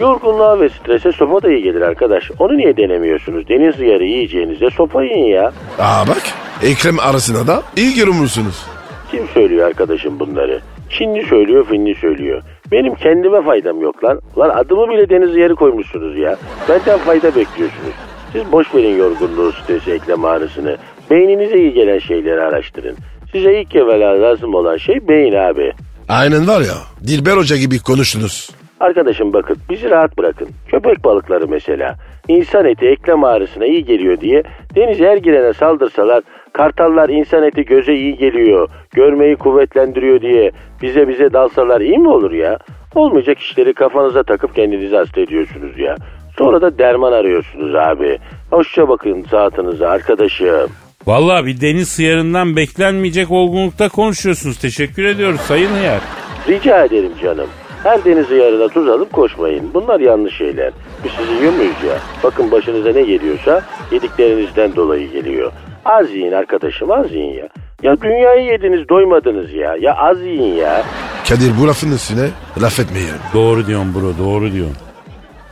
Yorgunluğa 0.00 0.60
ve 0.60 0.68
strese 0.68 1.12
sopa 1.12 1.42
da 1.42 1.50
iyi 1.52 1.62
gelir 1.62 1.80
arkadaş. 1.80 2.30
Onu 2.38 2.56
niye 2.58 2.76
denemiyorsunuz? 2.76 3.48
Deniz 3.48 3.80
yarı 3.80 4.04
yiyeceğinize 4.04 4.70
sopa 4.70 5.04
yiyin 5.04 5.26
ya. 5.26 5.52
Aa 5.78 6.08
bak 6.08 6.22
Ekrem 6.62 6.98
arasına 7.00 7.46
da 7.46 7.62
iyi 7.76 7.94
görünmüşsünüz. 7.94 8.62
Kim 9.10 9.28
söylüyor 9.28 9.66
arkadaşım 9.66 10.20
bunları? 10.20 10.60
Çinli 10.90 11.26
söylüyor, 11.26 11.66
Finli 11.66 11.94
söylüyor. 11.94 12.42
Benim 12.72 12.94
kendime 12.94 13.42
faydam 13.42 13.80
yok 13.80 14.04
lan. 14.04 14.20
Lan 14.38 14.48
adımı 14.50 14.88
bile 14.90 15.08
deniz 15.08 15.36
yarı 15.36 15.54
koymuşsunuz 15.54 16.18
ya. 16.18 16.36
Benden 16.68 16.98
fayda 16.98 17.26
bekliyorsunuz. 17.28 17.94
Siz 18.32 18.52
boş 18.52 18.74
verin 18.74 18.96
yorgunluğu, 18.98 19.52
stresi, 19.52 19.90
eklem 19.92 20.24
ağrısını. 20.24 20.76
Beyninize 21.10 21.58
iyi 21.58 21.72
gelen 21.72 21.98
şeyleri 21.98 22.40
araştırın. 22.40 22.96
Size 23.32 23.60
ilk 23.60 23.76
evvela 23.76 24.22
lazım 24.22 24.54
olan 24.54 24.76
şey 24.76 25.08
beyin 25.08 25.32
abi. 25.32 25.72
Aynen 26.08 26.48
var 26.48 26.60
ya 26.60 27.06
Dilber 27.06 27.36
Hoca 27.36 27.56
gibi 27.56 27.78
konuştunuz. 27.78 28.50
Arkadaşım 28.80 29.32
bakın 29.32 29.56
bizi 29.70 29.90
rahat 29.90 30.18
bırakın. 30.18 30.48
Köpek 30.68 31.04
balıkları 31.04 31.48
mesela. 31.48 31.96
İnsan 32.28 32.64
eti 32.64 32.86
eklem 32.86 33.24
ağrısına 33.24 33.66
iyi 33.66 33.84
geliyor 33.84 34.20
diye 34.20 34.42
denize 34.74 35.06
her 35.06 35.16
girene 35.16 35.52
saldırsalar 35.52 36.22
kartallar 36.52 37.08
insan 37.08 37.42
eti 37.42 37.64
göze 37.64 37.94
iyi 37.94 38.16
geliyor, 38.16 38.68
görmeyi 38.92 39.36
kuvvetlendiriyor 39.36 40.20
diye 40.20 40.50
bize 40.82 41.08
bize 41.08 41.32
dalsalar 41.32 41.80
iyi 41.80 41.98
mi 41.98 42.08
olur 42.08 42.32
ya? 42.32 42.58
Olmayacak 42.94 43.38
işleri 43.38 43.74
kafanıza 43.74 44.22
takıp 44.22 44.54
kendinizi 44.54 44.96
hasta 44.96 45.20
ediyorsunuz 45.20 45.78
ya. 45.78 45.96
Sonra 46.38 46.62
da 46.62 46.78
derman 46.78 47.12
arıyorsunuz 47.12 47.74
abi. 47.74 48.18
Hoşça 48.50 48.88
bakın 48.88 49.22
saatinize 49.30 49.86
arkadaşım. 49.86 50.70
Vallahi 51.10 51.46
bir 51.46 51.60
deniz 51.60 51.98
hıyarından 51.98 52.56
beklenmeyecek 52.56 53.30
olgunlukta 53.30 53.88
konuşuyorsunuz. 53.88 54.58
Teşekkür 54.58 55.04
ediyoruz 55.04 55.40
Sayın 55.40 55.70
Hıyar. 55.74 56.00
Rica 56.48 56.84
ederim 56.84 57.12
canım. 57.22 57.46
Her 57.82 58.04
deniz 58.04 58.30
yarına 58.30 58.68
tuz 58.68 58.88
alıp 58.88 59.12
koşmayın. 59.12 59.74
Bunlar 59.74 60.00
yanlış 60.00 60.36
şeyler. 60.36 60.72
Biz 61.04 61.12
sizi 61.12 61.32
yiyor 61.32 61.52
muyuz 61.52 61.76
ya? 61.88 61.98
Bakın 62.24 62.50
başınıza 62.50 62.92
ne 62.92 63.02
geliyorsa 63.02 63.62
yediklerinizden 63.92 64.76
dolayı 64.76 65.12
geliyor. 65.12 65.52
Az 65.84 66.10
yiyin 66.10 66.32
arkadaşım 66.32 66.90
az 66.90 67.12
yiyin 67.12 67.34
ya. 67.34 67.48
Ya 67.82 68.00
dünyayı 68.00 68.44
yediniz 68.44 68.88
doymadınız 68.88 69.52
ya. 69.52 69.76
Ya 69.80 69.94
az 69.94 70.20
yiyin 70.20 70.54
ya. 70.54 70.82
Kadir 71.28 71.52
bu 71.60 71.68
lafın 71.68 71.92
üstüne 71.92 72.28
laf 72.62 72.80
etmeyelim. 72.80 73.20
Doğru 73.34 73.66
diyorsun 73.66 73.94
bro 73.94 74.24
doğru 74.24 74.52
diyorsun. 74.52 74.76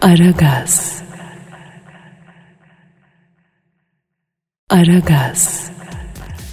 Aragaz. 0.03 0.98
Aragaz. 4.71 5.63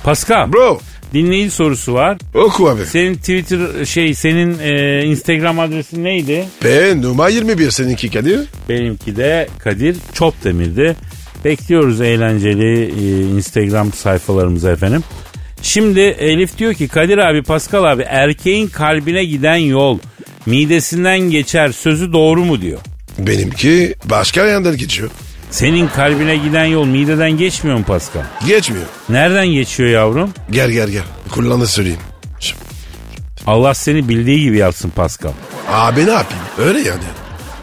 Pascal 0.04 0.54
Bro 0.54 0.80
dinleyici 1.14 1.52
sorusu 1.52 1.94
var. 1.94 2.18
oku 2.34 2.70
abi. 2.70 2.86
Senin 2.86 3.16
Twitter 3.16 3.86
şey 3.86 4.14
senin 4.14 4.60
e, 4.60 5.04
Instagram 5.06 5.60
adresin 5.60 6.04
neydi? 6.04 6.46
P 6.60 6.94
numara 7.02 7.30
21 7.30 7.72
seninki 7.72 8.10
Kadir. 8.12 8.40
Benimki 8.70 9.16
de 9.16 9.48
Kadir 9.60 9.96
Çopdemir'di. 10.14 10.96
Bekliyoruz 11.46 12.02
eğlenceli 12.02 12.84
e, 12.84 13.22
Instagram 13.22 13.94
sayfalarımıza 13.94 14.72
efendim. 14.72 15.04
Şimdi 15.62 16.00
Elif 16.00 16.58
diyor 16.58 16.74
ki 16.74 16.88
Kadir 16.88 17.18
abi 17.18 17.44
Pascal 17.44 17.84
abi 17.84 18.02
erkeğin 18.02 18.68
kalbine 18.68 19.26
giden 19.26 19.56
yol 19.56 20.00
midesinden 20.46 21.20
geçer 21.20 21.72
sözü 21.72 22.14
doğru 22.14 22.46
mu 22.46 22.62
diyor. 22.62 22.80
Benimki 23.20 23.96
başka 24.06 24.46
yandan 24.48 24.78
geçiyor. 24.78 25.10
Senin 25.56 25.88
kalbine 25.88 26.38
giden 26.38 26.66
yol 26.66 26.86
mideden 26.86 27.32
geçmiyor 27.32 27.78
mu 27.78 27.84
Pascal? 27.84 28.22
Geçmiyor. 28.48 28.86
Nereden 29.10 29.48
geçiyor 29.48 29.90
yavrum? 29.90 30.34
Gel 30.52 30.72
gel 30.72 30.90
gel. 30.90 31.04
Kullanı 31.32 31.68
söyleyeyim. 31.68 32.00
Allah 33.48 33.74
seni 33.74 34.10
bildiği 34.10 34.40
gibi 34.40 34.58
yapsın 34.58 34.90
Pascal. 34.90 35.32
Abi 35.72 36.06
ne 36.06 36.12
yapayım? 36.12 36.44
Öyle 36.58 36.80
yani. 36.80 37.04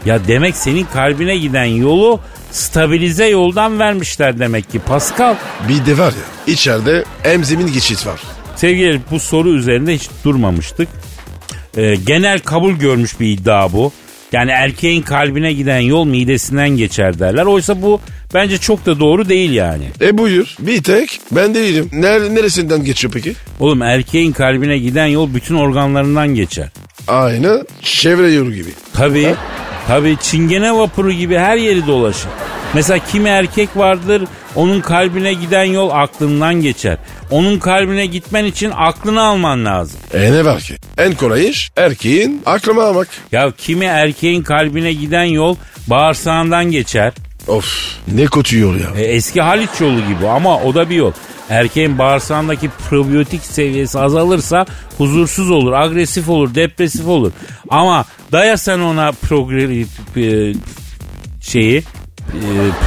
Ya 0.05 0.27
demek 0.27 0.55
senin 0.55 0.87
kalbine 0.93 1.37
giden 1.37 1.65
yolu 1.65 2.19
stabilize 2.51 3.25
yoldan 3.25 3.79
vermişler 3.79 4.39
demek 4.39 4.71
ki 4.71 4.79
Pascal. 4.79 5.35
Bir 5.69 5.85
de 5.85 5.97
var 5.97 6.13
ya 6.13 6.53
içeride 6.53 7.03
emzimin 7.23 7.73
geçit 7.73 8.05
var. 8.07 8.21
Sevgili 8.55 9.01
bu 9.11 9.19
soru 9.19 9.49
üzerinde 9.49 9.95
hiç 9.95 10.09
durmamıştık. 10.23 10.87
Ee, 11.77 11.95
genel 11.95 12.39
kabul 12.39 12.73
görmüş 12.73 13.19
bir 13.19 13.27
iddia 13.27 13.73
bu. 13.73 13.91
Yani 14.33 14.51
erkeğin 14.51 15.01
kalbine 15.01 15.53
giden 15.53 15.79
yol 15.79 16.05
midesinden 16.05 16.69
geçer 16.69 17.19
derler. 17.19 17.45
Oysa 17.45 17.81
bu 17.81 18.01
bence 18.33 18.57
çok 18.57 18.85
da 18.85 18.99
doğru 18.99 19.29
değil 19.29 19.51
yani. 19.51 19.85
E 20.01 20.17
buyur. 20.17 20.55
Bir 20.59 20.83
tek 20.83 21.19
ben 21.31 21.55
değilim. 21.55 21.89
Ner 21.93 22.21
neresinden 22.21 22.83
geçiyor 22.83 23.13
peki? 23.13 23.33
Oğlum 23.59 23.81
erkeğin 23.81 24.31
kalbine 24.31 24.77
giden 24.77 25.07
yol 25.07 25.33
bütün 25.33 25.55
organlarından 25.55 26.27
geçer. 26.35 26.69
Aynı 27.07 27.65
çevre 27.81 28.31
yolu 28.31 28.53
gibi. 28.53 28.69
Tabii. 28.93 29.35
Tabii 29.87 30.17
çingene 30.21 30.75
vapuru 30.75 31.11
gibi 31.11 31.37
her 31.37 31.57
yeri 31.57 31.87
dolaşır. 31.87 32.29
Mesela 32.73 32.99
kimi 33.11 33.29
erkek 33.29 33.77
vardır 33.77 34.23
onun 34.55 34.81
kalbine 34.81 35.33
giden 35.33 35.63
yol 35.63 35.89
aklından 35.89 36.53
geçer. 36.61 36.97
Onun 37.31 37.59
kalbine 37.59 38.05
gitmen 38.05 38.45
için 38.45 38.71
aklını 38.75 39.21
alman 39.21 39.65
lazım. 39.65 39.99
E 40.13 40.31
ne 40.31 40.45
var 40.45 40.59
ki? 40.61 40.75
En 40.97 41.13
kolay 41.13 41.49
iş 41.49 41.71
erkeğin 41.77 42.41
aklıma 42.45 42.83
almak. 42.83 43.07
Ya 43.31 43.51
kimi 43.57 43.85
erkeğin 43.85 44.43
kalbine 44.43 44.93
giden 44.93 45.23
yol 45.23 45.55
bağırsağından 45.87 46.71
geçer. 46.71 47.13
Of 47.47 47.97
ne 48.07 48.25
kötü 48.25 48.59
yol 48.59 48.75
ya. 48.75 48.87
E, 48.97 49.03
eski 49.03 49.41
Haliç 49.41 49.69
yolu 49.79 49.97
gibi 50.07 50.27
ama 50.27 50.57
o 50.59 50.75
da 50.75 50.89
bir 50.89 50.95
yol. 50.95 51.11
Erkeğin 51.49 51.97
bağırsağındaki 51.99 52.69
probiyotik 52.89 53.45
seviyesi 53.45 53.99
azalırsa 53.99 54.65
huzursuz 54.97 55.51
olur, 55.51 55.71
agresif 55.73 56.29
olur, 56.29 56.55
depresif 56.55 57.07
olur. 57.07 57.31
Ama 57.69 58.05
daya 58.31 58.57
sen 58.57 58.79
ona 58.79 59.09
progre- 59.09 59.85
e, 60.17 60.53
şeyi, 61.41 61.77
e, 61.77 61.83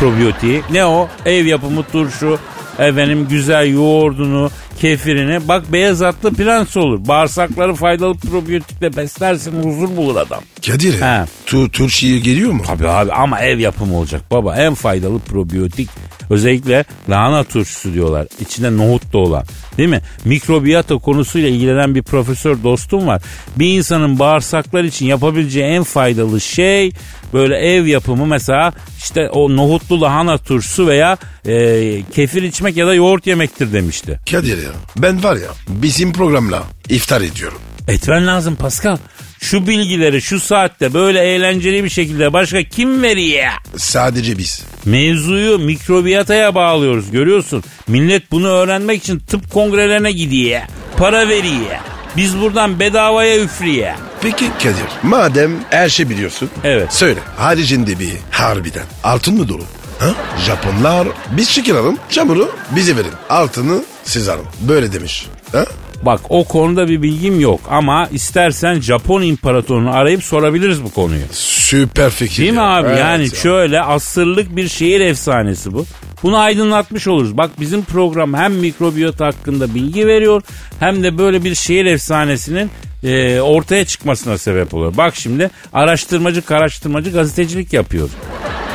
probiyotiği. 0.01 0.63
Ne 0.71 0.85
o? 0.87 1.09
Ev 1.27 1.47
yapımı 1.47 1.83
turşu, 1.93 2.39
efendim 2.79 3.27
güzel 3.31 3.73
yoğurdunu, 3.73 4.51
kefirini. 4.77 5.49
Bak 5.49 5.73
beyaz 5.73 6.03
atlı 6.03 6.35
prens 6.35 6.77
olur. 6.77 7.09
Bağırsakları 7.09 7.75
faydalı 7.75 8.15
probiyotikle 8.15 8.97
beslersin 8.97 9.63
huzur 9.63 9.97
bulur 9.97 10.17
adam. 10.17 10.41
Kadir 10.67 11.01
He. 11.01 11.25
tu, 11.47 11.71
Turşi'ye 11.71 12.19
geliyor 12.19 12.53
mu? 12.53 12.63
Tabii 12.67 12.89
abi 12.89 13.13
ama 13.13 13.41
ev 13.41 13.59
yapımı 13.59 13.99
olacak 13.99 14.23
baba. 14.31 14.57
En 14.57 14.75
faydalı 14.75 15.19
probiyotik 15.19 15.89
özellikle 16.31 16.85
lahana 17.11 17.45
turşusu 17.45 17.95
diyorlar. 17.95 18.27
İçinde 18.41 18.77
nohut 18.77 19.13
da 19.13 19.19
olan. 19.19 19.45
Değil 19.79 19.89
mi? 19.89 20.01
Mikrobiyata 20.25 20.99
konusuyla 20.99 21.49
ilgilenen 21.49 21.95
bir 21.95 22.03
profesör 22.03 22.63
dostum 22.63 23.07
var. 23.07 23.23
Bir 23.57 23.79
insanın 23.79 24.19
bağırsaklar 24.19 24.85
için 24.85 25.07
yapabileceği 25.07 25.65
en 25.65 25.83
faydalı 25.83 26.41
şey 26.41 26.93
böyle 27.33 27.57
ev 27.57 27.87
yapımı 27.87 28.27
mesela 28.27 28.73
işte 28.99 29.31
o 29.31 29.57
nohutlu 29.57 30.01
lahana 30.01 30.39
turşusu 30.39 30.87
veya 30.87 31.17
e, 31.47 32.03
kefir 32.15 32.43
içmek 32.43 32.77
ya 32.77 32.87
da 32.87 32.95
yoğurt 32.95 33.27
yemektir 33.27 33.73
demişti. 33.73 34.21
Kadir 34.31 34.59
ya 34.67 34.73
ben 34.97 35.23
var 35.23 35.37
ya 35.37 35.49
bizim 35.69 36.13
programla 36.13 36.63
iftar 36.89 37.21
ediyorum. 37.21 37.59
Etmen 37.89 38.27
lazım 38.27 38.57
Pascal. 38.57 38.97
Şu 39.41 39.67
bilgileri 39.67 40.23
şu 40.23 40.41
saatte 40.41 40.95
böyle 40.95 41.21
eğlenceli 41.21 41.85
bir 41.85 41.89
şekilde 41.89 42.33
başka 42.33 42.63
kim 42.63 43.03
veriyor? 43.03 43.47
Sadece 43.77 44.39
biz. 44.39 44.65
Mevzuyu 44.85 45.59
mikrobiyataya 45.59 46.55
bağlıyoruz 46.55 47.11
görüyorsun. 47.11 47.65
Millet 47.89 48.31
bunu 48.31 48.49
öğrenmek 48.49 49.03
için 49.03 49.19
tıp 49.19 49.51
kongrelerine 49.53 50.13
gidiyor. 50.13 50.61
Para 50.97 51.29
veriyor. 51.29 51.77
Biz 52.17 52.41
buradan 52.41 52.81
bedavaya 52.81 53.39
üfriye. 53.41 53.95
Peki 54.23 54.51
Kadir 54.59 54.87
madem 55.03 55.51
her 55.71 55.89
şey 55.89 56.09
biliyorsun. 56.11 56.51
Evet. 56.65 56.93
Söyle 56.95 57.21
haricinde 57.37 57.99
bir 57.99 58.13
harbiden 58.31 58.85
altın 59.05 59.35
mı 59.35 59.49
dolu? 59.49 59.65
Ha? 59.99 60.15
Japonlar 60.47 61.09
biz 61.31 61.53
çıkaralım 61.53 61.99
çamuru 62.09 62.51
bize 62.77 62.97
verin. 62.97 63.13
Altını 63.31 63.83
siz 64.05 64.29
alın. 64.29 64.45
Böyle 64.61 64.93
demiş. 64.93 65.27
Ha? 65.53 65.65
Bak 66.03 66.21
o 66.29 66.45
konuda 66.45 66.89
bir 66.89 67.03
bilgim 67.03 67.41
yok 67.41 67.61
ama 67.71 68.09
istersen 68.13 68.81
Japon 68.81 69.23
imparatorunu 69.23 69.95
arayıp 69.95 70.25
sorabiliriz 70.25 70.85
bu 70.85 70.91
konuyu. 70.91 71.23
Süper 71.33 72.11
fikir. 72.11 72.43
Değil 72.43 72.53
mi 72.53 72.57
ya. 72.57 72.63
abi? 72.65 72.89
Evet 72.89 72.99
yani 72.99 73.23
ya. 73.25 73.31
şöyle 73.31 73.83
asırlık 73.83 74.57
bir 74.57 74.69
şehir 74.69 75.01
efsanesi 75.01 75.73
bu. 75.73 75.87
Bunu 76.23 76.39
aydınlatmış 76.39 77.07
oluruz. 77.07 77.37
Bak 77.37 77.51
bizim 77.61 77.83
program 77.83 78.35
hem 78.35 78.53
mikrobiyota 78.53 79.27
hakkında 79.27 79.75
bilgi 79.75 80.07
veriyor 80.07 80.43
hem 80.81 81.03
de 81.03 81.19
böyle 81.19 81.45
bir 81.45 81.55
şehir 81.55 81.87
efsanesinin 81.87 82.71
e, 83.05 83.41
ortaya 83.41 83.85
çıkmasına 83.85 84.39
sebep 84.39 84.75
oluyor. 84.75 84.97
Bak 84.97 85.17
şimdi 85.17 85.51
araştırmacı 85.73 86.43
araştırmacı 86.51 87.11
gazetecilik 87.11 87.73
yapıyoruz. 87.73 88.13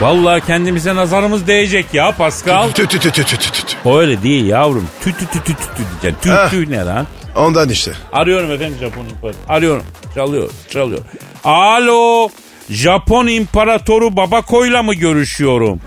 Vallahi 0.01 0.41
kendimize 0.47 0.95
nazarımız 0.95 1.47
değecek 1.47 1.85
ya 1.93 2.11
Pascal. 2.11 2.69
Tü 2.71 2.87
tü 2.87 2.99
tü 2.99 3.11
tü 3.11 3.23
tü 3.25 3.37
tü 3.37 3.51
tü. 3.51 3.89
Öyle 3.89 4.23
değil 4.23 4.45
yavrum. 4.45 4.87
Tü 5.03 5.13
tü 5.13 5.25
tü 5.25 5.43
tü 5.43 5.43
tü 5.43 5.53
tü 5.55 5.83
diyeceksin. 6.01 6.29
Tü 6.29 6.35
Heh. 6.35 6.49
tü 6.49 6.71
ne 6.71 6.85
lan? 6.85 7.07
Ondan 7.35 7.69
işte. 7.69 7.91
Arıyorum 8.13 8.51
efendim 8.51 8.77
Japon 8.79 9.05
imparatoru. 9.05 9.43
Arıyorum. 9.49 9.83
Çalıyor, 10.15 10.49
çalıyor. 10.69 10.99
Alo. 11.43 12.29
Japon 12.69 13.27
imparatoru 13.27 14.15
Babako'yla 14.17 14.83
mı 14.83 14.93
görüşüyorum? 14.93 15.79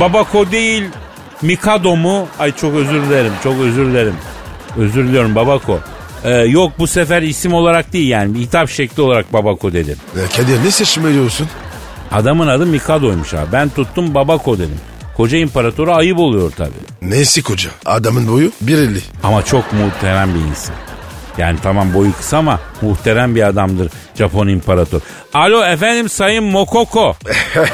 Babako 0.00 0.50
değil, 0.50 0.84
Mikado 1.42 1.96
mu? 1.96 2.28
Ay 2.38 2.56
çok 2.56 2.74
özür 2.74 3.02
dilerim, 3.02 3.32
çok 3.44 3.60
özür 3.60 3.86
dilerim. 3.86 4.14
Özür 4.76 5.08
diliyorum 5.08 5.34
Babako. 5.34 5.80
Ee, 6.24 6.30
yok 6.30 6.72
bu 6.78 6.86
sefer 6.86 7.22
isim 7.22 7.54
olarak 7.54 7.92
değil 7.92 8.08
yani 8.08 8.38
hitap 8.38 8.70
şekli 8.70 9.02
olarak 9.02 9.32
Babako 9.32 9.72
dedim. 9.72 9.96
Ya 10.18 10.22
Kadir 10.36 10.64
ne 10.64 10.70
seçmeliyorsun? 10.70 11.46
Adamın 12.12 12.46
adı 12.48 12.66
Mikado'ymuş 12.66 13.34
abi. 13.34 13.52
Ben 13.52 13.68
tuttum 13.68 14.14
Babako 14.14 14.58
dedim. 14.58 14.78
Koca 15.16 15.38
imparatoru 15.38 15.92
ayıp 15.94 16.18
oluyor 16.18 16.52
tabii. 16.56 16.70
Nesi 17.02 17.42
koca? 17.42 17.70
Adamın 17.86 18.28
boyu 18.28 18.52
1.50. 18.64 18.98
Ama 19.22 19.44
çok 19.44 19.72
muhterem 19.72 20.34
bir 20.34 20.40
insan. 20.50 20.74
Yani 21.38 21.58
tamam 21.62 21.94
boyu 21.94 22.12
kısa 22.12 22.38
ama 22.38 22.60
muhterem 22.82 23.34
bir 23.34 23.42
adamdır 23.42 23.90
Japon 24.14 24.48
imparator. 24.48 25.00
Alo 25.34 25.64
efendim 25.64 26.08
Sayın 26.08 26.44
Mokoko. 26.44 27.16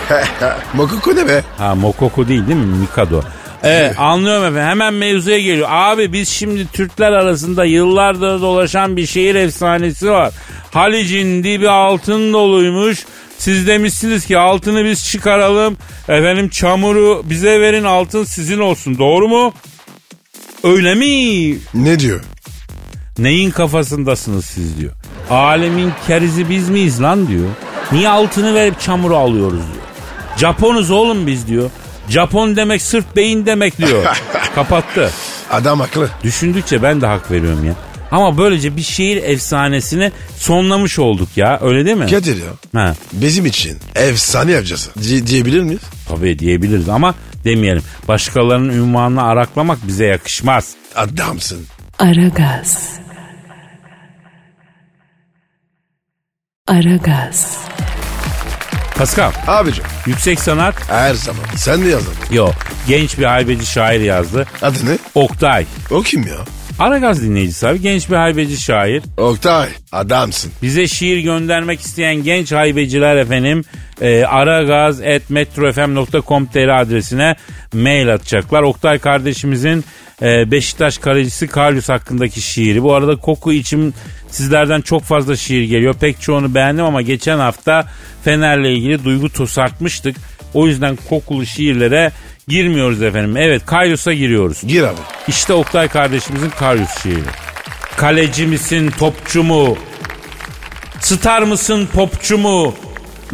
Mokoko 0.75 1.17
ne 1.17 1.29
be? 1.29 1.43
Ha 1.59 1.75
Mokoko 1.75 2.29
değil 2.29 2.47
değil 2.49 2.59
mi? 2.59 2.77
Mikado. 2.77 3.23
Evet 3.63 3.99
anlıyorum 3.99 4.45
efendim 4.45 4.69
hemen 4.69 4.95
mevzuya 4.95 5.39
geliyor. 5.39 5.69
Abi 5.71 6.13
biz 6.13 6.29
şimdi 6.29 6.67
Türkler 6.73 7.13
arasında 7.13 7.65
yıllardır 7.65 8.41
dolaşan 8.41 8.97
bir 8.97 9.07
şehir 9.07 9.35
efsanesi 9.35 10.11
var. 10.11 10.33
Halic'in 10.71 11.45
dibi 11.45 11.69
altın 11.71 12.33
doluymuş. 12.33 13.05
Siz 13.39 13.67
demişsiniz 13.67 14.27
ki 14.27 14.39
altını 14.39 14.85
biz 14.85 15.09
çıkaralım. 15.11 15.77
Efendim 16.09 16.49
çamuru 16.49 17.23
bize 17.25 17.61
verin 17.61 17.85
altın 17.85 18.25
sizin 18.25 18.59
olsun. 18.59 18.99
Doğru 18.99 19.29
mu? 19.29 19.53
Öyle 20.65 20.95
mi? 20.95 21.59
Ne 21.75 21.99
diyor? 21.99 22.21
Neyin 23.19 23.51
kafasındasınız 23.51 24.45
siz 24.45 24.81
diyor. 24.81 24.93
Alemin 25.31 25.93
kerizi 26.07 26.49
biz 26.51 26.69
miyiz 26.69 27.03
lan 27.03 27.29
diyor. 27.29 27.49
Niye 27.93 28.09
altını 28.09 28.55
verip 28.55 28.81
çamuru 28.81 29.17
alıyoruz 29.17 29.53
diyor. 29.53 29.87
Japonuz 30.37 30.91
oğlum 30.91 31.27
biz 31.27 31.47
diyor. 31.47 31.71
Japon 32.09 32.57
demek 32.57 32.83
sırt 32.83 33.17
beyin 33.17 33.47
demek 33.47 33.79
diyor. 33.79 34.23
Kapattı. 34.55 35.11
Adam 35.51 35.81
haklı. 35.81 36.11
Düşündükçe 36.23 36.83
ben 36.83 37.01
de 37.01 37.07
hak 37.07 37.31
veriyorum 37.31 37.65
ya. 37.67 37.75
Ama 38.11 38.39
böylece 38.39 38.77
bir 38.77 38.83
şehir 38.83 39.17
efsanesini 39.23 40.13
sonlamış 40.39 40.99
olduk 40.99 41.29
ya 41.37 41.59
öyle 41.63 41.85
değil 41.85 41.97
mi? 41.97 42.07
Kadir 42.11 42.37
ya. 42.37 42.81
Ha, 42.81 42.95
Bizim 43.13 43.47
için 43.47 43.79
efsane 43.95 44.53
yapacağız. 44.53 44.91
Di- 45.03 45.27
diyebilir 45.27 45.61
miyiz? 45.63 45.81
tabii 46.09 46.39
diyebiliriz 46.39 46.89
ama 46.89 47.15
demeyelim. 47.45 47.83
Başkalarının 48.09 48.73
ünvanını 48.73 49.23
araklamak 49.23 49.79
bize 49.87 50.05
yakışmaz. 50.07 50.75
Adamsın. 50.95 51.67
Aragaz. 51.99 52.91
Aragaz. 56.67 57.59
Pascal, 58.99 59.33
Abicim 59.47 59.85
yüksek 60.07 60.41
sanat 60.41 60.91
her 60.91 61.15
zaman. 61.15 61.45
Sen 61.57 61.85
de 61.85 61.89
yazın. 61.89 62.13
Yo 62.31 62.49
genç 62.89 63.19
bir 63.19 63.25
haybeci 63.25 63.67
şair 63.67 64.01
yazdı. 64.01 64.47
Adı 64.63 64.79
ne? 64.87 64.99
Oktay. 65.15 65.67
O 65.91 66.03
kim 66.03 66.23
ya? 66.27 66.37
Aragaz 66.79 67.23
dinleyicisi 67.23 67.69
abi 67.69 67.81
genç 67.81 68.11
bir 68.11 68.17
haybeci 68.17 68.57
şair. 68.57 69.03
Oktay. 69.17 69.69
Adamsın. 69.93 70.53
Bize 70.63 70.89
şiir 70.89 71.19
göndermek 71.19 71.81
isteyen 71.81 72.23
genç 72.23 72.53
haybeciler 72.53 73.17
efendim 73.17 73.65
e, 74.01 74.25
aragaz.metrofm.com.tr 74.25 76.81
adresine 76.81 77.37
mail 77.73 78.15
atacaklar. 78.15 78.63
Oktay 78.63 78.99
kardeşimizin 78.99 79.85
e, 80.23 80.51
Beşiktaş 80.51 80.99
kalecisi 80.99 81.47
Karyus 81.47 81.89
hakkındaki 81.89 82.41
şiiri. 82.41 82.83
Bu 82.83 82.95
arada 82.95 83.17
koku 83.17 83.53
içim 83.53 83.95
sizlerden 84.29 84.81
çok 84.81 85.03
fazla 85.03 85.37
şiir 85.37 85.62
geliyor. 85.62 85.95
Pek 85.95 86.21
çoğunu 86.21 86.55
beğendim 86.55 86.85
ama 86.85 87.03
geçen 87.03 87.39
hafta 87.39 87.89
Fener'le 88.25 88.64
ilgili 88.64 89.05
duygu 89.05 89.33
tosartmıştık. 89.33 90.17
O 90.55 90.67
yüzden 90.67 90.97
kokulu 91.09 91.47
şiirlere 91.47 92.12
girmiyoruz 92.49 93.03
efendim. 93.03 93.37
Evet 93.37 93.67
Karyus'a 93.67 94.12
giriyoruz. 94.12 94.61
Gir 94.67 94.83
abi. 94.83 95.01
İşte 95.29 95.53
Oktay 95.53 95.89
kardeşimizin 95.89 96.51
Karyus 96.51 97.03
şiiri. 97.03 97.29
Kaleci 97.97 98.47
misin 98.47 98.91
topçu 98.99 99.43
mu? 99.43 99.77
Star 101.01 101.43
mısın 101.43 101.89
popçu 101.95 102.39
mu? 102.39 102.75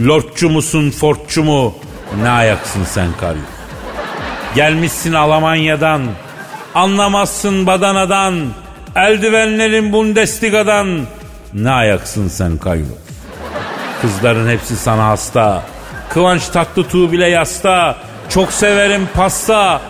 Lordçu 0.01 0.51
musun 0.51 0.91
fortçu 0.91 1.45
mu? 1.45 1.75
Ne 2.23 2.29
ayaksın 2.29 2.85
sen 2.85 3.09
Karyus? 3.21 3.45
Gelmişsin 4.55 5.13
Almanya'dan. 5.13 6.03
Anlamazsın 6.75 7.67
badanadan. 7.67 8.35
Eldivenlerin 8.97 9.93
Bundesliga'dan. 9.93 11.01
Ne 11.55 11.71
ayaksın 11.71 12.29
sen 12.29 12.57
Karyus? 12.57 12.89
Kızların 14.03 14.49
hepsi 14.49 14.77
sana 14.77 15.07
hasta. 15.07 15.63
Kıvanç 16.09 16.49
Tatlıtuğ 16.49 17.13
bile 17.13 17.29
yasta. 17.29 17.97
Çok 18.29 18.53
severim 18.53 19.09
pasta. 19.15 19.81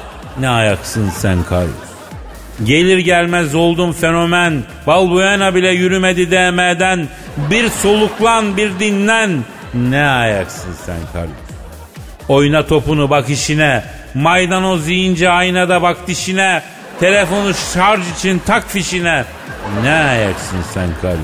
Ne 0.41 0.49
ayaksın 0.49 1.11
sen 1.11 1.43
Karyus? 1.43 1.72
Gelir 2.64 2.99
gelmez 2.99 3.55
oldum 3.55 3.93
fenomen. 3.93 4.62
Balbuena 4.87 5.55
bile 5.55 5.70
yürümedi 5.70 6.30
DM'den. 6.30 7.09
Bir 7.51 7.68
soluklan 7.68 8.57
bir 8.57 8.78
dinlen. 8.78 9.45
Ne 9.74 10.05
ayaksın 10.05 10.74
sen 10.87 10.99
Karyus? 11.12 11.35
Oyna 12.28 12.66
topunu 12.66 13.11
bak 13.11 13.30
işine. 13.30 13.85
Maydanoz 14.14 14.88
yiyince 14.88 15.30
aynada 15.30 15.82
bak 15.82 16.06
dişine. 16.06 16.62
Telefonu 17.00 17.54
şarj 17.74 18.00
için 18.18 18.42
tak 18.46 18.68
fişine. 18.70 19.24
Ne 19.82 19.92
ayaksın 19.92 20.58
sen 20.74 20.88
Karyus? 21.02 21.20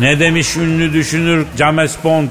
Ne 0.00 0.20
demiş 0.20 0.56
ünlü 0.56 0.92
düşünür 0.92 1.46
James 1.58 1.96
Bond? 2.04 2.28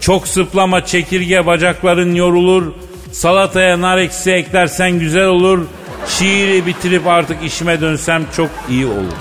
Çok 0.00 0.28
sıplama 0.28 0.84
çekirge 0.86 1.46
bacakların 1.46 2.14
yorulur. 2.14 2.72
Salataya 3.12 3.80
nar 3.80 3.98
eksi 3.98 4.32
eklersen 4.32 4.90
güzel 4.98 5.24
olur. 5.26 5.66
Şiiri 6.08 6.66
bitirip 6.66 7.06
artık 7.06 7.44
işime 7.44 7.80
dönsem 7.80 8.24
çok 8.36 8.50
iyi 8.70 8.86
olur. 8.86 9.16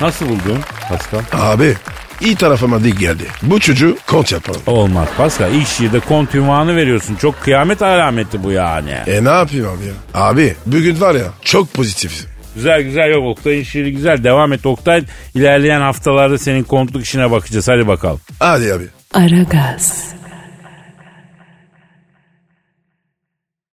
Nasıl 0.00 0.28
buldun 0.28 0.58
Pascal? 0.88 1.20
Abi 1.32 1.74
iyi 2.20 2.36
tarafıma 2.36 2.84
dik 2.84 2.98
geldi. 3.00 3.24
Bu 3.42 3.60
çocuğu 3.60 3.96
kont 4.06 4.32
yapalım. 4.32 4.60
Olmaz 4.66 5.08
Pascal. 5.16 5.52
İlk 5.54 5.68
şiirde 5.68 6.00
kont 6.00 6.34
ünvanı 6.34 6.76
veriyorsun. 6.76 7.14
Çok 7.16 7.40
kıyamet 7.40 7.82
alameti 7.82 8.44
bu 8.44 8.52
yani. 8.52 8.90
E 8.90 9.24
ne 9.24 9.28
yapayım 9.30 9.66
abi 9.68 9.84
ya? 9.86 9.92
Abi 10.22 10.56
bugün 10.66 11.00
var 11.00 11.14
ya 11.14 11.26
çok 11.42 11.74
pozitif. 11.74 12.26
Güzel 12.54 12.82
güzel 12.82 13.10
yok 13.10 13.24
Oktay'ın 13.38 13.62
şiiri 13.62 13.92
güzel. 13.92 14.24
Devam 14.24 14.52
et 14.52 14.66
Oktay. 14.66 15.04
İlerleyen 15.34 15.80
haftalarda 15.80 16.38
senin 16.38 16.62
kontluk 16.62 17.02
işine 17.04 17.30
bakacağız. 17.30 17.68
Hadi 17.68 17.86
bakalım. 17.88 18.20
Hadi 18.38 18.72
abi. 18.74 18.84
Aragaz. 19.14 20.04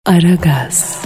Aragaz. 0.07 0.99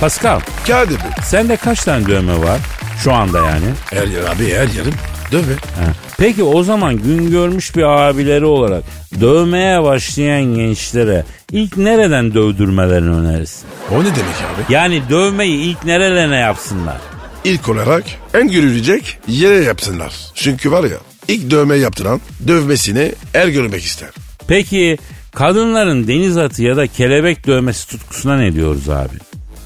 Pascal 0.00 0.40
Kadir 0.66 0.94
Bey. 0.98 1.10
sende 1.22 1.56
kaç 1.56 1.84
tane 1.84 2.06
dövme 2.06 2.38
var? 2.42 2.60
Şu 3.04 3.12
anda 3.12 3.38
yani. 3.38 3.66
Her 3.90 4.06
yer 4.06 4.22
abi 4.22 4.44
her 4.54 4.68
yerim. 4.68 4.94
Dövme. 5.32 5.52
Ha. 5.52 5.92
Peki 6.18 6.42
o 6.42 6.62
zaman 6.62 6.96
gün 6.96 7.30
görmüş 7.30 7.76
bir 7.76 7.82
abileri 7.82 8.44
olarak 8.44 8.84
dövmeye 9.20 9.82
başlayan 9.82 10.54
gençlere 10.54 11.24
ilk 11.52 11.76
nereden 11.76 12.34
dövdürmelerini 12.34 13.10
önerirsin? 13.14 13.66
O 13.92 14.00
ne 14.00 14.04
demek 14.04 14.16
abi? 14.18 14.74
Yani 14.74 15.02
dövmeyi 15.10 15.58
ilk 15.58 15.84
nerelerine 15.84 16.36
yapsınlar? 16.36 16.96
İlk 17.44 17.68
olarak 17.68 18.04
en 18.34 18.50
görülecek 18.50 19.18
yere 19.28 19.64
yapsınlar. 19.64 20.12
Çünkü 20.34 20.70
var 20.70 20.84
ya 20.84 20.96
ilk 21.28 21.50
dövme 21.50 21.76
yaptıran 21.76 22.20
dövmesini 22.48 23.12
er 23.34 23.48
görmek 23.48 23.84
ister. 23.84 24.08
Peki 24.48 24.98
kadınların 25.34 26.08
deniz 26.08 26.36
atı 26.36 26.62
ya 26.62 26.76
da 26.76 26.86
kelebek 26.86 27.46
dövmesi 27.46 27.88
tutkusuna 27.88 28.36
ne 28.36 28.54
diyoruz 28.54 28.88
abi? 28.88 29.14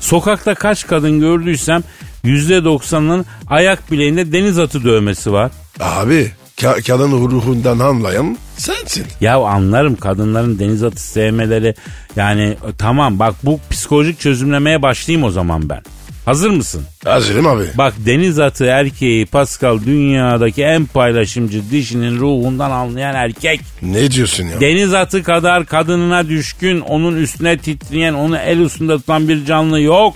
Sokakta 0.01 0.55
kaç 0.55 0.87
kadın 0.87 1.21
gördüysem 1.21 1.83
%90'ının 2.25 3.27
ayak 3.47 3.93
bileğinde 3.93 4.33
deniz 4.33 4.59
atı 4.59 4.85
dövmesi 4.85 5.33
var. 5.33 5.51
Abi 5.81 6.31
ka- 6.57 6.83
kadın 6.87 7.13
ruhundan 7.13 7.79
anlayan 7.79 8.39
sensin. 8.57 9.07
Ya 9.21 9.37
anlarım 9.39 9.97
kadınların 9.97 10.59
deniz 10.59 10.83
atı 10.83 11.03
sevmeleri 11.03 11.75
yani 12.17 12.57
tamam 12.79 13.19
bak 13.19 13.35
bu 13.43 13.61
psikolojik 13.71 14.21
çözümlemeye 14.21 14.83
başlayayım 14.83 15.27
o 15.27 15.31
zaman 15.31 15.69
ben. 15.69 15.83
Hazır 16.31 16.51
mısın? 16.51 16.83
Hazırım 17.05 17.47
abi. 17.47 17.65
Bak 17.75 17.95
deniz 18.07 18.39
atı 18.39 18.65
erkeği 18.65 19.27
Pascal 19.27 19.79
dünyadaki 19.87 20.63
en 20.63 20.87
paylaşımcı 20.87 21.71
dişinin 21.71 22.19
ruhundan 22.21 22.71
anlayan 22.71 23.15
erkek. 23.15 23.61
Ne 23.83 24.11
diyorsun 24.11 24.45
ya? 24.45 24.61
Deniz 24.61 24.95
atı 24.95 25.23
kadar 25.23 25.67
kadınına 25.67 26.29
düşkün, 26.29 26.81
onun 26.81 27.17
üstüne 27.17 27.59
titreyen, 27.59 28.15
onu 28.15 28.37
el 28.37 28.59
üstünde 28.59 28.97
tutan 28.97 29.29
bir 29.29 29.45
canlı 29.45 29.81
yok. 29.81 30.15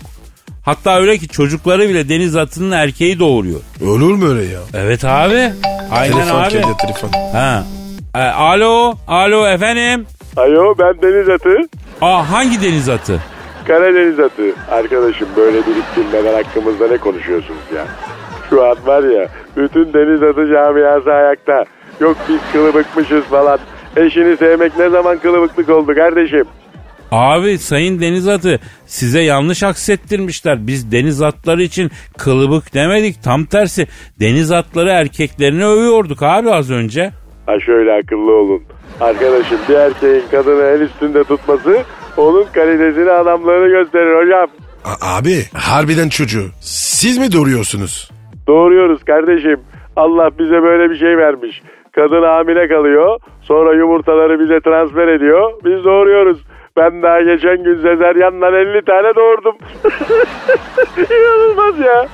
Hatta 0.65 1.01
öyle 1.01 1.19
ki 1.19 1.29
çocukları 1.29 1.89
bile 1.89 2.09
deniz 2.09 2.37
atının 2.37 2.71
erkeği 2.71 3.19
doğuruyor. 3.19 3.61
Olur 3.83 4.15
mu 4.15 4.29
öyle 4.29 4.45
ya? 4.53 4.61
Evet 4.75 5.05
abi. 5.05 5.53
Aynen 5.91 6.13
telefon 6.13 6.41
abi. 6.41 6.51
kedi 6.51 6.77
telefon. 6.81 7.11
Ha. 7.33 7.65
E, 8.15 8.19
alo, 8.19 8.95
alo 9.09 9.47
efendim. 9.47 10.07
Alo 10.37 10.75
ben 10.79 11.03
Deniz 11.03 11.29
Atı. 11.29 11.69
Aa 12.01 12.31
hangi 12.31 12.63
deniz 12.63 12.89
atı? 12.89 13.21
Karadeniz 13.67 14.21
Atı. 14.21 14.43
Arkadaşım 14.71 15.29
böyle 15.37 15.57
biriktirmeden 15.57 16.35
hakkımızda 16.45 16.89
ne 16.89 16.97
konuşuyorsunuz 16.97 17.63
ya? 17.77 17.87
Şu 18.51 18.65
an 18.65 18.77
var 18.87 19.03
ya 19.03 19.29
bütün 19.57 19.93
Deniz 19.93 20.23
Atı 20.23 20.47
camiası 20.53 21.13
ayakta. 21.13 21.65
Yok 22.01 22.17
biz 22.29 22.41
kılıbıkmışız 22.53 23.25
falan. 23.25 23.59
Eşini 23.97 24.37
sevmek 24.37 24.79
ne 24.79 24.89
zaman 24.89 25.19
kılıbıklık 25.19 25.69
oldu 25.69 25.95
kardeşim? 25.95 26.45
Abi 27.11 27.59
sayın 27.59 28.01
deniz 28.01 28.29
atı 28.29 28.61
size 28.87 29.21
yanlış 29.21 29.63
aksettirmişler. 29.63 30.67
Biz 30.67 30.93
deniz 30.93 31.23
atları 31.23 31.63
için 31.63 31.91
kılıbık 32.19 32.75
demedik. 32.75 33.23
Tam 33.23 33.45
tersi 33.45 33.87
deniz 34.21 34.53
atları 34.53 34.89
erkeklerini 34.89 35.67
övüyorduk 35.67 36.23
abi 36.23 36.51
az 36.51 36.71
önce. 36.71 37.11
Ha 37.47 37.61
şöyle 37.61 37.93
akıllı 37.93 38.33
olun. 38.33 38.63
Arkadaşım 39.01 39.59
bir 39.69 39.75
erkeğin 39.75 40.23
kadını 40.31 40.63
el 40.63 40.81
üstünde 40.81 41.25
tutması 41.25 41.83
onun 42.17 42.45
kalitesini 42.45 43.11
adamlığını 43.11 43.69
gösterir 43.69 44.23
hocam. 44.25 44.47
A- 44.85 45.17
abi 45.19 45.37
harbiden 45.55 46.09
çocuğu 46.09 46.45
siz 46.61 47.19
mi 47.19 47.33
doğuruyorsunuz? 47.33 48.11
Doğuruyoruz 48.47 49.05
kardeşim. 49.05 49.61
Allah 49.97 50.31
bize 50.39 50.63
böyle 50.63 50.91
bir 50.91 50.99
şey 50.99 51.17
vermiş. 51.17 51.63
Kadın 51.95 52.23
hamile 52.23 52.69
kalıyor. 52.69 53.19
Sonra 53.43 53.75
yumurtaları 53.75 54.41
bize 54.41 54.61
transfer 54.61 55.09
ediyor. 55.09 55.53
Biz 55.65 55.85
doğuruyoruz. 55.85 56.39
Ben 56.77 57.03
daha 57.03 57.21
geçen 57.21 57.65
gün 57.65 57.75
sezeryanla 57.75 58.47
50 58.47 58.85
tane 58.85 59.15
doğurdum. 59.17 59.57
İnanılmaz 60.97 61.79
ya. 61.79 62.07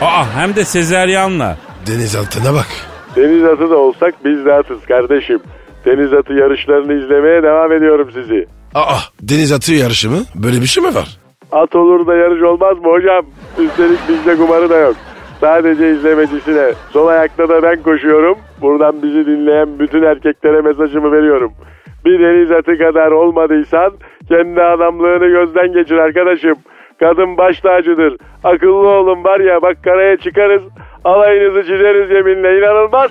Aa 0.00 0.24
hem 0.36 0.56
de 0.56 0.64
sezeryanla. 0.64 1.56
Deniz 1.86 2.16
altına 2.16 2.54
bak. 2.54 2.66
Deniz 3.16 3.44
atı 3.44 3.70
da 3.70 3.76
olsak 3.76 4.14
biz 4.24 4.44
de 4.44 4.52
atız 4.52 4.86
kardeşim. 4.86 5.40
Deniz 5.84 6.12
atı 6.12 6.32
yarışlarını 6.32 7.04
izlemeye 7.04 7.42
devam 7.42 7.72
ediyorum 7.72 8.10
sizi. 8.14 8.46
Aa 8.74 8.98
deniz 9.22 9.52
atı 9.52 9.72
yarışı 9.74 10.10
mı? 10.10 10.18
Böyle 10.34 10.60
bir 10.60 10.66
şey 10.66 10.82
mi 10.84 10.94
var? 10.94 11.18
At 11.52 11.76
olur 11.76 12.06
da 12.06 12.14
yarış 12.14 12.42
olmaz 12.42 12.78
mı 12.78 12.90
hocam? 12.92 13.24
Üstelik 13.58 13.98
bizde 14.08 14.36
kumarı 14.36 14.70
da 14.70 14.76
yok. 14.78 14.96
Sadece 15.40 15.90
izlemecisine. 15.92 16.72
Sol 16.92 17.06
ayakta 17.06 17.48
da 17.48 17.62
ben 17.62 17.82
koşuyorum. 17.82 18.38
Buradan 18.60 19.02
bizi 19.02 19.26
dinleyen 19.26 19.78
bütün 19.78 20.02
erkeklere 20.02 20.60
mesajımı 20.60 21.12
veriyorum. 21.12 21.52
Bir 22.04 22.20
deniz 22.20 22.50
atı 22.50 22.78
kadar 22.78 23.10
olmadıysan 23.10 23.92
kendi 24.28 24.62
adamlığını 24.62 25.26
gözden 25.26 25.72
geçir 25.72 25.96
arkadaşım. 25.96 26.54
Kadın 27.00 27.36
baş 27.38 27.60
tacıdır. 27.60 28.16
Akıllı 28.44 28.88
olun 28.88 29.24
var 29.24 29.40
ya 29.40 29.62
bak 29.62 29.84
karaya 29.84 30.16
çıkarız. 30.16 30.62
Alayınızı 31.04 31.62
çizeriz 31.62 32.10
yeminle 32.10 32.58
inanılmaz. 32.58 33.10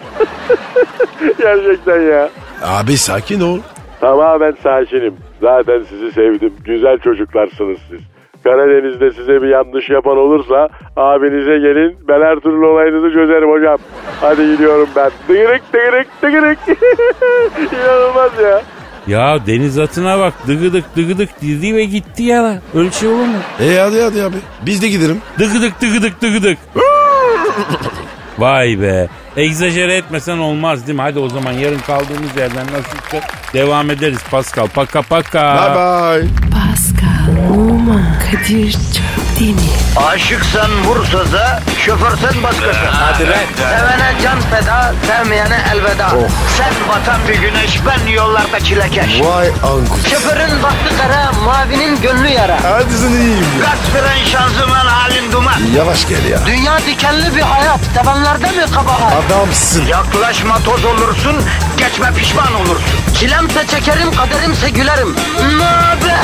Gerçekten 1.40 2.02
ya. 2.02 2.30
Abi 2.64 2.98
sakin 2.98 3.42
ol. 3.42 3.60
Tamamen 4.04 4.56
sakinim. 4.64 5.14
Zaten 5.42 5.84
sizi 5.90 6.12
sevdim. 6.12 6.54
Güzel 6.66 6.98
çocuklarsınız 6.98 7.78
siz. 7.90 8.00
Karadeniz'de 8.44 9.12
size 9.12 9.42
bir 9.42 9.48
yanlış 9.48 9.90
yapan 9.90 10.18
olursa 10.18 10.70
abinize 10.98 11.58
gelin. 11.58 11.98
Ben 12.08 12.22
her 12.22 12.36
türlü 12.36 12.66
olayınızı 12.66 13.14
çözerim 13.14 13.50
hocam. 13.50 13.78
Hadi 14.22 14.52
gidiyorum 14.52 14.90
ben. 14.96 15.12
Dıgırık 15.28 15.62
dıgırık 15.74 16.08
dıgırık. 16.22 16.60
İnanılmaz 17.74 18.32
ya. 18.44 18.62
Ya 19.08 19.46
deniz 19.48 19.80
atına 19.80 20.20
bak 20.20 20.34
dıgıdık 20.48 20.96
dıgıdık 20.96 21.30
dedi 21.42 21.76
ve 21.76 21.84
gitti 21.84 22.24
ya. 22.24 22.62
Öyle 22.76 22.92
şey 22.92 23.10
olur 23.10 23.18
mu? 23.18 23.38
E 23.62 23.78
hadi 23.78 24.02
hadi 24.02 24.24
abi. 24.24 24.36
Biz 24.66 24.82
de 24.82 24.88
gidelim. 24.88 25.22
Dıgıdık 25.40 25.82
dıgıdık 25.82 26.22
dıgıdık. 26.22 26.58
Vay 28.40 28.82
be. 28.82 29.08
Egzajere 29.38 29.96
etmesen 29.96 30.38
olmaz 30.38 30.88
değil 30.88 30.96
mi? 30.96 31.02
Hadi 31.02 31.20
o 31.20 31.30
zaman 31.30 31.52
yarın 31.52 31.80
kaldığımız 31.80 32.38
yerden 32.38 32.66
nasılsa 32.66 33.28
devam 33.54 33.92
ederiz 33.92 34.20
Pascal. 34.32 34.68
Paka 34.68 35.02
paka. 35.02 35.56
Bye 35.56 35.76
bye. 35.76 36.30
Pascal, 36.52 37.54
Oman, 37.54 38.06
Kadir 38.32 38.72
çok 38.72 38.82
sevdiğini. 38.82 39.60
Aşıksan 40.08 40.84
vursa 40.86 41.32
da, 41.32 41.62
şoförsen 41.86 42.44
başkasın. 42.44 42.88
Hadi 42.92 43.30
lan. 43.30 43.38
Sevene 43.58 44.14
can 44.24 44.40
feda, 44.42 44.94
sevmeyene 45.08 45.58
elveda. 45.74 46.10
Sen 46.58 46.74
batan 46.90 47.20
bir 47.30 47.36
güneş, 47.42 47.80
ben 47.88 48.12
yollarda 48.12 48.60
çilekeş. 48.60 49.22
Vay 49.22 49.48
anku. 49.48 50.10
Şoförün 50.10 50.64
baktı 50.64 50.96
kara, 51.02 51.32
mavinin 51.32 52.02
gönlü 52.02 52.28
yara. 52.28 52.58
Hadi 52.64 52.94
sen 52.94 53.10
iyiyim 53.10 53.46
ya. 53.60 53.66
Kasperen 53.66 54.26
şanzıman 54.26 54.86
halin 54.86 55.32
duman. 55.32 55.54
Yavaş 55.76 56.08
gel 56.10 56.26
ya. 56.26 56.40
Dünya 56.46 56.78
dikenli 56.78 57.36
bir 57.36 57.42
hayat, 57.42 57.80
sevenlerde 57.98 58.48
mi 58.52 58.66
kabahar? 58.76 59.14
Adamsın. 59.28 59.86
Yaklaşma 59.86 60.60
toz 60.60 60.86
olursun, 60.86 61.36
geçme 61.78 62.14
pişman 62.18 62.54
olursun. 62.56 63.00
Çilemse 63.20 63.68
çekerim, 63.68 64.12
kaderimse 64.16 64.70
gülerim. 64.70 65.16
Möber! 65.58 66.20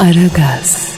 Aragaz. 0.00 0.95